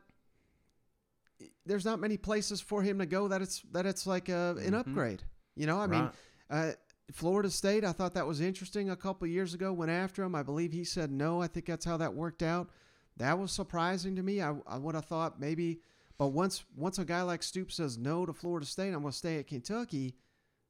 there's 1.65 1.85
not 1.85 1.99
many 1.99 2.17
places 2.17 2.61
for 2.61 2.81
him 2.81 2.99
to 2.99 3.05
go 3.05 3.27
that 3.27 3.41
it's 3.41 3.61
that 3.71 3.85
it's 3.85 4.05
like 4.07 4.29
a, 4.29 4.55
an 4.59 4.71
Mhm. 4.73 4.79
upgrade. 4.79 5.23
You 5.55 5.67
know, 5.67 5.77
I 5.79 5.87
mean, 5.87 6.09
uh, 6.49 6.71
Florida 7.13 7.49
State. 7.49 7.85
I 7.85 7.91
thought 7.91 8.15
that 8.15 8.27
was 8.27 8.41
interesting. 8.41 8.89
A 8.89 8.95
couple 8.95 9.27
years 9.27 9.53
ago, 9.53 9.71
went 9.71 9.91
after 9.91 10.23
him. 10.23 10.35
I 10.35 10.43
believe 10.43 10.73
he 10.73 10.83
said 10.83 11.11
no. 11.11 11.41
I 11.41 11.47
think 11.47 11.67
that's 11.67 11.85
how 11.85 11.97
that 11.97 12.13
worked 12.13 12.41
out. 12.41 12.69
That 13.17 13.37
was 13.37 13.51
surprising 13.51 14.15
to 14.15 14.23
me. 14.23 14.41
I, 14.41 14.55
I 14.67 14.77
would 14.77 14.95
have 14.95 15.05
thought 15.05 15.39
maybe, 15.39 15.79
but 16.17 16.29
once 16.29 16.63
once 16.75 16.97
a 16.97 17.05
guy 17.05 17.21
like 17.21 17.43
Stoops 17.43 17.75
says 17.75 17.97
no 17.97 18.25
to 18.25 18.33
Florida 18.33 18.65
State, 18.65 18.93
I'm 18.93 19.01
going 19.01 19.11
to 19.11 19.17
stay 19.17 19.37
at 19.37 19.47
Kentucky. 19.47 20.15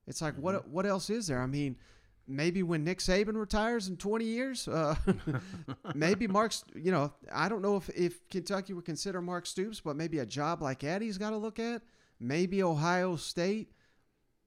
It's 0.06 0.22
like 0.22 0.36
what 0.36 0.68
what 0.68 0.86
else 0.86 1.10
is 1.10 1.28
there? 1.28 1.42
I 1.42 1.46
mean, 1.46 1.78
maybe 2.28 2.62
when 2.62 2.84
Nick 2.84 3.00
Saban 3.00 3.36
retires 3.36 3.88
in 3.88 3.96
20 3.96 4.26
years, 4.26 4.68
uh, 4.68 4.96
maybe 5.96 6.28
Mark's. 6.28 6.66
You 6.76 6.92
know, 6.92 7.14
I 7.32 7.48
don't 7.48 7.62
know 7.62 7.78
if 7.78 7.90
if 7.90 8.28
Kentucky 8.30 8.74
would 8.74 8.86
consider 8.86 9.22
Mark 9.22 9.46
Stoops, 9.46 9.80
but 9.80 9.96
maybe 9.96 10.20
a 10.20 10.26
job 10.26 10.62
like 10.62 10.82
he's 10.82 11.18
got 11.18 11.30
to 11.30 11.38
look 11.38 11.60
at. 11.60 11.82
Maybe 12.20 12.62
Ohio 12.62 13.16
State, 13.16 13.72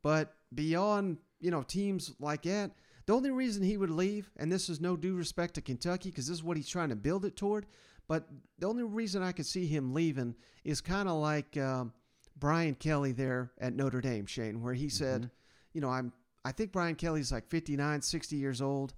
but 0.03 0.35
beyond 0.55 1.19
you 1.41 1.51
know 1.51 1.63
teams 1.63 2.13
like 2.21 2.43
that. 2.43 2.73
The 3.07 3.15
only 3.15 3.31
reason 3.31 3.63
he 3.63 3.77
would 3.77 3.91
leave, 3.91 4.31
and 4.37 4.51
this 4.51 4.69
is 4.69 4.81
no 4.81 4.97
due 4.97 5.15
respect 5.15 5.55
to 5.55 5.61
Kentucky, 5.61 6.11
because 6.11 6.27
this 6.27 6.39
is 6.39 6.43
what 6.43 6.57
he's 6.57 6.69
trying 6.69 6.89
to 6.89 6.97
build 6.97 7.25
it 7.25 7.37
toward. 7.37 7.67
But 8.09 8.29
the 8.59 8.67
only 8.67 8.83
reason 8.83 9.23
I 9.23 9.33
could 9.33 9.47
see 9.47 9.67
him 9.67 9.95
leaving 9.95 10.35
is 10.65 10.81
kind 10.81 11.09
of 11.09 11.17
like 11.17 11.57
um, 11.57 11.93
Brian 12.37 12.75
Kelly 12.75 13.13
there 13.13 13.53
at 13.61 13.75
Notre 13.75 14.01
Dame, 14.01 14.27
Shane, 14.27 14.63
where 14.63 14.75
he 14.75 14.89
said, 14.89 15.31
you 15.73 15.81
know, 15.81 15.91
I'm. 15.91 16.13
I 16.45 16.53
think 16.53 16.71
Brian 16.71 16.95
Kelly's 16.95 17.33
like 17.33 17.49
59, 17.49 18.03
60 18.03 18.37
years 18.37 18.63
old, 18.63 18.95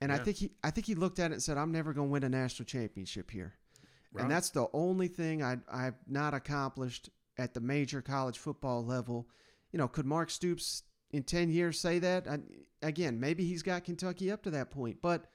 and 0.00 0.12
I 0.12 0.18
think 0.18 0.36
he. 0.36 0.52
I 0.62 0.70
think 0.70 0.86
he 0.86 0.94
looked 0.94 1.18
at 1.18 1.30
it 1.30 1.34
and 1.34 1.42
said, 1.42 1.58
"I'm 1.58 1.72
never 1.72 1.92
going 1.92 2.08
to 2.08 2.12
win 2.12 2.24
a 2.24 2.28
national 2.28 2.66
championship 2.66 3.30
here." 3.30 3.54
Right. 4.12 4.22
And 4.22 4.30
that's 4.30 4.50
the 4.50 4.66
only 4.72 5.08
thing 5.08 5.42
I, 5.42 5.58
I've 5.72 5.98
not 6.08 6.34
accomplished 6.34 7.10
at 7.38 7.54
the 7.54 7.60
major 7.60 8.02
college 8.02 8.38
football 8.38 8.84
level. 8.84 9.28
You 9.72 9.78
know, 9.78 9.88
could 9.88 10.06
Mark 10.06 10.30
Stoops 10.30 10.82
in 11.12 11.22
10 11.22 11.50
years 11.50 11.78
say 11.78 11.98
that? 11.98 12.26
I, 12.28 12.38
again, 12.82 13.18
maybe 13.20 13.44
he's 13.44 13.62
got 13.62 13.84
Kentucky 13.84 14.30
up 14.30 14.42
to 14.44 14.50
that 14.50 14.70
point, 14.70 14.98
but 15.02 15.26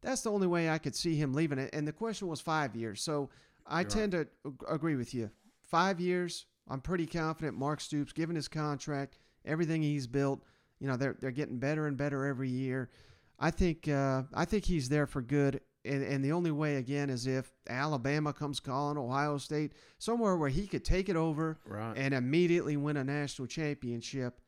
that's 0.00 0.22
the 0.22 0.30
only 0.30 0.46
way 0.46 0.68
I 0.70 0.78
could 0.78 0.94
see 0.94 1.16
him 1.16 1.32
leaving 1.32 1.58
it. 1.58 1.70
And 1.72 1.86
the 1.88 1.92
question 1.92 2.28
was 2.28 2.40
five 2.40 2.74
years. 2.76 3.00
So 3.02 3.30
I 3.66 3.80
You're 3.80 3.90
tend 3.90 4.12
to 4.12 4.26
agree 4.68 4.96
with 4.96 5.14
you. 5.14 5.30
Five 5.62 5.98
years, 6.00 6.46
I'm 6.68 6.80
pretty 6.80 7.06
confident 7.06 7.56
Mark 7.56 7.80
Stoops, 7.80 8.12
given 8.12 8.36
his 8.36 8.48
contract, 8.48 9.18
everything 9.44 9.82
he's 9.82 10.06
built, 10.06 10.42
you 10.78 10.88
know, 10.88 10.96
they're, 10.96 11.16
they're 11.20 11.30
getting 11.30 11.58
better 11.58 11.86
and 11.86 11.96
better 11.96 12.26
every 12.26 12.48
year. 12.50 12.90
I 13.38 13.50
think 13.50 13.88
uh, 13.88 14.22
I 14.32 14.44
think 14.44 14.64
he's 14.64 14.88
there 14.88 15.06
for 15.06 15.20
good, 15.20 15.60
and, 15.84 16.02
and 16.04 16.24
the 16.24 16.32
only 16.32 16.50
way 16.52 16.76
again 16.76 17.10
is 17.10 17.26
if 17.26 17.50
Alabama 17.68 18.32
comes 18.32 18.60
calling, 18.60 18.96
Ohio 18.96 19.38
State, 19.38 19.72
somewhere 19.98 20.36
where 20.36 20.48
he 20.48 20.66
could 20.66 20.84
take 20.84 21.08
it 21.08 21.16
over 21.16 21.58
Right. 21.66 21.94
and 21.96 22.14
immediately 22.14 22.76
win 22.76 22.96
a 22.96 23.04
national 23.04 23.48
championship. 23.48 24.40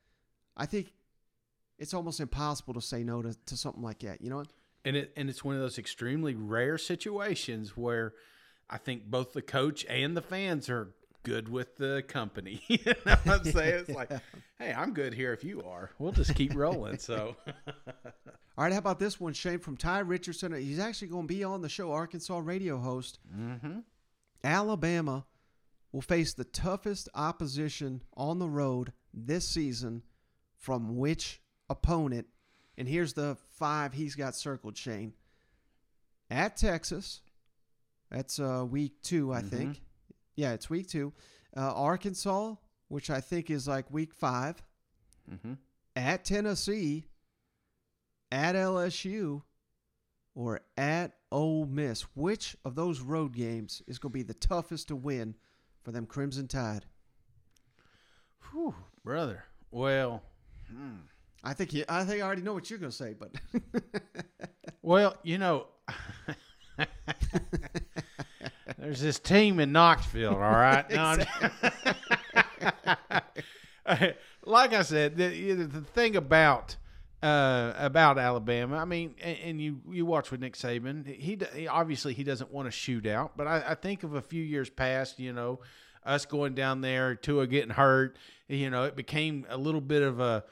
I 0.57 0.67
think 0.67 0.93
it's 1.79 1.95
almost 1.95 2.21
impossible 2.21 2.75
to 2.75 2.81
say 2.81 3.05
no 3.05 3.23
to, 3.23 3.37
to 3.47 3.57
something 3.57 3.83
like 3.83 4.01
that. 4.01 4.21
You 4.21 4.31
know, 4.31 4.45
and 4.85 4.97
it 4.97 5.13
and 5.17 5.29
it's 5.29 5.45
one 5.45 5.55
of 5.55 5.61
those 5.61 5.79
extremely 5.79 6.35
rare 6.35 6.79
situations 6.79 7.77
where 7.77 8.15
I 8.69 8.79
think 8.79 9.05
both 9.05 9.33
the 9.33 9.43
coach 9.43 9.85
and 9.89 10.17
the 10.17 10.23
fans 10.23 10.69
are 10.69 10.95
good 11.23 11.49
with 11.49 11.77
the 11.77 12.05
company. 12.07 12.63
you 12.69 12.79
know 12.85 13.17
what 13.25 13.29
I'm 13.29 13.45
saying? 13.53 13.85
It's 13.87 13.91
like, 13.91 14.11
hey, 14.59 14.73
I'm 14.73 14.93
good 14.93 15.13
here 15.13 15.33
if 15.33 15.43
you 15.45 15.63
are. 15.63 15.91
We'll 15.99 16.13
just 16.13 16.35
keep 16.35 16.55
rolling. 16.55 16.99
So 16.99 17.37
all 17.67 18.65
right. 18.65 18.73
How 18.73 18.79
about 18.79 18.99
this 18.99 19.21
one, 19.21 19.33
Shane 19.33 19.59
from 19.59 19.77
Ty 19.77 20.01
Richardson? 20.01 20.55
He's 20.55 20.79
actually 20.79 21.09
going 21.09 21.27
to 21.27 21.35
be 21.35 21.45
on 21.45 21.63
the 21.63 21.69
show, 21.69 21.93
Arkansas 21.93 22.41
radio 22.43 22.79
host. 22.79 23.19
mm-hmm. 23.37 23.81
Alabama 24.45 25.27
will 25.91 26.03
face 26.03 26.35
the 26.35 26.45
toughest 26.45 27.09
opposition 27.15 28.03
on 28.17 28.39
the 28.39 28.49
road 28.49 28.93
this 29.13 29.49
season 29.49 30.03
from 30.59 30.97
which 30.97 31.41
opponent? 31.71 32.27
And 32.79 32.89
here's 32.89 33.13
the 33.15 33.37
five 33.59 33.93
he's 33.95 34.15
got 34.15 34.35
circled, 34.35 34.77
Shane. 34.77 35.13
At 36.31 36.57
Texas, 36.57 37.21
that's 38.11 38.39
uh, 38.39 38.65
week 38.69 39.03
two, 39.03 39.33
I 39.33 39.43
Mhm. 39.43 39.49
think. 39.51 39.83
Yeah, 40.35 40.53
it's 40.53 40.69
week 40.69 40.89
two. 40.89 41.13
Uh, 41.57 41.73
Arkansas, 41.73 42.57
which 42.89 43.09
I 43.11 43.21
think 43.21 43.51
is 43.51 43.67
like 43.67 43.91
week 43.91 44.13
five. 44.15 44.63
Mm-hmm. 45.31 45.55
At 45.95 46.25
Tennessee, 46.25 47.07
at 48.31 48.55
LSU, 48.55 49.43
or 50.35 50.61
at 50.77 51.17
Ole 51.33 51.65
Miss. 51.67 52.03
Which 52.15 52.57
of 52.65 52.75
those 52.75 53.01
road 53.01 53.33
games 53.35 53.83
is 53.87 53.99
going 53.99 54.13
to 54.13 54.19
be 54.19 54.23
the 54.23 54.35
toughest 54.35 54.89
to 54.89 54.97
win 54.97 55.35
for 55.83 55.93
them 55.93 56.05
Crimson 56.07 56.47
Tide? 56.49 56.85
Whew, 58.53 58.75
brother. 59.03 59.45
Well, 59.71 60.23
hmm. 60.77 60.97
I 61.43 61.55
think 61.55 61.73
you, 61.73 61.85
I 61.89 62.05
think 62.05 62.23
I 62.23 62.27
already 62.27 62.43
know 62.43 62.55
what 62.55 62.69
you're 62.69 62.79
going 62.79 62.91
to 62.91 62.97
say, 62.97 63.15
but 63.15 63.31
well, 64.83 65.17
you 65.23 65.39
know, 65.39 65.69
there's 68.79 69.01
this 69.01 69.19
team 69.19 69.61
in 69.61 69.73
Knoxville. 69.73 70.35
All 70.35 70.41
right. 70.41 70.85
Like 74.49 74.75
I 74.75 74.83
said, 74.83 75.17
the, 75.17 75.55
the 75.55 75.81
thing 75.81 76.15
about 76.15 76.77
uh, 77.21 77.73
about 77.77 78.17
Alabama, 78.17 78.77
I 78.77 78.85
mean, 78.85 79.17
and, 79.21 79.39
and 79.45 79.61
you 79.61 79.81
you 79.91 80.07
watch 80.07 80.31
with 80.31 80.41
Nick 80.41 80.55
Saban, 80.55 81.05
he, 81.05 81.37
he 81.55 81.67
obviously 81.67 82.15
he 82.15 82.23
doesn't 82.23 82.53
want 82.53 82.67
to 82.67 82.71
shoot 82.71 83.07
out, 83.07 83.37
but 83.37 83.49
I, 83.49 83.65
I 83.69 83.75
think 83.75 84.05
of 84.05 84.15
a 84.15 84.23
few 84.23 84.43
years 84.43 84.71
past, 84.71 85.19
you 85.19 85.33
know, 85.33 85.59
us 86.05 86.27
going 86.27 86.55
down 86.55 86.81
there, 86.81 87.17
Tua 87.17 87.49
getting 87.49 87.71
hurt, 87.71 88.19
you 88.49 88.71
know, 88.71 88.85
it 88.85 88.95
became 88.95 89.47
a 89.49 89.57
little 89.57 89.81
bit 89.81 90.03
of 90.03 90.21
a 90.21 90.45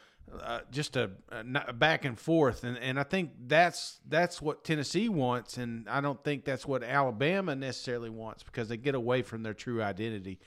uh, 0.42 0.60
just 0.70 0.96
a, 0.96 1.10
a 1.30 1.72
back 1.72 2.04
and 2.04 2.18
forth, 2.18 2.64
and, 2.64 2.76
and 2.78 2.98
I 2.98 3.04
think 3.04 3.30
that's 3.46 4.00
that's 4.08 4.42
what 4.42 4.64
Tennessee 4.64 5.08
wants, 5.08 5.56
and 5.56 5.88
I 5.88 6.00
don't 6.00 6.22
think 6.24 6.44
that's 6.44 6.66
what 6.66 6.82
Alabama 6.82 7.54
necessarily 7.54 8.10
wants 8.10 8.42
because 8.42 8.68
they 8.68 8.76
get 8.76 8.94
away 8.94 9.22
from 9.22 9.42
their 9.42 9.54
true 9.54 9.82
identity. 9.82 10.40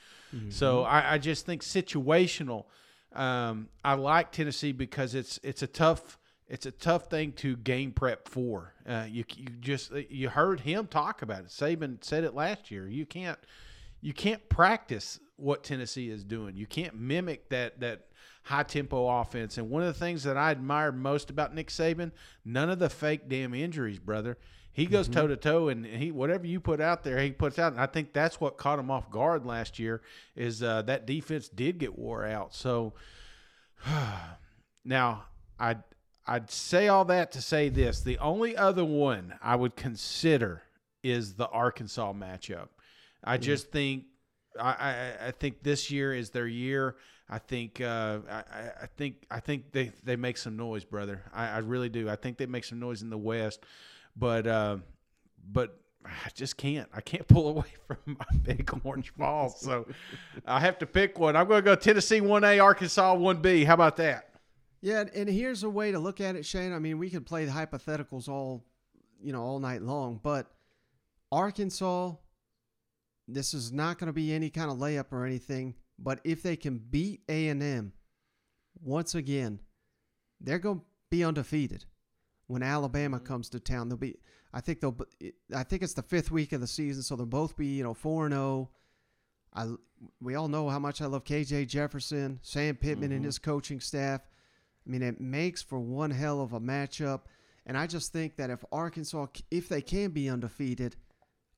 So 0.50 0.84
I, 0.84 1.14
I 1.14 1.18
just 1.18 1.46
think 1.46 1.64
situational. 1.64 2.66
Um, 3.14 3.70
I 3.84 3.94
like 3.94 4.32
Tennessee 4.32 4.74
because 4.74 5.16
it's 5.16 5.40
it's 5.42 5.62
a 5.62 5.68
tough 5.68 6.18
it's 6.50 6.66
a 6.66 6.72
tough 6.72 7.10
thing 7.10 7.34
to 7.34 7.58
game 7.58 7.92
prep 7.92 8.28
for. 8.28 8.74
Uh, 8.88 9.06
you 9.08 9.24
you 9.36 9.48
just 9.60 9.92
you 10.10 10.30
heard 10.30 10.62
him 10.62 10.88
talk 10.88 11.22
about 11.22 11.42
it. 11.42 11.48
Saban 11.48 12.04
said 12.04 12.24
it 12.24 12.34
last 12.34 12.72
year. 12.72 12.88
You 12.88 13.06
can't 13.06 13.38
you 14.02 14.14
can't 14.14 14.48
practice 14.50 15.20
what 15.36 15.64
Tennessee 15.64 16.10
is 16.10 16.24
doing. 16.24 16.56
You 16.56 16.66
can't 16.66 16.96
mimic 16.96 17.50
that 17.50 17.80
that 17.80 18.08
high 18.48 18.64
tempo 18.64 19.08
offense. 19.10 19.58
And 19.58 19.70
one 19.70 19.82
of 19.82 19.88
the 19.88 20.00
things 20.00 20.24
that 20.24 20.38
I 20.38 20.52
admire 20.52 20.94
most 20.94 21.30
about 21.30 21.54
Nick 21.54 21.68
Saban, 21.68 22.12
none 22.46 22.70
of 22.70 22.80
the 22.80 22.90
fake 22.90 23.28
damn 23.28 23.54
injuries, 23.54 24.00
brother. 24.00 24.38
He 24.72 24.86
goes 24.86 25.10
toe 25.10 25.28
to 25.28 25.36
toe, 25.36 25.70
and 25.70 25.86
he 25.86 26.12
whatever 26.12 26.46
you 26.46 26.60
put 26.60 26.80
out 26.80 27.04
there, 27.04 27.20
he 27.20 27.32
puts 27.32 27.58
out. 27.58 27.74
And 27.74 27.82
I 27.82 27.88
think 27.88 28.14
that's 28.14 28.40
what 28.40 28.58
caught 28.58 28.78
him 28.78 28.92
off 28.92 29.10
guard 29.10 29.44
last 29.44 29.80
year 29.80 30.02
is 30.36 30.62
uh, 30.62 30.84
that 30.84 31.08
defense 31.08 31.50
did 31.50 31.80
get 31.80 31.98
wore 31.98 32.24
out. 32.24 32.54
So 32.54 32.94
now 34.86 35.26
I'd 35.60 35.84
I'd 36.28 36.52
say 36.52 36.90
all 36.90 37.06
that 37.06 37.32
to 37.32 37.42
say 37.42 37.70
this: 37.70 38.02
the 38.02 38.20
only 38.20 38.56
other 38.56 38.86
one 38.86 39.34
I 39.42 39.56
would 39.56 39.76
consider 39.76 40.62
is 41.04 41.34
the 41.34 41.48
Arkansas 41.48 42.14
matchup. 42.14 42.68
I 43.24 43.38
just 43.38 43.72
think 43.72 44.06
I, 44.60 44.70
I 44.70 45.28
I 45.28 45.32
think 45.32 45.64
this 45.64 45.90
year 45.90 46.14
is 46.14 46.30
their 46.30 46.48
year. 46.48 46.96
I 47.30 47.40
think 47.40 47.82
uh, 47.82 48.20
I, 48.30 48.44
I- 48.84 48.86
think 48.98 49.26
I 49.30 49.40
think 49.40 49.72
they, 49.72 49.92
they 50.04 50.16
make 50.16 50.38
some 50.38 50.56
noise, 50.56 50.84
brother. 50.86 51.24
I, 51.34 51.48
I 51.50 51.58
really 51.60 51.90
do. 51.90 52.10
I 52.10 52.16
think 52.16 52.38
they 52.38 52.46
make 52.46 52.64
some 52.64 52.80
noise 52.80 53.02
in 53.02 53.10
the 53.10 53.18
West, 53.18 53.62
but 54.16 54.48
uh, 54.48 54.78
but 55.52 55.80
I 56.06 56.30
just 56.34 56.56
can't. 56.58 56.88
I 56.94 57.02
can't 57.02 57.28
pull 57.34 57.50
away 57.50 57.74
from 57.86 57.98
my 58.06 58.38
big 58.44 58.70
orange 58.84 59.14
Vols. 59.18 59.60
So 59.60 59.86
I 60.46 60.60
have 60.62 60.78
to 60.80 60.86
pick 60.86 61.20
one. 61.20 61.36
I'm 61.36 61.48
going 61.48 61.60
to 61.62 61.66
go 61.66 61.76
Tennessee 61.76 62.22
one 62.22 62.44
A, 62.46 62.60
Arkansas 62.60 63.14
one 63.16 63.42
B. 63.42 63.64
How 63.66 63.74
about 63.74 63.98
that? 63.98 64.30
yeah, 64.82 65.04
and 65.14 65.28
here's 65.28 65.64
a 65.64 65.70
way 65.70 65.92
to 65.92 66.00
look 66.00 66.22
at 66.22 66.36
it, 66.36 66.46
Shane. 66.46 66.72
I 66.72 66.80
mean, 66.80 66.98
we 67.00 67.10
could 67.10 67.26
play 67.26 67.44
the 67.46 67.52
hypotheticals 67.52 68.30
all 68.30 68.64
you 69.22 69.34
know, 69.34 69.42
all 69.42 69.60
night 69.60 69.82
long. 69.82 70.20
But 70.22 70.46
Arkansas, 71.32 72.14
this 73.28 73.54
is 73.54 73.72
not 73.72 73.98
going 73.98 74.08
to 74.08 74.14
be 74.14 74.32
any 74.32 74.50
kind 74.50 74.72
of 74.72 74.78
layup 74.78 75.12
or 75.12 75.26
anything. 75.26 75.74
But 76.00 76.20
if 76.24 76.44
they 76.44 76.56
can 76.56 76.78
beat 76.78 77.22
A 77.28 77.48
and 77.50 77.62
M 77.64 77.94
once 78.82 79.16
again, 79.16 79.60
they're 80.40 80.60
going 80.60 80.80
to 80.80 80.86
be 81.10 81.24
undefeated 81.24 81.86
when 82.48 82.62
Alabama 82.64 83.20
comes 83.20 83.50
to 83.50 83.60
town. 83.60 83.90
They'll 83.90 83.98
be. 83.98 84.16
I 84.54 84.62
think 84.62 84.80
they'll. 84.80 84.98
I 85.56 85.64
think 85.64 85.82
it's 85.82 85.94
the 85.94 86.04
fifth 86.04 86.32
week 86.32 86.54
of 86.54 86.62
the 86.62 86.68
season, 86.68 87.04
so 87.04 87.16
they'll 87.16 87.26
both 87.26 87.58
be 87.58 87.68
you 87.68 87.84
know 87.84 87.94
four 87.94 88.26
and 88.26 88.34
zero. 88.34 88.70
I 89.54 89.68
we 90.22 90.36
all 90.36 90.48
know 90.48 90.70
how 90.70 90.80
much 90.80 91.02
I 91.02 91.08
love 91.08 91.24
KJ 91.24 91.68
Jefferson, 91.68 92.40
Sam 92.44 92.76
Pittman, 92.76 93.12
and 93.12 93.24
Mhm. 93.24 93.26
his 93.26 93.40
coaching 93.40 93.80
staff. 93.80 94.22
I 94.86 94.90
mean, 94.90 95.02
it 95.02 95.20
makes 95.20 95.62
for 95.62 95.80
one 95.80 96.12
hell 96.12 96.40
of 96.40 96.54
a 96.54 96.60
matchup. 96.60 97.22
And 97.66 97.78
I 97.78 97.88
just 97.88 98.14
think 98.14 98.38
that 98.38 98.50
if 98.50 98.64
Arkansas, 98.72 99.28
if 99.52 99.68
they 99.68 99.82
can 99.82 100.12
be 100.12 100.30
undefeated, 100.30 100.96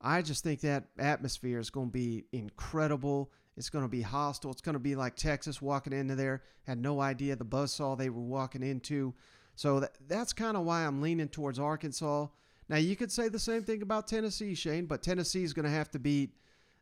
I 0.02 0.24
just 0.24 0.44
think 0.44 0.62
that 0.62 0.88
atmosphere 0.98 1.60
is 1.60 1.70
going 1.70 1.90
to 1.90 1.94
be 1.94 2.26
incredible. 2.32 3.32
It's 3.60 3.70
going 3.70 3.84
to 3.84 3.90
be 3.90 4.02
hostile. 4.02 4.52
It's 4.52 4.62
going 4.62 4.74
to 4.74 4.80
be 4.80 4.96
like 4.96 5.16
Texas 5.16 5.62
walking 5.62 5.94
into 5.94 6.16
there, 6.16 6.42
had 6.66 6.80
no 6.82 7.02
idea 7.02 7.36
the 7.36 7.46
buzzsaw 7.46 7.98
they 7.98 8.10
were 8.10 8.22
walking 8.22 8.64
into. 8.64 9.14
So 9.56 9.82
that, 9.82 9.98
that's 10.08 10.32
kind 10.34 10.56
of 10.58 10.64
why 10.64 10.86
I'm 10.86 11.02
leaning 11.02 11.28
towards 11.28 11.60
Arkansas. 11.60 12.28
Now, 12.70 12.78
you 12.78 12.96
could 12.96 13.12
say 13.12 13.28
the 13.28 13.38
same 13.40 13.64
thing 13.64 13.82
about 13.82 14.08
Tennessee, 14.08 14.56
Shane, 14.56 14.86
but 14.86 15.04
Tennessee 15.04 15.44
is 15.44 15.54
going 15.54 15.66
to 15.66 15.72
have 15.72 15.92
to 15.92 16.00
beat, 16.00 16.32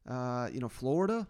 uh, 0.07 0.49
you 0.53 0.59
know, 0.59 0.69
Florida 0.69 1.27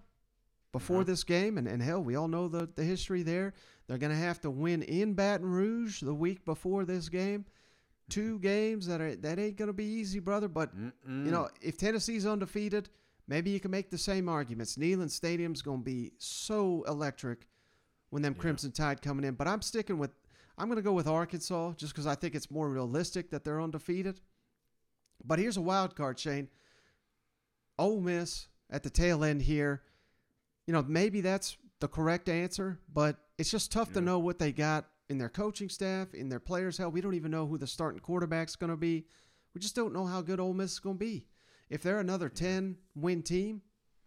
before 0.74 1.04
Mhm. 1.04 1.06
this 1.06 1.24
game. 1.24 1.58
And, 1.58 1.68
and 1.68 1.82
hell, 1.82 2.04
we 2.04 2.16
all 2.16 2.28
know 2.28 2.48
the, 2.50 2.68
the 2.76 2.84
history 2.84 3.24
there. 3.24 3.54
They're 3.88 3.98
going 3.98 4.12
to 4.12 4.18
have 4.18 4.42
to 4.42 4.52
win 4.52 4.84
in 4.84 5.14
Baton 5.14 5.46
Rouge 5.50 6.02
the 6.02 6.14
week 6.14 6.44
before 6.44 6.84
this 6.84 7.08
game. 7.08 7.46
Two 8.10 8.40
games 8.40 8.88
that 8.88 9.00
are 9.02 9.16
that 9.18 9.38
ain't 9.40 9.58
going 9.58 9.68
to 9.68 9.74
be 9.74 9.86
easy, 9.86 10.20
brother. 10.20 10.48
But 10.48 10.76
Mm-mm. 10.78 11.26
you 11.26 11.32
know, 11.32 11.50
if 11.62 11.78
Tennessee's 11.78 12.26
undefeated, 12.26 12.90
maybe 13.28 13.50
you 13.50 13.60
can 13.60 13.72
make 13.72 13.90
the 13.90 13.98
same 13.98 14.30
arguments. 14.30 14.78
Neyland 14.78 15.12
Stadium's 15.12 15.62
going 15.62 15.80
to 15.80 15.86
be 15.86 16.14
so 16.18 16.84
electric 16.88 17.48
when 18.10 18.22
them 18.22 18.34
Yeah. 18.36 18.42
Crimson 18.42 18.72
Tide 18.72 19.02
coming 19.02 19.26
in. 19.26 19.36
But 19.36 19.48
I'm 19.48 19.62
sticking 19.62 19.98
with, 19.98 20.12
I'm 20.58 20.68
going 20.68 20.78
to 20.78 20.82
go 20.82 20.94
with 20.94 21.08
Arkansas 21.08 21.74
just 21.74 21.94
because 21.94 22.08
I 22.08 22.16
think 22.16 22.36
it's 22.36 22.52
more 22.52 22.70
realistic 22.70 23.30
that 23.32 23.44
they're 23.44 23.62
undefeated. 23.62 24.22
But 25.24 25.40
here's 25.40 25.58
a 25.58 25.62
wild 25.62 25.96
card, 25.96 26.20
Shane. 26.20 26.48
Ole 27.80 28.02
Miss 28.02 28.48
at 28.70 28.84
the 28.84 28.90
tail 28.90 29.24
end 29.24 29.42
here. 29.42 29.84
You 30.66 30.74
know, 30.74 30.84
maybe 30.88 31.22
that's 31.22 31.58
the 31.80 31.88
correct 31.88 32.28
answer, 32.28 32.80
but 32.92 33.18
it's 33.38 33.52
just 33.52 33.72
tough 33.72 33.94
to 33.94 34.02
know 34.02 34.20
what 34.20 34.40
they 34.40 34.52
got 34.52 34.88
in 35.10 35.18
their 35.18 35.30
coaching 35.30 35.70
staff, 35.70 36.14
in 36.14 36.30
their 36.30 36.40
players. 36.40 36.78
Hell, 36.78 36.92
we 36.92 37.02
don't 37.02 37.14
even 37.14 37.32
know 37.32 37.46
who 37.46 37.58
the 37.58 37.68
starting 37.68 38.00
quarterback's 38.00 38.56
going 38.56 38.72
to 38.72 38.78
be. 38.78 39.06
We 39.54 39.62
just 39.62 39.76
don't 39.76 39.94
know 39.94 40.06
how 40.06 40.22
good 40.22 40.40
Ole 40.40 40.54
Miss 40.54 40.74
is 40.74 40.80
going 40.80 40.98
to 40.98 41.06
be. 41.06 41.26
If 41.70 41.82
they're 41.84 42.00
another 42.00 42.30
10 42.30 42.78
win 42.96 43.24
team, 43.24 43.62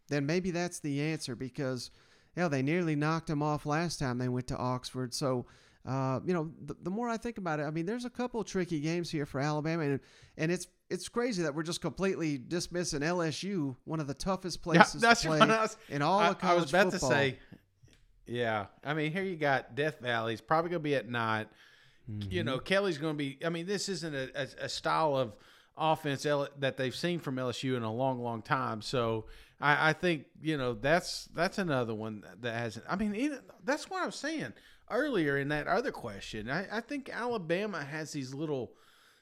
then 0.08 0.26
maybe 0.26 0.50
that's 0.50 0.80
the 0.80 1.00
answer 1.00 1.36
because, 1.36 1.90
hell, 2.34 2.48
they 2.48 2.62
nearly 2.62 2.96
knocked 2.96 3.26
them 3.28 3.42
off 3.42 3.66
last 3.66 3.98
time 3.98 4.18
they 4.18 4.28
went 4.28 4.46
to 4.48 4.56
Oxford. 4.56 5.14
So, 5.14 5.46
uh, 5.86 6.20
you 6.24 6.34
know, 6.34 6.50
the, 6.64 6.74
the 6.82 6.90
more 6.90 7.08
I 7.08 7.16
think 7.16 7.38
about 7.38 7.60
it, 7.60 7.64
I 7.64 7.70
mean, 7.70 7.86
there's 7.86 8.04
a 8.04 8.10
couple 8.10 8.42
tricky 8.44 8.80
games 8.80 9.10
here 9.10 9.26
for 9.26 9.40
Alabama, 9.40 9.82
and 9.84 10.00
and 10.36 10.52
it's 10.52 10.66
it's 10.90 11.08
crazy 11.08 11.42
that 11.42 11.54
we're 11.54 11.62
just 11.62 11.80
completely 11.80 12.36
dismissing 12.38 13.00
LSU, 13.02 13.76
one 13.84 14.00
of 14.00 14.06
the 14.06 14.14
toughest 14.14 14.62
Yeah, 14.70 14.84
places 14.84 15.00
that's 15.00 15.22
to 15.22 15.28
play 15.28 15.40
was, 15.40 15.76
in 15.88 16.02
all 16.02 16.20
I, 16.20 16.28
of 16.28 16.38
I 16.42 16.54
college 16.54 16.62
was 16.62 16.70
about 16.70 16.90
football. 16.90 16.98
to 17.10 17.14
say. 17.14 17.38
Yeah, 18.26 18.66
I 18.84 18.94
mean, 18.94 19.12
here 19.12 19.22
you 19.22 19.36
got 19.36 19.74
Death 19.74 20.00
Valley's 20.00 20.40
probably 20.40 20.70
going 20.70 20.80
to 20.80 20.84
be 20.84 20.94
at 20.94 21.08
night. 21.08 21.48
You 22.30 22.42
Mm-hmm. 22.42 22.44
know, 22.44 22.58
Kelly's 22.58 22.98
going 22.98 23.14
to 23.14 23.18
be. 23.18 23.38
I 23.44 23.48
mean, 23.48 23.66
this 23.66 23.88
isn't 23.88 24.14
a, 24.14 24.30
a, 24.34 24.64
a 24.64 24.68
style 24.68 25.16
of 25.16 25.34
offense 25.76 26.22
that 26.22 26.76
they've 26.76 26.94
seen 26.94 27.18
from 27.20 27.36
LSU 27.36 27.76
in 27.76 27.82
a 27.82 27.92
long, 27.92 28.22
long 28.22 28.42
time. 28.42 28.82
So 28.82 29.26
I, 29.60 29.90
I 29.90 29.92
think 29.92 30.26
you 30.40 30.56
know 30.56 30.74
that's 30.74 31.28
that's 31.34 31.58
another 31.58 31.94
one 31.94 32.22
that 32.40 32.54
hasn't. 32.54 32.86
I 32.88 32.96
mean, 32.96 33.14
even, 33.14 33.40
that's 33.64 33.88
what 33.90 34.02
I 34.02 34.06
was 34.06 34.16
saying 34.16 34.52
earlier 34.90 35.38
in 35.38 35.48
that 35.48 35.66
other 35.66 35.92
question. 35.92 36.50
I, 36.50 36.78
I 36.78 36.80
think 36.80 37.10
Alabama 37.12 37.84
has 37.84 38.12
these 38.12 38.34
little 38.34 38.72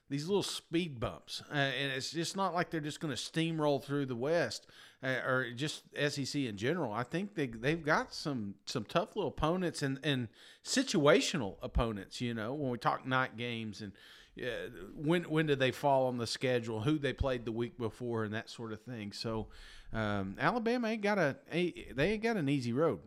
these 0.09 0.27
little 0.27 0.43
speed 0.43 0.99
bumps, 0.99 1.43
uh, 1.51 1.55
and 1.55 1.93
it's 1.93 2.11
just 2.11 2.37
not 2.37 2.55
like 2.55 2.71
they're 2.71 2.81
just 2.81 3.01
going 3.01 3.15
to 3.15 3.21
steamroll 3.21 3.83
through 3.83 4.07
the 4.07 4.17
West 4.17 4.67
uh, 5.03 5.21
or 5.27 5.51
just 5.55 5.83
SEC 6.09 6.35
in 6.35 6.57
general. 6.57 6.93
I 6.93 7.03
think 7.03 7.35
they 7.35 7.47
they've 7.47 7.85
got 7.85 8.15
some 8.15 8.55
some 8.65 8.85
tough 8.85 9.17
little 9.17 9.31
opponents 9.31 9.83
and 9.83 9.99
and 10.03 10.29
situational 10.65 11.57
opponents. 11.63 12.21
You 12.21 12.35
know, 12.35 12.55
when 12.55 12.71
we 12.71 12.79
talk 12.79 13.07
night 13.07 13.37
games 13.37 13.81
and. 13.81 13.93
Uh, 14.41 14.71
when 14.95 15.25
when 15.25 15.47
did 15.47 15.59
they 15.59 15.71
fall 15.71 16.07
on 16.07 16.19
the 16.19 16.27
schedule? 16.27 16.81
Who 16.81 16.99
they 16.99 17.13
played 17.13 17.45
the 17.45 17.53
week 17.53 17.79
before, 17.79 18.25
and 18.25 18.35
that 18.35 18.51
sort 18.51 18.73
of 18.73 18.81
thing. 18.83 19.13
So, 19.13 19.49
um, 19.93 20.37
Alabama 20.39 20.89
ain't 20.89 21.03
got 21.03 21.19
a, 21.19 21.37
they 21.51 21.87
ain't 21.99 22.23
got 22.23 22.37
an 22.37 22.49
easy 22.49 22.73
road. 22.73 23.01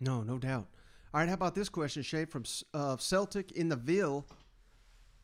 No, 0.00 0.22
no 0.22 0.38
doubt. 0.38 0.66
All 1.12 1.20
right, 1.20 1.28
how 1.28 1.34
about 1.34 1.54
this 1.54 1.68
question, 1.68 2.02
Shane, 2.02 2.26
from 2.26 2.44
uh, 2.72 2.96
Celtic 2.96 3.52
in 3.52 3.68
the 3.68 3.76
Ville? 3.76 4.26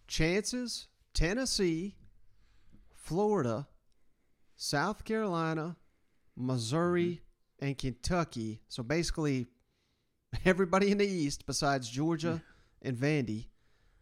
Chances, 0.06 0.88
Tennessee, 1.14 1.94
Florida, 2.94 3.68
South 4.56 5.04
Carolina, 5.04 5.76
Missouri, 6.36 7.22
and 7.60 7.78
Kentucky. 7.78 8.60
So 8.68 8.82
basically, 8.82 9.46
everybody 10.44 10.90
in 10.90 10.98
the 10.98 11.06
East 11.06 11.46
besides 11.46 11.88
Georgia 11.88 12.42
and 12.82 12.96
Vandy, 12.96 13.46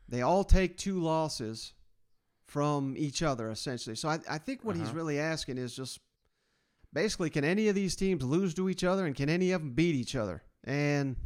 they 0.09 0.23
all 0.23 0.45
take 0.45 0.77
two 0.77 1.01
losses 1.01 1.73
from 2.47 2.95
each 2.97 3.23
other, 3.23 3.51
essentially. 3.51 3.95
So 3.95 4.09
I, 4.09 4.21
I 4.29 4.39
think 4.39 4.65
what 4.65 4.75
he's 4.77 4.89
Uh-huh. 4.89 4.97
really 4.97 5.19
asking 5.19 5.59
is 5.59 5.75
just 5.75 6.01
basically, 6.93 7.29
can 7.31 7.45
any 7.45 7.69
of 7.69 7.75
these 7.75 7.95
teams 7.95 8.25
lose 8.25 8.55
to 8.55 8.69
each 8.71 8.85
other, 8.85 9.05
and 9.05 9.15
can 9.15 9.29
any 9.29 9.53
of 9.53 9.61
them 9.61 9.73
beat 9.73 9.95
each 9.95 10.17
other? 10.17 10.43
And 10.65 11.17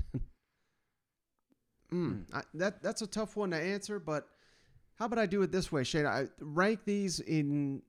mm, 1.93 2.25
I, 2.33 2.43
that 2.55 2.83
that's 2.83 3.03
a 3.03 3.07
tough 3.07 3.37
one 3.37 3.51
to 3.51 3.57
answer. 3.57 4.01
But 4.01 4.27
how 4.97 5.07
about 5.07 5.19
I 5.19 5.27
do 5.27 5.43
it 5.43 5.53
this 5.53 5.71
way, 5.71 5.85
Shane? 5.85 6.07
I 6.07 6.27
rank 6.41 6.81
these 6.85 7.21
in, 7.21 7.83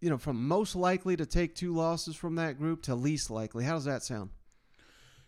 you 0.00 0.10
know, 0.10 0.18
from 0.18 0.46
most 0.46 0.76
likely 0.76 1.16
to 1.16 1.26
take 1.26 1.54
two 1.54 1.74
losses 1.74 2.16
from 2.16 2.36
that 2.36 2.58
group 2.58 2.82
to 2.82 2.94
least 2.94 3.30
likely. 3.30 3.64
How 3.64 3.74
does 3.74 3.84
that 3.86 4.02
sound? 4.02 4.30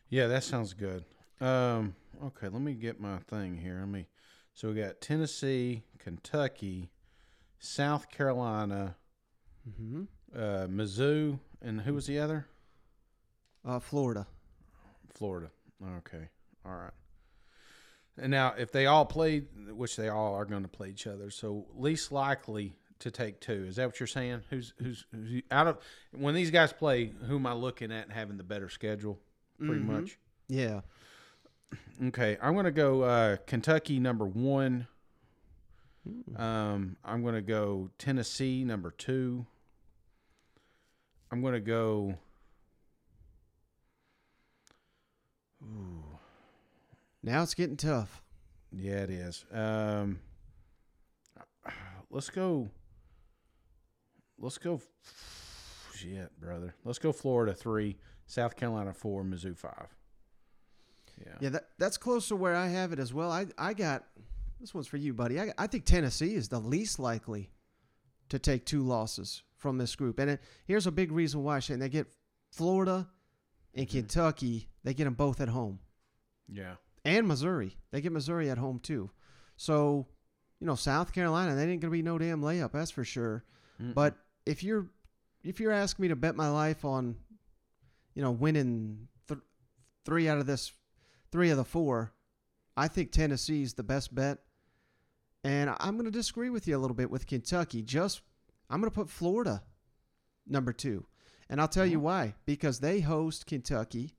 Yeah, 0.08 0.26
that 0.28 0.44
sounds 0.44 0.72
good. 0.74 1.04
Um, 1.40 1.94
okay, 2.24 2.48
let 2.48 2.62
me 2.62 2.74
get 2.74 3.00
my 3.00 3.18
thing 3.28 3.56
here. 3.56 3.78
Let 3.80 3.88
me. 3.88 4.06
So 4.55 4.68
we 4.68 4.74
got 4.74 5.00
Tennessee, 5.00 5.82
Kentucky, 5.98 6.90
South 7.59 8.11
Carolina, 8.11 8.96
Mm-hmm. 9.68 10.03
uh, 10.34 10.66
Mizzou, 10.66 11.38
and 11.61 11.80
who 11.82 11.94
was 11.94 12.07
the 12.09 12.18
other? 12.18 12.46
Uh, 13.64 13.78
Florida. 13.78 14.26
Florida. 15.14 15.50
Okay, 15.98 16.28
all 16.66 16.72
right. 16.74 16.90
And 18.18 18.32
now, 18.32 18.55
if 18.59 18.72
they 18.72 18.86
all 18.86 19.05
played, 19.07 19.46
which 19.70 19.94
they 19.94 20.09
all 20.09 20.34
are 20.34 20.44
going 20.44 20.62
to 20.62 20.68
play 20.68 20.88
each 20.90 21.07
other, 21.07 21.30
so 21.30 21.66
least 21.76 22.11
likely 22.11 22.74
to 22.98 23.12
take 23.12 23.40
two. 23.40 23.64
Is 23.68 23.76
that 23.76 23.86
what 23.86 24.00
you're 24.00 24.07
saying? 24.09 24.40
Who's 24.50 24.74
who's, 24.78 25.07
who's 25.12 25.42
out 25.53 25.68
of 25.68 25.78
when 26.11 26.34
these 26.34 26.50
guys 26.50 26.72
play? 26.72 27.12
Who 27.28 27.36
am 27.36 27.46
I 27.46 27.53
looking 27.53 27.92
at 27.92 28.11
having 28.11 28.36
the 28.36 28.42
better 28.44 28.68
schedule? 28.68 29.20
Pretty 29.59 29.80
Mhm. 29.80 29.86
much. 29.86 30.18
Yeah. 30.48 30.80
Okay, 32.04 32.36
I'm 32.42 32.54
going 32.54 32.64
to 32.64 32.70
go 32.70 33.02
uh, 33.02 33.36
Kentucky 33.46 34.00
number 34.00 34.26
one. 34.26 34.86
Um, 36.36 36.96
I'm 37.04 37.22
going 37.22 37.34
to 37.34 37.42
go 37.42 37.90
Tennessee 37.98 38.64
number 38.64 38.90
two. 38.90 39.46
I'm 41.30 41.40
going 41.40 41.54
to 41.54 41.60
go. 41.60 42.16
Ooh. 45.62 46.04
Now 47.22 47.42
it's 47.42 47.54
getting 47.54 47.76
tough. 47.76 48.20
Yeah, 48.72 49.02
it 49.02 49.10
is. 49.10 49.44
Um, 49.52 50.18
let's 52.10 52.30
go. 52.30 52.68
Let's 54.38 54.58
go. 54.58 54.80
Shit, 55.94 56.32
brother. 56.40 56.74
Let's 56.84 56.98
go 56.98 57.12
Florida 57.12 57.54
three, 57.54 57.96
South 58.26 58.56
Carolina 58.56 58.92
four, 58.92 59.22
Mizzou 59.22 59.56
five. 59.56 59.86
Yeah. 61.24 61.32
Yeah, 61.40 61.48
that 61.50 61.68
that's 61.78 61.96
close 61.96 62.28
to 62.28 62.36
where 62.36 62.54
I 62.56 62.68
have 62.68 62.92
it 62.92 62.98
as 62.98 63.12
well. 63.14 63.30
I 63.30 63.46
I 63.58 63.74
got 63.74 64.04
this 64.60 64.74
one's 64.74 64.86
for 64.86 64.96
you, 64.96 65.12
buddy. 65.14 65.40
I 65.40 65.52
I 65.58 65.66
think 65.66 65.84
Tennessee 65.84 66.34
is 66.34 66.48
the 66.48 66.58
least 66.60 66.98
likely 66.98 67.50
to 68.28 68.38
take 68.38 68.64
two 68.66 68.82
losses 68.82 69.42
from 69.58 69.78
this 69.78 69.94
group, 69.94 70.18
and 70.18 70.30
it, 70.30 70.40
here's 70.64 70.86
a 70.86 70.92
big 70.92 71.12
reason 71.12 71.42
why. 71.44 71.58
Shane, 71.60 71.78
they 71.78 71.88
get 71.88 72.06
Florida 72.50 73.08
and 73.74 73.86
Mm-hmm. 73.86 73.98
Kentucky. 73.98 74.68
They 74.84 74.94
get 74.94 75.04
them 75.04 75.14
both 75.14 75.40
at 75.40 75.48
home, 75.48 75.78
Yeah. 76.48 76.74
and 77.04 77.26
Missouri. 77.28 77.76
They 77.92 78.00
get 78.00 78.12
Missouri 78.12 78.50
at 78.50 78.58
home 78.58 78.80
too. 78.80 79.10
So, 79.56 80.06
you 80.60 80.66
know, 80.66 80.74
South 80.74 81.12
Carolina, 81.12 81.54
they 81.54 81.68
ain't 81.70 81.80
gonna 81.80 81.92
be 81.92 82.02
no 82.02 82.18
damn 82.18 82.42
layup. 82.42 82.72
That's 82.72 82.90
for 82.90 83.04
sure. 83.04 83.44
Mm-mm. 83.80 83.94
But 83.94 84.16
if 84.44 84.62
you're 84.64 84.88
if 85.44 85.60
you're 85.60 85.72
asking 85.72 86.02
me 86.02 86.08
to 86.08 86.16
bet 86.16 86.34
my 86.36 86.50
life 86.50 86.84
on, 86.84 87.16
you 88.14 88.22
know, 88.22 88.30
winning 88.32 89.08
th- 89.28 89.40
three 90.04 90.28
out 90.28 90.38
of 90.38 90.46
this, 90.46 90.72
three 91.32 91.50
of 91.50 91.56
the 91.56 91.64
four, 91.64 92.12
I 92.76 92.86
think 92.88 93.10
Tennessee's 93.10 93.74
the 93.74 93.82
best 93.82 94.14
bet. 94.14 94.38
And 95.44 95.70
I'm 95.80 95.94
going 95.94 96.04
to 96.04 96.10
disagree 96.12 96.50
with 96.50 96.68
you 96.68 96.76
a 96.76 96.78
little 96.78 96.94
bit 96.94 97.10
with 97.10 97.26
Kentucky. 97.26 97.82
Just 97.82 98.20
I'm 98.70 98.80
going 98.80 98.90
to 98.90 98.94
put 98.94 99.10
Florida 99.10 99.62
number 100.46 100.72
two, 100.72 101.04
and 101.50 101.60
I'll 101.60 101.66
tell 101.68 101.84
you 101.86 101.98
why. 101.98 102.34
Because 102.46 102.78
they 102.80 103.00
host 103.00 103.46
Kentucky, 103.46 104.14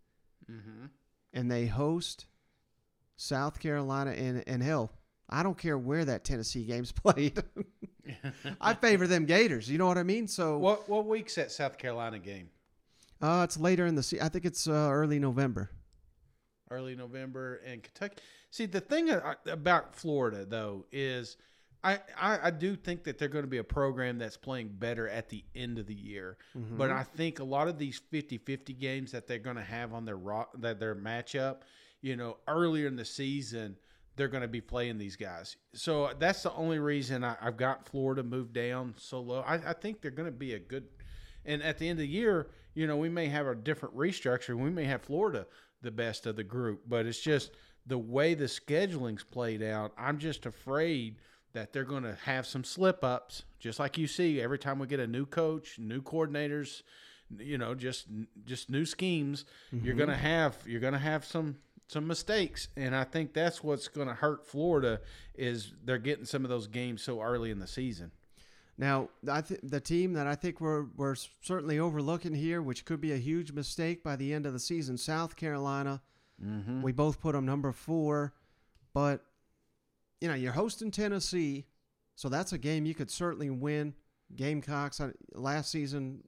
Mm-hmm. 0.51 0.88
and 1.32 1.49
they 1.49 1.68
host 1.68 2.26
South 3.16 3.59
Carolina, 3.61 4.11
and 4.11 4.43
and 4.45 4.61
hell, 4.61 4.91
I 5.30 5.41
don't 5.41 5.57
care 5.57 5.78
where 5.78 6.03
that 6.03 6.26
Tennessee 6.26 6.66
game's 6.66 6.91
played. 7.03 7.41
I 8.59 8.74
favor 8.74 9.07
them 9.07 9.26
Gators. 9.26 9.70
You 9.70 9.78
know 9.78 9.88
what 9.88 9.97
I 9.97 10.03
mean? 10.03 10.28
So 10.28 10.57
what 10.57 10.89
what 10.89 11.05
week's 11.05 11.36
that 11.36 11.51
South 11.53 11.78
Carolina 11.78 12.20
game? 12.20 12.49
uh, 13.22 13.41
it's 13.45 13.57
later 13.57 13.86
in 13.86 13.95
the 13.95 14.03
se- 14.03 14.20
I 14.22 14.28
think 14.28 14.43
it's 14.43 14.68
uh, 14.68 14.89
early 14.91 15.18
November. 15.20 15.70
Early 16.74 16.96
November 16.96 17.62
in 17.66 17.82
Kentucky. 17.82 18.18
See, 18.52 18.66
the 18.66 18.82
thing 18.82 19.10
about 19.48 19.96
Florida 19.96 20.46
though 20.46 20.86
is, 20.92 21.38
I, 21.84 22.00
I 22.18 22.40
I 22.44 22.52
do 22.52 22.76
think 22.76 23.04
that 23.04 23.18
they're 23.18 23.28
going 23.28 23.44
to 23.44 23.50
be 23.50 23.58
a 23.58 23.64
program 23.64 24.18
that's 24.18 24.38
playing 24.38 24.70
better 24.70 25.08
at 25.10 25.30
the 25.30 25.44
end 25.56 25.80
of 25.80 25.86
the 25.86 25.94
year. 25.94 26.38
Mm-hmm. 26.58 26.78
But 26.78 26.92
I 26.92 27.04
think 27.04 27.40
a 27.40 27.44
lot 27.44 27.68
of 27.68 27.78
these 27.78 28.02
50-50 28.12 28.80
games 28.80 29.12
that 29.12 29.28
they're 29.28 29.40
going 29.40 29.58
to 29.58 29.64
have 29.64 29.94
on 29.94 30.06
their 30.06 30.20
that 30.60 30.80
their 30.80 30.96
matchup, 30.96 31.58
you 32.02 32.16
know, 32.16 32.38
earlier 32.48 32.88
in 32.88 32.96
the 32.96 33.06
season, 33.06 33.76
they're 34.16 34.28
going 34.28 34.42
to 34.42 34.48
be 34.48 34.62
playing 34.62 34.98
these 34.98 35.16
guys. 35.16 35.58
So 35.74 36.06
uh, 36.06 36.14
that's 36.18 36.44
the 36.44 36.54
only 36.54 36.80
reason 36.80 37.24
I, 37.24 37.36
I've 37.42 37.58
got 37.58 37.88
Florida 37.88 38.24
moved 38.24 38.54
down 38.54 38.94
so 38.98 39.20
low. 39.20 39.42
I, 39.42 39.56
I 39.56 39.74
think 39.74 40.02
they're 40.02 40.12
going 40.12 40.32
to 40.32 40.38
be 40.38 40.54
a 40.54 40.60
good. 40.60 40.86
And 41.46 41.62
at 41.62 41.78
the 41.78 41.90
end 41.90 42.00
of 42.00 42.04
the 42.04 42.08
year, 42.08 42.48
you 42.74 42.88
know, 42.88 42.98
we 42.98 43.10
may 43.10 43.28
have 43.28 43.48
a 43.48 43.56
different 43.56 43.96
restructure. 43.96 44.56
We 44.56 44.70
may 44.70 44.86
have 44.86 45.02
Florida 45.02 45.46
the 45.84 45.92
best 45.92 46.26
of 46.26 46.36
the 46.36 46.44
group, 46.44 46.82
but 46.88 47.06
it's 47.06 47.22
just 47.22 47.52
the 47.86 47.98
way 47.98 48.34
the 48.34 48.48
scheduling's 48.48 49.24
played 49.24 49.62
out. 49.62 49.94
I'm 49.98 50.18
just 50.18 50.46
afraid 50.46 51.18
that 51.54 51.72
they're 51.72 51.84
going 51.84 52.04
to 52.04 52.18
have 52.26 52.48
some 52.48 52.64
slip 52.64 53.04
ups, 53.04 53.44
just 53.60 53.80
like 53.80 53.98
you 53.98 54.08
see 54.08 54.42
every 54.42 54.58
time 54.58 54.80
we 54.80 54.88
get 54.88 55.00
a 55.00 55.08
new 55.08 55.26
coach, 55.26 55.78
new 55.78 56.02
coordinators, 56.02 56.82
you 57.38 57.58
know, 57.58 57.76
just 57.76 58.08
just 58.46 58.70
new 58.70 58.86
schemes. 58.86 59.46
You're 59.72 59.96
going 59.96 60.10
to 60.10 60.16
mm-hmm. 60.16 60.26
have 60.26 60.58
you're 60.66 60.82
going 60.82 60.94
to 60.94 61.00
have 61.00 61.26
some 61.26 61.58
some 61.88 62.08
mistakes, 62.08 62.70
and 62.76 62.96
I 62.96 63.04
think 63.04 63.34
that's 63.34 63.64
what's 63.64 63.88
going 63.88 64.08
to 64.08 64.14
hurt 64.14 64.48
Florida 64.48 65.02
is 65.36 65.74
they're 65.84 65.98
getting 65.98 66.26
some 66.26 66.44
of 66.44 66.50
those 66.50 66.68
games 66.68 67.04
so 67.04 67.22
early 67.22 67.52
in 67.52 67.60
the 67.60 67.68
season. 67.68 68.12
Now, 68.78 69.10
I 69.30 69.42
th- 69.42 69.60
the 69.62 69.80
team 69.80 70.14
that 70.14 70.26
I 70.26 70.36
think 70.36 70.60
we're 70.60 70.86
we're 70.96 71.16
certainly 71.42 71.80
overlooking 71.80 72.34
here, 72.34 72.62
which 72.62 72.86
could 72.86 73.00
be 73.00 73.14
a 73.14 73.18
huge 73.18 73.52
mistake 73.52 74.04
by 74.04 74.16
the 74.16 74.34
end 74.34 74.46
of 74.46 74.54
the 74.54 74.60
season, 74.60 74.98
South 74.98 75.36
Carolina. 75.36 76.02
Mm-hmm. 76.44 76.82
We 76.82 76.92
both 76.92 77.22
put 77.22 77.34
them 77.34 77.46
number 77.46 77.72
four, 77.72 78.34
but 78.94 79.24
you 80.20 80.28
know 80.28 80.34
you're 80.34 80.54
hosting 80.54 80.90
Tennessee, 80.90 81.66
so 82.16 82.30
that's 82.30 82.54
a 82.54 82.58
game 82.58 82.86
you 82.86 82.96
could 82.96 83.12
certainly 83.12 83.52
win. 83.52 83.94
Gamecocks 84.36 85.00
uh, 85.00 85.12
last 85.34 85.70
season, 85.70 86.24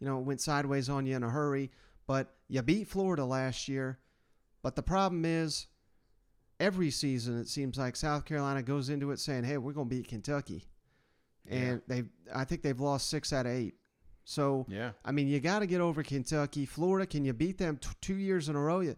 you 0.00 0.06
know, 0.08 0.18
went 0.18 0.40
sideways 0.40 0.88
on 0.88 1.06
you 1.06 1.14
in 1.14 1.22
a 1.22 1.30
hurry, 1.30 1.70
but 2.08 2.34
you 2.48 2.60
beat 2.62 2.88
Florida 2.88 3.24
last 3.24 3.68
year. 3.68 4.00
But 4.62 4.74
the 4.74 4.82
problem 4.82 5.24
is, 5.24 5.68
every 6.58 6.90
season 6.90 7.38
it 7.38 7.46
seems 7.46 7.78
like 7.78 7.94
South 7.94 8.24
Carolina 8.24 8.62
goes 8.62 8.88
into 8.88 9.12
it 9.12 9.20
saying, 9.20 9.44
"Hey, 9.44 9.58
we're 9.58 9.72
going 9.72 9.88
to 9.88 9.94
beat 9.94 10.08
Kentucky," 10.08 10.64
and 11.50 11.82
they, 11.86 12.04
I 12.34 12.44
think 12.44 12.62
they've 12.62 12.78
lost 12.80 13.08
six 13.08 13.32
out 13.32 13.46
of 13.46 13.52
eight. 13.52 13.74
So 14.24 14.66
Yeah. 14.68 14.92
I 15.04 15.12
mean, 15.12 15.28
you 15.28 15.38
got 15.40 15.60
to 15.60 15.66
get 15.66 15.80
over 15.80 16.02
Kentucky, 16.02 16.66
Florida. 16.66 17.06
Can 17.06 17.24
you 17.24 17.32
beat 17.32 17.58
them 17.58 17.76
t- 17.76 17.88
two 18.00 18.16
years 18.16 18.48
in 18.48 18.56
a 18.56 18.60
row? 18.60 18.80
You, 18.80 18.96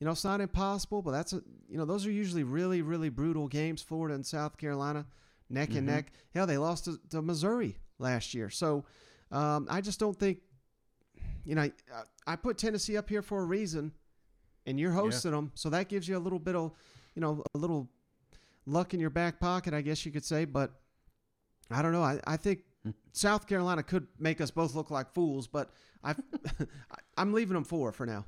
you 0.00 0.04
know, 0.06 0.12
it's 0.12 0.24
not 0.24 0.40
impossible, 0.40 1.02
but 1.02 1.10
that's 1.12 1.32
a 1.32 1.42
you 1.68 1.76
know 1.78 1.84
those 1.84 2.06
are 2.06 2.10
usually 2.10 2.44
really 2.44 2.82
really 2.82 3.08
brutal 3.10 3.46
games. 3.48 3.82
Florida 3.82 4.14
and 4.14 4.24
South 4.24 4.56
Carolina, 4.56 5.06
neck 5.50 5.70
and 5.70 5.86
Mhm. 5.88 5.92
neck. 5.92 6.12
Hell, 6.32 6.46
they 6.46 6.58
lost 6.58 6.84
to, 6.86 6.98
to 7.10 7.20
Missouri 7.22 7.76
last 7.98 8.32
year. 8.34 8.48
So 8.50 8.84
um, 9.30 9.66
I 9.70 9.80
just 9.80 9.98
don't 10.00 10.18
think, 10.18 10.38
you 11.44 11.54
know, 11.54 11.62
I, 11.62 11.72
I 12.26 12.36
put 12.36 12.56
Tennessee 12.58 12.96
up 12.96 13.08
here 13.08 13.22
for 13.22 13.40
a 13.40 13.44
reason, 13.44 13.92
and 14.66 14.78
you're 14.78 14.92
hosting 14.92 15.32
them, 15.32 15.52
so 15.54 15.70
that 15.70 15.88
gives 15.88 16.06
you 16.08 16.16
a 16.16 16.18
little 16.20 16.38
bit 16.38 16.54
of, 16.54 16.72
you 17.14 17.20
know, 17.20 17.42
a 17.54 17.58
little 17.58 17.88
luck 18.66 18.94
in 18.94 19.00
your 19.00 19.10
back 19.10 19.40
pocket, 19.40 19.74
I 19.74 19.80
guess 19.82 20.06
you 20.06 20.12
could 20.12 20.24
say. 20.24 20.44
But 20.44 20.72
I 21.70 21.82
don't 21.82 21.92
know. 21.92 22.02
I, 22.02 22.20
I 22.26 22.36
think 22.36 22.60
hmm. 22.82 22.90
South 23.12 23.46
Carolina 23.46 23.82
could 23.82 24.06
make 24.18 24.40
us 24.40 24.50
both 24.50 24.74
look 24.74 24.90
like 24.90 25.12
fools, 25.12 25.46
but 25.46 25.70
I've, 26.02 26.20
I'm 27.16 27.32
leaving 27.32 27.54
them 27.54 27.64
four 27.64 27.92
for 27.92 28.06
now. 28.06 28.24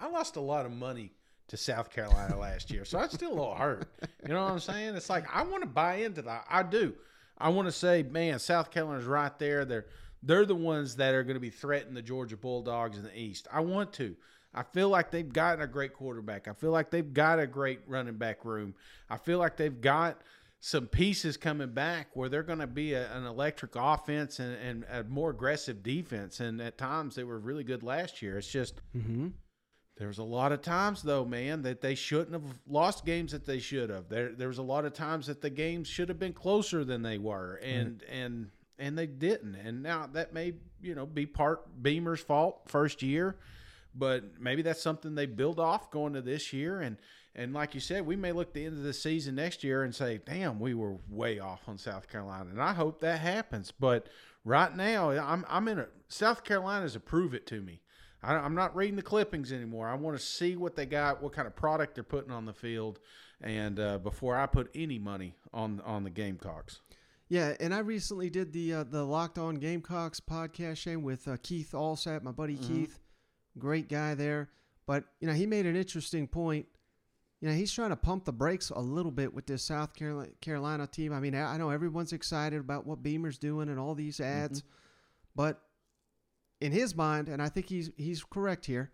I 0.00 0.08
lost 0.08 0.36
a 0.36 0.40
lot 0.40 0.64
of 0.66 0.72
money 0.72 1.12
to 1.48 1.56
South 1.56 1.90
Carolina 1.90 2.38
last 2.38 2.70
year, 2.70 2.84
so 2.84 2.98
I'm 2.98 3.08
still 3.08 3.30
a 3.30 3.34
little 3.34 3.54
hurt. 3.54 3.88
You 4.26 4.34
know 4.34 4.44
what 4.44 4.52
I'm 4.52 4.60
saying? 4.60 4.94
It's 4.94 5.10
like 5.10 5.24
I 5.34 5.42
want 5.42 5.62
to 5.62 5.68
buy 5.68 5.96
into 5.96 6.22
that. 6.22 6.44
I 6.48 6.62
do. 6.62 6.94
I 7.36 7.48
want 7.50 7.66
to 7.68 7.72
say, 7.72 8.02
man, 8.02 8.38
South 8.38 8.70
Carolina's 8.70 9.06
right 9.06 9.36
there. 9.38 9.64
They're 9.64 9.86
they're 10.22 10.46
the 10.46 10.54
ones 10.54 10.96
that 10.96 11.14
are 11.14 11.22
going 11.22 11.36
to 11.36 11.40
be 11.40 11.50
threatening 11.50 11.94
the 11.94 12.02
Georgia 12.02 12.36
Bulldogs 12.36 12.98
in 12.98 13.04
the 13.04 13.18
East. 13.18 13.48
I 13.52 13.60
want 13.60 13.92
to. 13.94 14.16
I 14.54 14.62
feel 14.62 14.88
like 14.88 15.10
they've 15.10 15.32
gotten 15.32 15.62
a 15.62 15.66
great 15.66 15.92
quarterback. 15.92 16.48
I 16.48 16.52
feel 16.52 16.70
like 16.70 16.90
they've 16.90 17.12
got 17.12 17.38
a 17.38 17.46
great 17.46 17.80
running 17.86 18.16
back 18.16 18.44
room. 18.44 18.74
I 19.08 19.16
feel 19.16 19.38
like 19.38 19.56
they've 19.56 19.80
got 19.80 20.22
some 20.60 20.86
pieces 20.88 21.36
coming 21.36 21.70
back 21.70 22.08
where 22.14 22.28
they're 22.28 22.42
going 22.42 22.58
to 22.58 22.66
be 22.66 22.92
a, 22.94 23.12
an 23.16 23.24
electric 23.24 23.72
offense 23.76 24.40
and, 24.40 24.56
and 24.56 24.84
a 24.90 25.04
more 25.04 25.30
aggressive 25.30 25.82
defense. 25.82 26.40
And 26.40 26.60
at 26.60 26.76
times 26.78 27.14
they 27.14 27.24
were 27.24 27.38
really 27.38 27.64
good 27.64 27.82
last 27.82 28.22
year. 28.22 28.38
It's 28.38 28.48
just 28.50 28.80
Mm-hmm. 28.96 29.28
there 29.98 30.08
was 30.08 30.18
a 30.18 30.24
lot 30.24 30.50
of 30.52 30.60
times 30.62 31.02
though, 31.02 31.24
man, 31.24 31.62
that 31.62 31.80
they 31.80 31.94
shouldn't 31.94 32.32
have 32.32 32.58
lost 32.66 33.04
games 33.04 33.32
that 33.32 33.46
they 33.46 33.58
should 33.60 33.90
have. 33.90 34.08
There 34.08 34.32
there 34.32 34.48
was 34.48 34.58
a 34.58 34.62
lot 34.62 34.84
of 34.84 34.92
times 34.94 35.26
that 35.28 35.40
the 35.42 35.50
games 35.50 35.86
should 35.88 36.08
have 36.08 36.18
been 36.18 36.32
closer 36.32 36.84
than 36.84 37.02
they 37.02 37.18
were, 37.18 37.60
and 37.62 38.02
and 38.10 38.50
and 38.78 38.96
they 38.98 39.06
didn't. 39.06 39.54
And 39.54 39.82
now 39.82 40.08
that 40.12 40.32
may 40.32 40.54
you 40.80 40.94
know 40.94 41.06
be 41.06 41.26
part 41.26 41.82
Beamer's 41.82 42.20
fault 42.20 42.62
first 42.66 43.02
year, 43.02 43.36
but 43.94 44.40
maybe 44.40 44.62
that's 44.62 44.82
something 44.82 45.14
they 45.14 45.26
build 45.26 45.58
off 45.60 45.90
going 45.90 46.14
to 46.14 46.22
this 46.22 46.52
year. 46.52 46.80
And 46.80 46.96
and 47.38 47.54
like 47.54 47.72
you 47.72 47.80
said, 47.80 48.04
we 48.04 48.16
may 48.16 48.32
look 48.32 48.48
at 48.48 48.54
the 48.54 48.66
end 48.66 48.76
of 48.76 48.82
the 48.82 48.92
season 48.92 49.36
next 49.36 49.62
year 49.62 49.84
and 49.84 49.94
say, 49.94 50.20
damn, 50.26 50.58
we 50.58 50.74
were 50.74 50.96
way 51.08 51.38
off 51.38 51.60
on 51.68 51.78
South 51.78 52.08
Carolina. 52.08 52.50
And 52.50 52.60
I 52.60 52.72
hope 52.72 53.00
that 53.00 53.20
happens. 53.20 53.70
But 53.70 54.08
right 54.44 54.74
now, 54.74 55.10
I'm 55.10 55.46
I'm 55.48 55.68
in 55.68 55.78
a 55.78 55.86
South 56.08 56.42
Carolina's 56.42 56.96
a 56.96 57.00
prove 57.00 57.34
it 57.34 57.46
to 57.46 57.60
me. 57.60 57.80
I, 58.24 58.34
I'm 58.34 58.56
not 58.56 58.74
reading 58.74 58.96
the 58.96 59.02
clippings 59.02 59.52
anymore. 59.52 59.88
I 59.88 59.94
want 59.94 60.18
to 60.18 60.22
see 60.22 60.56
what 60.56 60.74
they 60.74 60.84
got, 60.84 61.22
what 61.22 61.32
kind 61.32 61.46
of 61.46 61.54
product 61.54 61.94
they're 61.94 62.02
putting 62.02 62.32
on 62.32 62.44
the 62.44 62.52
field, 62.52 62.98
and 63.40 63.78
uh, 63.78 63.98
before 63.98 64.36
I 64.36 64.46
put 64.46 64.68
any 64.74 64.98
money 64.98 65.36
on 65.54 65.80
on 65.84 66.02
the 66.02 66.10
Gamecocks. 66.10 66.80
Yeah, 67.28 67.54
and 67.60 67.72
I 67.72 67.78
recently 67.78 68.30
did 68.30 68.52
the 68.52 68.74
uh, 68.74 68.82
the 68.84 69.04
Locked 69.04 69.38
On 69.38 69.54
Gamecocks 69.54 70.18
podcast 70.18 70.78
Shane 70.78 71.04
with 71.04 71.28
uh, 71.28 71.36
Keith 71.40 71.70
Allsat, 71.72 72.24
my 72.24 72.32
buddy 72.32 72.56
Keith, 72.56 72.98
great 73.58 73.88
guy 73.88 74.14
there. 74.16 74.50
But 74.88 75.04
you 75.20 75.28
know, 75.28 75.34
he 75.34 75.46
made 75.46 75.66
an 75.66 75.76
interesting 75.76 76.26
point. 76.26 76.66
You 77.40 77.48
know, 77.48 77.54
he's 77.54 77.72
trying 77.72 77.90
to 77.90 77.96
pump 77.96 78.24
the 78.24 78.32
brakes 78.32 78.70
a 78.70 78.80
little 78.80 79.12
bit 79.12 79.32
with 79.32 79.46
this 79.46 79.62
South 79.62 79.94
Carolina, 79.94 80.30
Carolina 80.40 80.86
team. 80.88 81.12
I 81.12 81.20
mean, 81.20 81.34
I 81.36 81.56
know 81.56 81.70
everyone's 81.70 82.12
excited 82.12 82.58
about 82.58 82.84
what 82.86 83.02
Beamer's 83.02 83.38
doing 83.38 83.68
and 83.68 83.78
all 83.78 83.94
these 83.94 84.18
ads, 84.20 84.64
but 85.36 85.62
in 86.60 86.72
his 86.72 86.96
mind, 86.96 87.28
and 87.28 87.40
I 87.40 87.48
think 87.48 87.68
he's 87.68 87.90
he's 87.96 88.24
correct 88.24 88.66
here. 88.66 88.90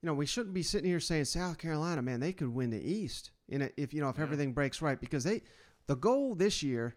You 0.00 0.06
know, 0.06 0.14
we 0.14 0.24
shouldn't 0.26 0.54
be 0.54 0.62
sitting 0.62 0.88
here 0.88 1.00
saying 1.00 1.26
South 1.26 1.58
Carolina, 1.58 2.00
man, 2.02 2.20
they 2.20 2.32
could 2.32 2.48
win 2.48 2.70
the 2.70 2.80
East 2.82 3.32
in 3.48 3.62
a, 3.62 3.70
if 3.76 3.92
you 3.92 4.00
know 4.00 4.08
if 4.08 4.16
Yeah. 4.16 4.22
everything 4.24 4.52
breaks 4.54 4.80
right 4.80 4.98
because 4.98 5.24
they 5.24 5.42
the 5.86 5.96
goal 5.96 6.34
this 6.34 6.62
year 6.62 6.94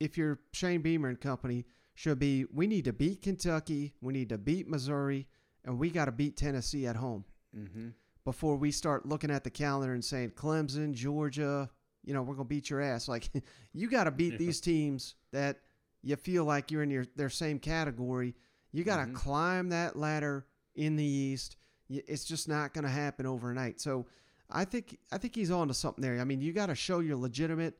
if 0.00 0.16
you're 0.16 0.40
Shane 0.52 0.80
Beamer 0.80 1.08
and 1.10 1.20
company, 1.20 1.66
should 1.94 2.18
be 2.18 2.46
we 2.52 2.66
need 2.66 2.86
to 2.86 2.92
beat 2.94 3.20
Kentucky, 3.20 3.92
we 4.00 4.14
need 4.14 4.30
to 4.30 4.38
beat 4.38 4.66
Missouri, 4.66 5.28
and 5.64 5.78
we 5.78 5.90
got 5.90 6.06
to 6.06 6.12
beat 6.12 6.36
Tennessee 6.38 6.86
at 6.86 6.96
home 6.96 7.24
Mm-hmm. 7.54 7.88
Before 8.24 8.56
we 8.56 8.70
start 8.70 9.06
looking 9.06 9.30
at 9.30 9.44
the 9.44 9.50
calendar 9.50 9.94
and 9.94 10.04
saying 10.04 10.30
Clemson, 10.30 10.92
Georgia, 10.94 11.68
you 12.04 12.14
know, 12.14 12.22
we're 12.22 12.34
gonna 12.34 12.44
beat 12.48 12.70
your 12.70 12.80
ass. 12.80 13.08
Like 13.08 13.30
you 13.72 13.88
got 13.88 14.04
to 14.04 14.10
beat 14.10 14.32
Yeah. 14.32 14.38
these 14.38 14.60
teams 14.60 15.14
that 15.32 15.58
you 16.02 16.16
feel 16.16 16.44
like 16.44 16.70
you're 16.70 16.82
in 16.82 16.90
your 16.90 17.06
their 17.16 17.30
same 17.30 17.58
category. 17.58 18.34
You 18.72 18.84
got 18.84 18.96
to 19.04 19.10
Mhm. 19.10 19.14
climb 19.14 19.68
that 19.70 19.96
ladder 19.96 20.46
in 20.74 20.96
the 20.96 21.04
East. 21.04 21.56
It's 21.88 22.24
just 22.24 22.48
not 22.48 22.72
going 22.72 22.84
to 22.84 22.90
happen 22.90 23.26
overnight. 23.26 23.80
So 23.80 24.06
I 24.48 24.64
think 24.64 24.98
I 25.10 25.18
think 25.18 25.34
he's 25.34 25.50
on 25.50 25.68
to 25.68 25.74
something 25.74 26.02
there. 26.02 26.18
I 26.20 26.24
mean, 26.24 26.40
you 26.40 26.52
got 26.52 26.66
to 26.66 26.74
show 26.74 27.00
you're 27.00 27.16
legitimate 27.16 27.78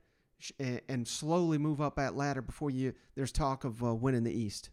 and, 0.58 0.80
and 0.88 1.08
slowly 1.08 1.56
move 1.58 1.80
up 1.80 1.96
that 1.96 2.14
ladder 2.16 2.42
before 2.42 2.70
you 2.70 2.94
there's 3.14 3.32
talk 3.32 3.64
of 3.64 3.82
uh, 3.82 3.94
winning 3.94 4.24
the 4.24 4.32
East. 4.32 4.70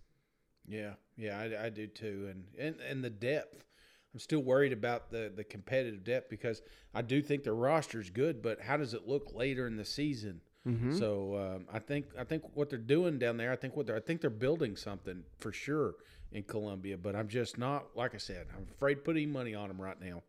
Yeah, 0.68 0.94
yeah, 1.18 1.40
I, 1.40 1.66
I 1.66 1.70
do 1.70 1.88
too, 1.88 2.28
and, 2.32 2.44
and 2.60 2.80
and 2.82 3.04
the 3.04 3.10
depth. 3.10 3.66
I'm 4.14 4.20
still 4.20 4.40
worried 4.40 4.74
about 4.74 5.12
the 5.12 5.32
the 5.36 5.44
competitive 5.44 6.04
depth 6.04 6.30
because 6.30 6.62
I 6.94 7.02
do 7.02 7.22
think 7.22 7.44
the 7.44 7.90
is 7.94 8.10
good, 8.10 8.42
but 8.42 8.62
how 8.62 8.78
does 8.78 8.94
it 8.94 9.08
look 9.08 9.34
later 9.34 9.68
in 9.68 9.78
the 9.78 9.86
season? 9.86 10.42
Mm-hmm. 10.68 10.98
So 10.98 11.38
um, 11.38 11.68
I 11.72 11.80
think 11.80 12.08
I 12.18 12.24
think 12.24 12.44
what 12.54 12.70
they're 12.70 12.80
doing 12.80 13.20
down 13.20 13.38
there, 13.38 13.52
I 13.52 13.56
think 13.56 13.76
what 13.76 13.88
they're 13.88 13.96
I 13.96 14.02
think 14.02 14.22
they're 14.22 14.30
building 14.30 14.76
something 14.76 15.24
for 15.40 15.52
sure 15.52 15.96
in 16.32 16.44
Columbia, 16.44 16.98
but 16.98 17.16
I'm 17.16 17.28
just 17.28 17.58
not 17.58 17.86
like 17.96 18.16
I 18.16 18.18
said. 18.18 18.48
I'm 18.56 18.68
afraid 18.74 19.04
putting 19.04 19.32
money 19.32 19.56
on 19.56 19.68
them 19.68 19.82
right 19.82 20.00
now. 20.02 20.24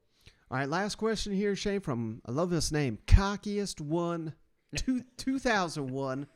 All 0.50 0.58
right, 0.58 0.68
last 0.68 0.96
question 0.96 1.32
here, 1.32 1.56
Shane. 1.56 1.80
From 1.80 2.20
I 2.26 2.32
love 2.32 2.50
this 2.50 2.70
name, 2.70 2.98
cockiest 3.06 3.80
one 3.80 4.34
two, 4.74 5.02
2001. 5.16 6.26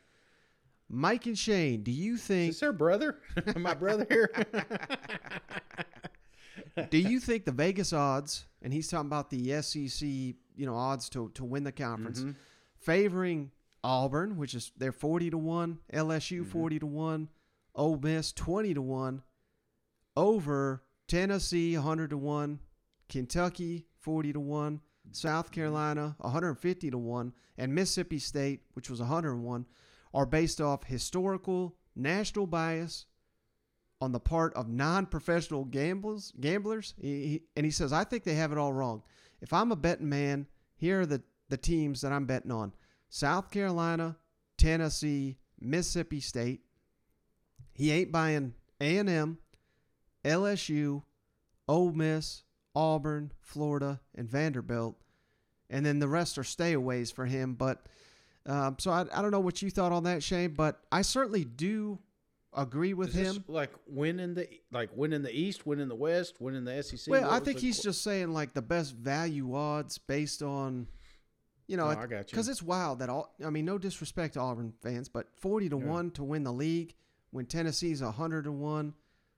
Mike 0.88 1.26
and 1.26 1.38
Shane, 1.38 1.82
do 1.82 1.90
you 1.90 2.14
Is 2.14 2.26
think 2.26 2.52
this 2.52 2.60
their 2.60 2.72
brother? 2.72 3.18
My 3.56 3.74
brother 3.74 4.06
here? 4.08 4.30
do 6.90 6.98
you 6.98 7.20
think 7.20 7.44
the 7.44 7.52
Vegas 7.52 7.92
odds, 7.92 8.46
and 8.62 8.72
he's 8.72 8.88
talking 8.88 9.06
about 9.06 9.30
the 9.30 9.62
SEC, 9.62 10.06
you 10.08 10.66
know, 10.66 10.74
odds 10.74 11.08
to, 11.10 11.30
to 11.34 11.44
win 11.44 11.64
the 11.64 11.72
conference, 11.72 12.20
Mhm. 12.22 12.34
favoring 12.76 13.50
Auburn, 13.82 14.36
which 14.36 14.54
is 14.54 14.72
they're 14.76 14.92
40 14.92 15.30
to 15.30 15.38
1, 15.38 15.78
LSU 15.92 16.42
Mhm. 16.44 16.46
40 16.50 16.78
to 16.80 16.86
1, 16.86 17.28
Ole 17.74 17.98
Miss 17.98 18.32
20 18.32 18.74
to 18.74 18.82
1, 18.82 19.22
over 20.16 20.82
Tennessee 21.08 21.76
100 21.76 22.10
to 22.10 22.18
1, 22.18 22.60
Kentucky 23.08 23.86
40 24.00 24.32
to 24.32 24.40
1, 24.40 24.80
South 25.12 25.50
Carolina 25.50 26.16
150 26.20 26.90
to 26.90 26.98
1, 26.98 27.32
and 27.58 27.74
Mississippi 27.74 28.18
State, 28.18 28.62
which 28.72 28.88
was 28.88 29.00
101, 29.00 29.66
are 30.12 30.26
based 30.26 30.60
off 30.60 30.84
historical 30.84 31.76
national 31.94 32.46
bias 32.46 33.06
on 34.04 34.12
the 34.12 34.20
part 34.20 34.52
of 34.54 34.68
non-professional 34.68 35.64
gamblers. 35.64 36.32
Gamblers, 36.38 36.94
He- 37.00 37.26
he- 37.26 37.42
and 37.56 37.64
he 37.64 37.70
says, 37.72 37.92
I 37.92 38.04
think 38.04 38.22
they 38.24 38.34
have 38.34 38.52
it 38.52 38.58
all 38.58 38.72
wrong. 38.72 39.02
If 39.40 39.52
I'm 39.52 39.72
a 39.72 39.76
betting 39.76 40.08
man, 40.08 40.46
here 40.76 41.00
are 41.00 41.06
the 41.06 41.22
the 41.48 41.56
teams 41.56 42.00
that 42.00 42.12
I'm 42.12 42.24
betting 42.26 42.50
on: 42.50 42.72
South 43.08 43.50
Carolina, 43.50 44.16
Tennessee, 44.56 45.38
Mississippi 45.60 46.20
State. 46.20 46.62
He 47.74 47.90
ain't 47.90 48.10
buying 48.12 48.54
A 48.80 48.96
and 48.98 49.08
M, 49.08 49.38
LSU, 50.24 51.02
Ole 51.68 51.92
Miss, 51.92 52.42
Auburn, 52.74 53.32
Florida, 53.40 54.00
and 54.14 54.28
Vanderbilt, 54.28 54.96
and 55.68 55.84
then 55.84 55.98
the 55.98 56.08
rest 56.08 56.38
are 56.38 56.42
stayaways 56.42 57.12
for 57.12 57.26
him. 57.26 57.54
But 57.54 57.86
um, 58.46 58.76
so 58.78 58.90
I, 58.90 59.06
I 59.12 59.22
don't 59.22 59.30
know 59.30 59.40
what 59.40 59.60
you 59.62 59.70
thought 59.70 59.92
on 59.92 60.04
that, 60.04 60.22
Shane, 60.22 60.54
but 60.54 60.80
I 60.92 61.02
certainly 61.02 61.44
do 61.44 61.98
agree 62.56 62.94
with 62.94 63.08
Is 63.10 63.14
this 63.14 63.36
him. 63.36 63.44
like 63.48 63.70
in 63.96 64.34
the 64.34 64.48
like 64.70 64.90
winning 64.96 65.22
the 65.22 65.34
East, 65.36 65.66
winning 65.66 65.88
the 65.88 65.94
West, 65.94 66.40
winning 66.40 66.64
the 66.64 66.82
SEC. 66.82 67.10
Well, 67.10 67.30
I 67.30 67.40
think 67.40 67.58
he's 67.58 67.78
qu- 67.78 67.84
just 67.84 68.02
saying 68.02 68.32
like 68.32 68.54
the 68.54 68.62
best 68.62 68.94
value 68.94 69.54
odds 69.54 69.98
based 69.98 70.42
on, 70.42 70.86
you 71.66 71.76
know, 71.76 71.86
Oh, 71.86 71.90
I 71.90 72.06
got 72.06 72.26
because 72.26 72.48
it's 72.48 72.62
wild 72.62 73.00
that 73.00 73.08
all. 73.08 73.34
I 73.44 73.50
mean, 73.50 73.64
no 73.64 73.78
disrespect 73.78 74.34
to 74.34 74.40
Auburn 74.40 74.72
fans, 74.82 75.08
but 75.08 75.28
forty 75.36 75.68
to 75.68 75.78
Yeah. 75.78 75.84
one 75.86 76.10
to 76.12 76.24
win 76.24 76.44
the 76.44 76.52
league 76.52 76.94
when 77.30 77.46
Tennessee's 77.46 78.00
hundred 78.00 78.44
to 78.44 78.52
one, 78.52 78.94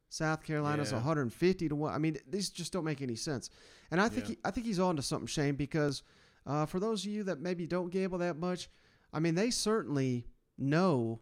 South 0.09 0.43
Carolina's 0.43 0.93
Yeah. 0.93 1.01
hundred 1.01 1.23
and 1.23 1.33
fifty 1.35 1.69
to 1.69 1.77
one. 1.77 1.95
I 1.95 1.99
mean, 1.99 2.19
these 2.29 2.51
just 2.51 2.73
don't 2.73 2.85
make 2.85 3.01
any 3.03 3.17
sense. 3.17 3.51
And 3.91 4.01
I 4.01 4.09
think 4.09 4.25
Yeah. 4.29 4.35
he, 4.35 4.39
I 4.45 4.51
think 4.51 4.67
he's 4.67 4.81
on 4.81 4.97
to 4.97 5.03
something, 5.03 5.27
Shane, 5.27 5.55
because 5.57 6.03
uh, 6.45 6.67
for 6.67 6.79
those 6.79 7.05
of 7.05 7.11
you 7.11 7.25
that 7.25 7.41
maybe 7.41 7.67
don't 7.67 7.89
gamble 7.91 8.19
that 8.19 8.37
much, 8.37 8.69
I 9.13 9.19
mean, 9.21 9.35
they 9.35 9.51
certainly 9.51 10.27
know 10.59 11.21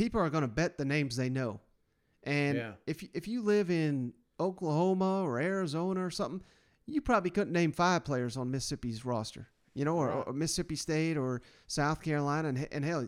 people 0.00 0.20
are 0.20 0.30
going 0.30 0.42
to 0.42 0.48
bet 0.48 0.78
the 0.78 0.84
names 0.84 1.16
they 1.16 1.28
know. 1.28 1.60
And 2.24 2.56
Yeah. 2.56 2.72
if 2.86 3.02
if 3.14 3.28
you 3.28 3.42
live 3.42 3.70
in 3.70 4.12
Oklahoma 4.38 5.22
or 5.22 5.38
Arizona 5.40 6.04
or 6.04 6.10
something, 6.10 6.42
you 6.86 7.00
probably 7.02 7.30
couldn't 7.30 7.52
name 7.52 7.72
five 7.72 8.04
players 8.04 8.36
on 8.36 8.50
Mississippi's 8.50 9.04
roster, 9.04 9.48
you 9.74 9.84
know, 9.84 9.96
or, 9.96 10.08
Right. 10.08 10.26
or 10.26 10.32
Mississippi 10.32 10.76
State 10.76 11.16
or 11.18 11.42
South 11.66 12.00
Carolina, 12.00 12.48
and, 12.48 12.68
and 12.72 12.84
hell, 12.84 13.06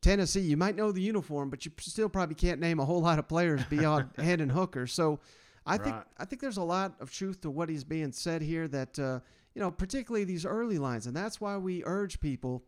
Tennessee. 0.00 0.40
You 0.40 0.56
might 0.56 0.76
know 0.76 0.92
the 0.92 1.00
uniform, 1.00 1.48
but 1.50 1.64
you 1.64 1.72
still 1.78 2.08
probably 2.08 2.34
can't 2.34 2.60
name 2.60 2.78
a 2.80 2.84
whole 2.84 3.00
lot 3.00 3.18
of 3.18 3.28
players 3.28 3.62
beyond 3.70 4.10
Hendon 4.16 4.50
Hooker. 4.50 4.86
So, 4.86 5.20
I 5.68 5.78
think 5.78 5.96
I 6.18 6.24
think 6.24 6.40
there's 6.42 6.58
a 6.58 6.62
lot 6.62 6.94
of 7.00 7.10
truth 7.10 7.40
to 7.42 7.50
what 7.50 7.68
he's 7.68 7.82
being 7.84 8.12
said 8.12 8.40
here. 8.42 8.68
That 8.68 8.98
uh, 8.98 9.20
you 9.54 9.60
know, 9.60 9.70
particularly 9.70 10.24
these 10.24 10.44
early 10.46 10.78
lines, 10.78 11.06
and 11.06 11.16
that's 11.16 11.40
why 11.40 11.56
we 11.56 11.82
urge 11.84 12.20
people. 12.20 12.64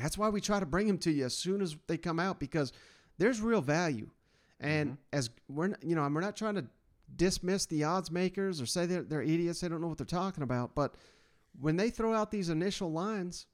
That's 0.00 0.18
why 0.18 0.28
we 0.28 0.40
try 0.40 0.60
to 0.60 0.66
bring 0.66 0.86
them 0.86 0.98
to 0.98 1.10
you 1.10 1.24
as 1.24 1.36
soon 1.36 1.60
as 1.60 1.76
they 1.86 1.96
come 1.96 2.18
out 2.18 2.38
because 2.40 2.72
there's 3.18 3.40
real 3.40 3.60
value. 3.60 4.10
And 4.58 4.98
as 5.12 5.30
we're, 5.48 5.74
you 5.82 5.94
know, 5.94 6.02
we're 6.08 6.20
not 6.20 6.36
trying 6.36 6.56
to 6.56 6.66
dismiss 7.16 7.66
the 7.66 7.84
odds 7.84 8.10
makers 8.10 8.60
or 8.60 8.66
say 8.66 8.84
they're, 8.86 9.02
they're 9.02 9.22
idiots. 9.22 9.60
They 9.60 9.68
don't 9.68 9.80
know 9.80 9.88
what 9.88 9.96
they're 9.98 10.04
talking 10.06 10.42
about. 10.42 10.74
But 10.74 10.94
when 11.58 11.76
they 11.76 11.88
throw 11.90 12.12
out 12.14 12.30
these 12.30 12.50
initial 12.50 12.92
lines, 12.92 13.46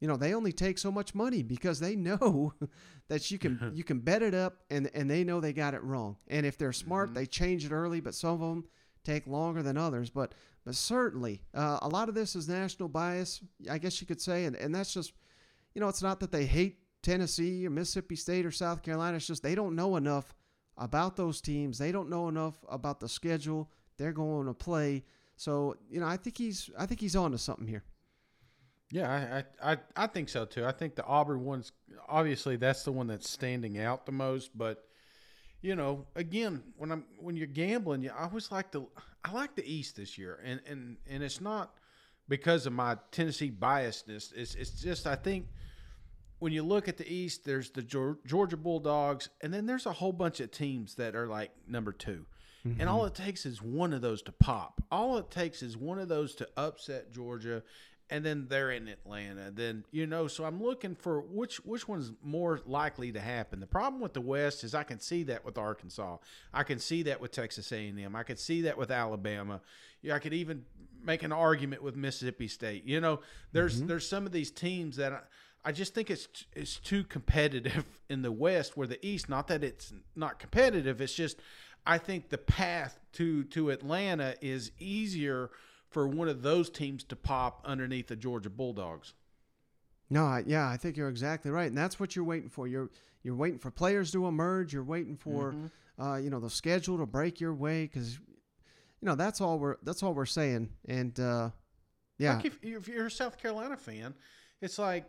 you 0.00 0.06
know, 0.06 0.16
they 0.16 0.34
only 0.34 0.52
take 0.52 0.78
so 0.78 0.92
much 0.92 1.12
money 1.14 1.42
because 1.42 1.80
they 1.80 1.96
know 1.96 2.54
that 3.08 3.30
you 3.32 3.38
can 3.38 3.72
you 3.74 3.82
can 3.82 3.98
bet 3.98 4.22
it 4.22 4.32
up 4.32 4.58
and 4.70 4.88
and 4.94 5.10
they 5.10 5.24
know 5.24 5.40
they 5.40 5.52
got 5.52 5.74
it 5.74 5.82
wrong. 5.82 6.16
And 6.28 6.46
if 6.46 6.56
they're 6.56 6.72
smart, 6.72 7.10
Mhm. 7.10 7.14
they 7.14 7.26
change 7.26 7.64
it 7.64 7.72
early. 7.72 8.00
But 8.00 8.14
some 8.14 8.34
of 8.34 8.40
them 8.40 8.64
take 9.02 9.26
longer 9.26 9.62
than 9.62 9.76
others. 9.76 10.08
But 10.08 10.34
but 10.64 10.76
certainly, 10.76 11.42
uh, 11.52 11.78
a 11.82 11.88
lot 11.88 12.08
of 12.08 12.14
this 12.14 12.36
is 12.36 12.48
national 12.48 12.90
bias, 12.90 13.40
I 13.68 13.78
guess 13.78 14.00
you 14.00 14.06
could 14.06 14.20
say, 14.20 14.44
and 14.44 14.54
and 14.54 14.72
that's 14.72 14.92
just, 14.94 15.12
you 15.74 15.80
know, 15.80 15.88
it's 15.88 16.02
not 16.02 16.20
that 16.20 16.32
they 16.32 16.46
hate 16.46 16.78
Tennessee 17.02 17.66
or 17.66 17.70
Mississippi 17.70 18.16
State 18.16 18.46
or 18.46 18.50
South 18.50 18.82
Carolina. 18.82 19.16
It's 19.16 19.26
just 19.26 19.42
they 19.42 19.54
don't 19.54 19.76
know 19.76 19.96
enough 19.96 20.34
about 20.76 21.16
those 21.16 21.40
teams. 21.40 21.78
They 21.78 21.92
don't 21.92 22.10
know 22.10 22.28
enough 22.28 22.54
about 22.68 23.00
the 23.00 23.08
schedule 23.08 23.70
they're 23.96 24.12
going 24.12 24.46
to 24.46 24.54
play. 24.54 25.04
So 25.36 25.76
you 25.90 26.00
know, 26.00 26.06
I 26.06 26.16
think 26.16 26.38
he's 26.38 26.70
I 26.78 26.86
think 26.86 27.00
he's 27.00 27.16
on 27.16 27.32
to 27.32 27.38
something 27.38 27.66
here. 27.66 27.84
Yeah, 28.90 29.44
I, 29.62 29.72
I, 29.72 29.78
I, 29.94 30.06
think 30.06 30.30
so 30.30 30.46
too. 30.46 30.64
I 30.64 30.72
think 30.72 30.94
the 30.94 31.04
Auburn 31.04 31.44
one's 31.44 31.72
obviously 32.08 32.56
that's 32.56 32.84
the 32.84 32.92
one 32.92 33.06
that's 33.06 33.28
standing 33.28 33.78
out 33.78 34.06
the 34.06 34.12
most. 34.12 34.56
But 34.56 34.82
you 35.60 35.76
know, 35.76 36.06
again, 36.16 36.62
when 36.76 36.90
I'm 36.90 37.04
when 37.18 37.36
you're 37.36 37.48
gambling, 37.48 38.02
you 38.02 38.10
I 38.16 38.24
always 38.24 38.50
like 38.50 38.70
the 38.72 38.86
I 39.24 39.32
like 39.32 39.54
the 39.56 39.70
East 39.70 39.96
this 39.96 40.16
year, 40.16 40.40
and 40.42 40.60
and 40.66 40.96
and 41.06 41.22
it's 41.22 41.40
not 41.40 41.74
because 42.28 42.66
of 42.66 42.72
my 42.72 42.96
Tennessee 43.10 43.50
biasness. 43.50 44.32
It's 44.34 44.54
it's 44.54 44.80
just 44.82 45.06
I 45.06 45.16
think 45.16 45.46
when 46.38 46.52
you 46.52 46.62
look 46.62 46.88
at 46.88 46.96
the 46.96 47.12
East, 47.12 47.44
there's 47.44 47.70
the 47.70 47.82
Georgia 47.82 48.56
Bulldogs, 48.56 49.28
and 49.40 49.52
then 49.52 49.66
there's 49.66 49.86
a 49.86 49.92
whole 49.92 50.12
bunch 50.12 50.40
of 50.40 50.50
teams 50.50 50.94
that 50.94 51.16
are 51.16 51.26
like 51.26 51.50
number 51.66 51.92
2 51.92 52.24
And 52.64 52.76
mm-hmm. 52.76 52.88
all 52.88 53.04
it 53.06 53.14
takes 53.14 53.44
is 53.44 53.60
one 53.60 53.92
of 53.92 54.02
those 54.02 54.22
to 54.22 54.32
pop. 54.32 54.82
All 54.90 55.18
it 55.18 55.30
takes 55.30 55.62
is 55.62 55.76
one 55.76 55.98
of 55.98 56.08
those 56.08 56.34
to 56.36 56.48
upset 56.56 57.12
Georgia, 57.12 57.62
and 58.10 58.24
then 58.24 58.46
they're 58.48 58.70
in 58.70 58.88
Atlanta. 58.88 59.50
Then 59.50 59.84
you 59.90 60.06
know, 60.06 60.26
so 60.26 60.44
I'm 60.44 60.62
looking 60.62 60.94
for 60.94 61.20
which 61.20 61.56
which 61.64 61.86
one's 61.86 62.12
more 62.22 62.60
likely 62.66 63.12
to 63.12 63.20
happen. 63.20 63.60
The 63.60 63.66
problem 63.66 64.00
with 64.00 64.14
the 64.14 64.20
West 64.20 64.64
is 64.64 64.74
I 64.74 64.82
can 64.82 65.00
see 65.00 65.24
that 65.24 65.44
with 65.44 65.58
Arkansas. 65.58 66.18
I 66.52 66.62
can 66.62 66.78
see 66.78 67.02
that 67.04 67.20
with 67.20 67.32
Texas 67.32 67.70
A&M. 67.72 68.16
I 68.16 68.22
could 68.22 68.38
see 68.38 68.62
that 68.62 68.78
with 68.78 68.90
Alabama. 68.90 69.60
Yeah, 70.02 70.14
I 70.14 70.18
could 70.18 70.34
even 70.34 70.64
make 71.02 71.22
an 71.22 71.32
argument 71.32 71.82
with 71.82 71.96
Mississippi 71.96 72.48
State. 72.48 72.84
You 72.84 73.00
know, 73.00 73.20
there's 73.52 73.78
mm-hmm. 73.78 73.88
there's 73.88 74.08
some 74.08 74.26
of 74.26 74.32
these 74.32 74.50
teams 74.50 74.96
that 74.96 75.12
I, 75.12 75.20
I 75.64 75.72
just 75.72 75.94
think 75.94 76.10
it's 76.10 76.28
it's 76.54 76.76
too 76.76 77.04
competitive 77.04 77.84
in 78.08 78.22
the 78.22 78.32
West, 78.32 78.76
where 78.76 78.86
the 78.86 79.04
East. 79.06 79.28
Not 79.28 79.48
that 79.48 79.62
it's 79.62 79.92
not 80.16 80.38
competitive. 80.38 81.00
It's 81.00 81.14
just 81.14 81.38
I 81.86 81.98
think 81.98 82.30
the 82.30 82.38
path 82.38 82.98
to 83.14 83.44
to 83.44 83.70
Atlanta 83.70 84.34
is 84.40 84.72
easier 84.78 85.50
for 85.90 86.06
one 86.06 86.28
of 86.28 86.42
those 86.42 86.68
teams 86.70 87.02
to 87.04 87.16
pop 87.16 87.62
underneath 87.64 88.08
the 88.08 88.16
Georgia 88.16 88.50
Bulldogs. 88.50 89.14
No, 90.10 90.24
I, 90.24 90.42
yeah, 90.46 90.68
I 90.68 90.76
think 90.76 90.96
you're 90.96 91.08
exactly 91.08 91.50
right, 91.50 91.68
and 91.68 91.76
that's 91.76 92.00
what 92.00 92.16
you're 92.16 92.24
waiting 92.24 92.48
for. 92.48 92.66
You're 92.66 92.90
you're 93.22 93.34
waiting 93.34 93.58
for 93.58 93.70
players 93.70 94.10
to 94.12 94.26
emerge. 94.26 94.72
You're 94.72 94.84
waiting 94.84 95.16
for, 95.16 95.54
uh, 96.00 96.16
you 96.16 96.30
know, 96.30 96.40
the 96.40 96.48
schedule 96.48 96.96
to 96.98 97.04
break 97.06 97.40
your 97.40 97.52
way 97.52 97.82
because, 97.82 98.14
you 98.14 99.06
know, 99.06 99.16
that's 99.16 99.40
all 99.40 99.58
we're 99.58 99.76
that's 99.82 100.02
all 100.02 100.14
we're 100.14 100.24
saying. 100.24 100.70
And 100.86 101.18
uh, 101.20 101.50
yeah, 102.16 102.36
Like 102.36 102.44
if, 102.46 102.58
if 102.62 102.88
you're 102.88 103.06
a 103.06 103.10
South 103.10 103.36
Carolina 103.38 103.76
fan, 103.76 104.14
it's 104.62 104.78
like 104.78 105.04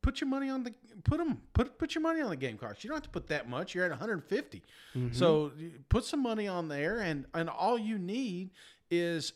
put 0.00 0.20
your 0.20 0.28
money 0.28 0.48
on 0.48 0.62
the 0.64 0.72
put 1.04 1.18
them 1.18 1.42
put 1.52 1.78
put 1.78 1.94
your 1.94 2.02
money 2.02 2.20
on 2.22 2.30
the 2.30 2.36
Gamecocks. 2.36 2.82
You 2.84 2.88
don't 2.88 2.96
have 2.96 3.02
to 3.04 3.10
put 3.10 3.28
that 3.28 3.48
much. 3.48 3.74
You're 3.74 3.84
at 3.84 3.90
150. 3.90 4.62
Mhm. 4.94 5.14
So 5.14 5.52
put 5.90 6.04
some 6.04 6.22
money 6.22 6.48
on 6.48 6.68
there, 6.68 7.00
and 7.00 7.26
and 7.34 7.50
all 7.50 7.78
you 7.78 7.98
need 7.98 8.50
is 8.90 9.32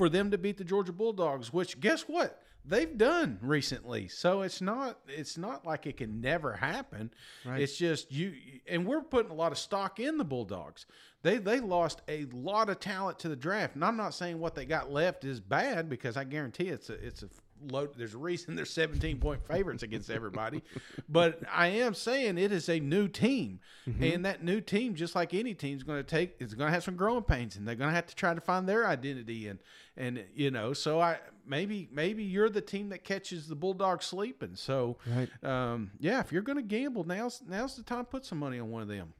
for 0.00 0.08
them 0.08 0.30
to 0.30 0.38
beat 0.38 0.56
the 0.56 0.64
Georgia 0.64 0.94
Bulldogs. 0.94 1.52
Which 1.52 1.78
guess 1.78 2.04
what? 2.04 2.42
They've 2.64 2.96
done 2.96 3.38
recently, 3.42 4.08
so 4.08 4.40
it's 4.40 4.62
not 4.62 4.98
it's 5.06 5.36
not 5.36 5.66
like 5.66 5.86
it 5.86 5.98
can 5.98 6.22
never 6.22 6.54
happen. 6.54 7.10
Right. 7.44 7.60
It's 7.60 7.76
just 7.76 8.10
you, 8.10 8.32
and 8.66 8.86
we're 8.86 9.02
putting 9.02 9.30
a 9.30 9.34
lot 9.34 9.52
of 9.52 9.58
stock 9.58 10.00
in 10.00 10.16
the 10.16 10.24
Bulldogs. 10.24 10.86
They 11.22 11.36
they 11.36 11.60
lost 11.60 12.00
a 12.08 12.24
lot 12.32 12.70
of 12.70 12.80
talent 12.80 13.18
to 13.18 13.28
the 13.28 13.36
draft, 13.36 13.74
and 13.74 13.84
I'm 13.84 13.98
not 13.98 14.14
saying 14.14 14.38
what 14.38 14.54
they 14.54 14.64
got 14.64 14.90
left 14.90 15.24
is 15.24 15.38
bad 15.38 15.90
because 15.90 16.16
I 16.16 16.24
guarantee 16.24 16.68
it's 16.68 16.88
a 16.88 16.94
it's 16.94 17.22
a 17.22 17.28
low. 17.70 17.86
There's 17.86 18.14
a 18.14 18.18
reason 18.18 18.54
they're 18.54 18.64
17 18.64 19.18
point 19.18 19.46
favorites 19.46 19.82
against 19.82 20.10
everybody, 20.10 20.62
but 21.08 21.40
I 21.52 21.68
am 21.68 21.94
saying 21.94 22.38
it 22.38 22.52
is 22.52 22.68
a 22.68 22.80
new 22.80 23.08
team, 23.08 23.60
and 24.00 24.24
that 24.24 24.42
new 24.44 24.60
team, 24.60 24.94
just 24.94 25.14
like 25.14 25.34
any 25.34 25.54
team, 25.54 25.76
is 25.76 25.82
going 25.82 25.98
to 25.98 26.08
take 26.08 26.36
is 26.40 26.54
going 26.54 26.68
to 26.68 26.72
have 26.72 26.84
some 26.84 26.96
growing 26.96 27.22
pains, 27.22 27.56
and 27.56 27.66
they're 27.66 27.74
going 27.74 27.90
to 27.90 27.94
have 27.94 28.06
to 28.06 28.14
try 28.14 28.34
to 28.34 28.40
find 28.40 28.68
their 28.68 28.86
identity, 28.86 29.48
and 29.48 29.58
and 29.96 30.24
you 30.34 30.50
know, 30.50 30.72
so 30.72 31.00
I 31.00 31.18
maybe 31.46 31.88
maybe 31.92 32.22
you're 32.24 32.48
the 32.50 32.60
team 32.60 32.88
that 32.90 33.04
catches 33.04 33.48
the 33.48 33.56
bulldog 33.56 34.02
sleeping. 34.02 34.54
So 34.54 34.96
Right. 35.06 35.28
um, 35.44 35.90
yeah, 35.98 36.20
if 36.20 36.32
you're 36.32 36.42
going 36.42 36.56
to 36.58 36.62
gamble, 36.62 37.04
now's 37.04 37.42
now's 37.46 37.76
the 37.76 37.82
time 37.82 38.04
to 38.04 38.10
put 38.10 38.24
some 38.24 38.38
money 38.38 38.58
on 38.60 38.70
one 38.70 38.82
of 38.82 38.88
them. 38.88 39.12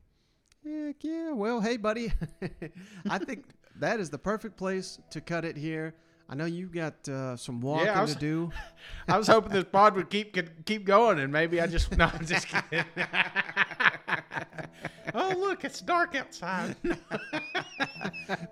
Heck 0.64 0.96
yeah. 1.02 1.32
Well, 1.32 1.60
hey, 1.60 1.76
buddy. 1.78 2.12
I 3.10 3.18
think 3.18 3.46
that 3.76 3.98
is 3.98 4.10
the 4.10 4.18
perfect 4.18 4.56
place 4.56 4.98
to 5.10 5.20
cut 5.20 5.44
it 5.44 5.56
here. 5.56 5.94
I 6.30 6.36
know 6.36 6.44
you 6.44 6.66
got 6.68 7.08
uh, 7.08 7.36
some 7.36 7.60
walking 7.60 7.88
I 7.88 8.02
was- 8.02 8.14
to 8.14 8.20
do. 8.20 8.52
I 9.08 9.18
was 9.18 9.26
hoping 9.26 9.52
this 9.52 9.64
pod 9.64 9.96
would 9.96 10.08
keep 10.10 10.32
could 10.32 10.64
keep 10.64 10.84
going, 10.84 11.18
and 11.18 11.32
maybe 11.32 11.60
I 11.60 11.66
just 11.66 11.96
no, 11.96 12.04
I'm 12.06 12.24
just 12.24 12.46
kidding. 12.46 12.84
oh 15.14 15.34
look, 15.36 15.64
it's 15.64 15.80
dark 15.80 16.14
outside. 16.14 16.76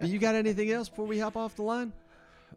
But 0.01 0.09
you 0.09 0.19
got 0.19 0.35
anything 0.35 0.73
else 0.73 0.89
before 0.89 1.07
we 1.07 1.21
hop 1.21 1.37
off 1.37 1.55
the 1.55 1.63
line? 1.63 1.93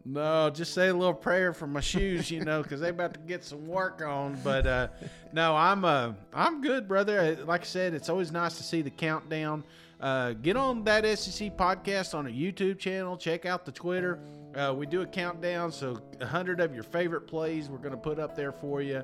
No, 0.03 0.49
just 0.49 0.73
say 0.73 0.87
a 0.87 0.93
little 0.93 1.13
prayer 1.13 1.53
for 1.53 1.67
my 1.67 1.79
shoes, 1.79 2.31
you 2.31 2.43
know, 2.43 2.63
because 2.63 2.81
they 2.81 2.89
about 2.89 3.13
to 3.13 3.19
get 3.19 3.43
some 3.43 3.67
work 3.67 4.01
on. 4.01 4.39
But 4.43 4.65
uh, 4.65 4.87
no, 5.31 5.55
I'm 5.55 5.85
uh, 5.85 6.13
I'm 6.33 6.61
good, 6.61 6.87
brother. 6.87 7.19
Uh, 7.39 7.45
Like 7.45 7.61
I 7.61 7.65
said, 7.65 7.93
it's 7.93 8.09
always 8.09 8.31
nice 8.31 8.57
to 8.57 8.63
see 8.63 8.81
the 8.81 8.89
countdown. 8.89 9.63
Uh, 9.99 10.33
get 10.33 10.57
on 10.57 10.83
that 10.85 11.05
SEC 11.19 11.55
podcast 11.55 12.15
on 12.15 12.25
a 12.25 12.31
YouTube 12.31 12.79
channel. 12.79 13.15
Check 13.17 13.45
out 13.45 13.65
the 13.65 13.71
Twitter. 13.71 14.17
Uh, 14.55 14.73
we 14.77 14.85
do 14.85 15.01
a 15.01 15.05
countdown, 15.05 15.71
so 15.71 15.99
a 16.19 16.25
hundred 16.25 16.59
of 16.59 16.73
your 16.73 16.83
favorite 16.83 17.21
plays 17.21 17.69
we're 17.69 17.77
going 17.77 17.91
to 17.91 17.97
put 17.97 18.19
up 18.19 18.35
there 18.35 18.51
for 18.51 18.81
you, 18.81 19.01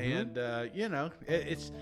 and 0.00 0.38
uh, 0.38 0.64
you 0.72 0.88
know 0.88 1.10
it, 1.26 1.46
it's 1.48 1.72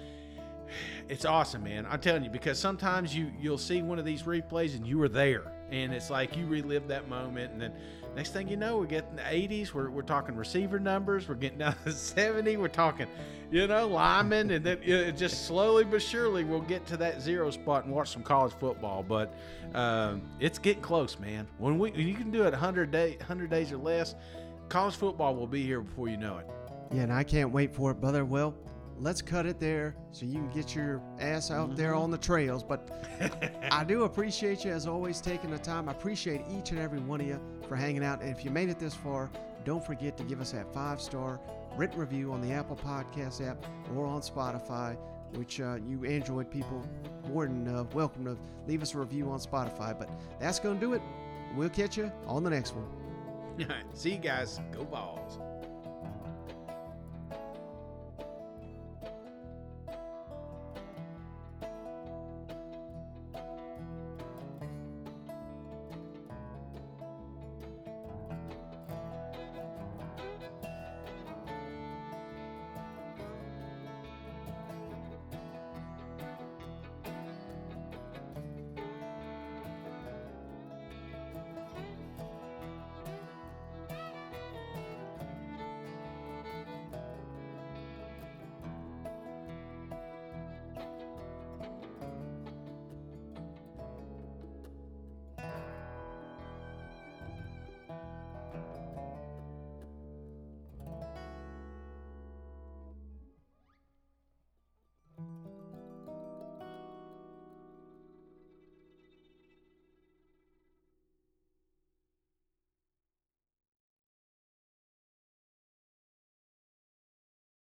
it's 1.09 1.25
awesome, 1.25 1.63
man. 1.63 1.87
I'm 1.89 2.01
telling 2.01 2.25
you 2.25 2.31
because 2.31 2.59
sometimes 2.59 3.15
you 3.15 3.31
you'll 3.41 3.59
see 3.59 3.83
one 3.83 3.99
of 3.99 4.05
these 4.05 4.23
replays 4.23 4.75
and 4.75 4.87
you 4.87 4.99
were 4.99 5.09
there, 5.09 5.53
and 5.71 5.93
it's 5.95 6.11
like 6.11 6.37
you 6.37 6.47
relive 6.47 6.89
that 6.89 7.09
moment, 7.09 7.53
and 7.53 7.61
then 7.63 7.73
next 8.15 8.33
thing 8.33 8.49
you 8.49 8.57
know, 8.57 8.79
we're 8.79 8.87
getting 8.87 9.17
the 9.17 9.23
80s. 9.23 9.73
We're, 9.73 9.91
we're 9.91 10.03
talking 10.03 10.37
receiver 10.37 10.79
numbers. 10.79 11.29
We're 11.29 11.35
getting 11.35 11.59
down 11.59 11.77
to 11.85 11.93
70. 11.93 12.57
We're 12.57 12.69
talking, 12.69 13.07
you 13.51 13.67
know, 13.67 13.87
linemen, 13.87 14.51
and 14.51 14.65
then 14.65 14.79
it 14.83 15.17
just 15.17 15.47
slowly 15.47 15.85
but 15.85 16.03
surely 16.03 16.45
we'll 16.45 16.61
get 16.61 16.87
to 16.87 16.97
that 16.99 17.21
zero 17.21 17.51
spot 17.51 17.85
and 17.85 17.95
watch 17.95 18.11
some 18.11 18.23
college 18.23 18.53
football. 18.55 19.03
But 19.03 19.35
um, 19.75 20.23
it's 20.41 20.59
getting 20.59 20.83
close, 20.83 21.19
man. 21.19 21.47
When 21.59 21.79
we 21.79 21.91
when 21.91 22.07
you 22.07 22.15
can 22.15 22.31
do 22.31 22.45
it 22.45 22.51
100 22.51 22.91
day 22.91 23.17
100 23.19 23.51
days 23.51 23.73
or 23.73 23.79
less, 23.79 24.15
college 24.69 24.95
football 24.95 25.35
will 25.35 25.47
be 25.47 25.63
here 25.63 25.81
before 25.81 26.09
you 26.09 26.17
know 26.17 26.39
it. 26.39 26.47
Yeah, 26.93 27.03
and 27.03 27.13
I 27.13 27.25
can't 27.25 27.51
wait 27.51 27.75
for 27.75 27.91
it, 27.91 28.01
brother. 28.01 28.25
Well, 28.25 28.55
let's 29.05 29.21
cut 29.21 29.45
it 29.45 29.61
there 29.61 29.95
so 30.13 30.25
you 30.25 30.33
can 30.33 30.49
get 30.49 30.75
your 30.75 31.03
ass 31.21 31.51
out 31.51 31.77
there 31.77 31.95
on 31.95 32.11
the 32.11 32.17
trails. 32.17 32.65
But 32.65 32.89
I 33.71 33.85
do 33.85 34.05
appreciate 34.05 34.65
you, 34.65 34.73
as 34.73 34.87
always, 34.87 35.21
taking 35.21 35.51
the 35.51 35.59
time. 35.59 35.91
I 35.91 35.93
appreciate 35.93 36.41
each 36.51 36.71
and 36.71 36.81
every 36.81 37.01
one 37.01 37.21
of 37.21 37.27
you 37.27 37.39
for 37.69 37.77
hanging 37.77 38.03
out. 38.03 38.23
And 38.23 38.35
if 38.35 38.47
you 38.47 38.51
made 38.51 38.71
it 38.71 38.79
this 38.79 38.95
far, 38.95 39.31
don't 39.67 39.85
forget 39.85 40.17
to 40.17 40.25
give 40.25 40.41
us 40.41 40.53
that 40.53 40.73
five 40.73 41.03
star 41.03 41.39
written 41.77 42.01
review 42.01 42.33
on 42.33 42.41
the 42.41 42.53
Apple 42.53 42.77
Podcast 42.77 43.47
app 43.47 43.63
or 43.95 44.07
on 44.07 44.23
Spotify, 44.23 44.97
which 45.35 45.61
uh, 45.61 45.77
you 45.87 46.07
Android 46.07 46.51
people 46.51 46.83
more 47.29 47.47
than 47.47 47.69
uh, 47.69 47.85
welcome 47.93 48.25
to 48.25 48.39
leave 48.67 48.81
us 48.81 48.95
a 48.95 48.99
review 48.99 49.31
on 49.31 49.39
Spotify. 49.39 49.97
But 49.99 50.09
that's 50.41 50.59
going 50.59 50.81
to 50.81 50.81
do 50.81 50.95
it. 50.95 51.03
We'll 51.55 51.69
catch 51.69 51.99
you 51.99 52.11
on 52.27 52.43
the 52.43 52.51
next 52.51 52.75
one. 52.75 52.87
All 53.61 53.67
right, 53.77 53.85
see 53.93 54.13
you 54.13 54.19
guys. 54.19 54.61
Go 54.73 54.85
Vols. 54.85 55.39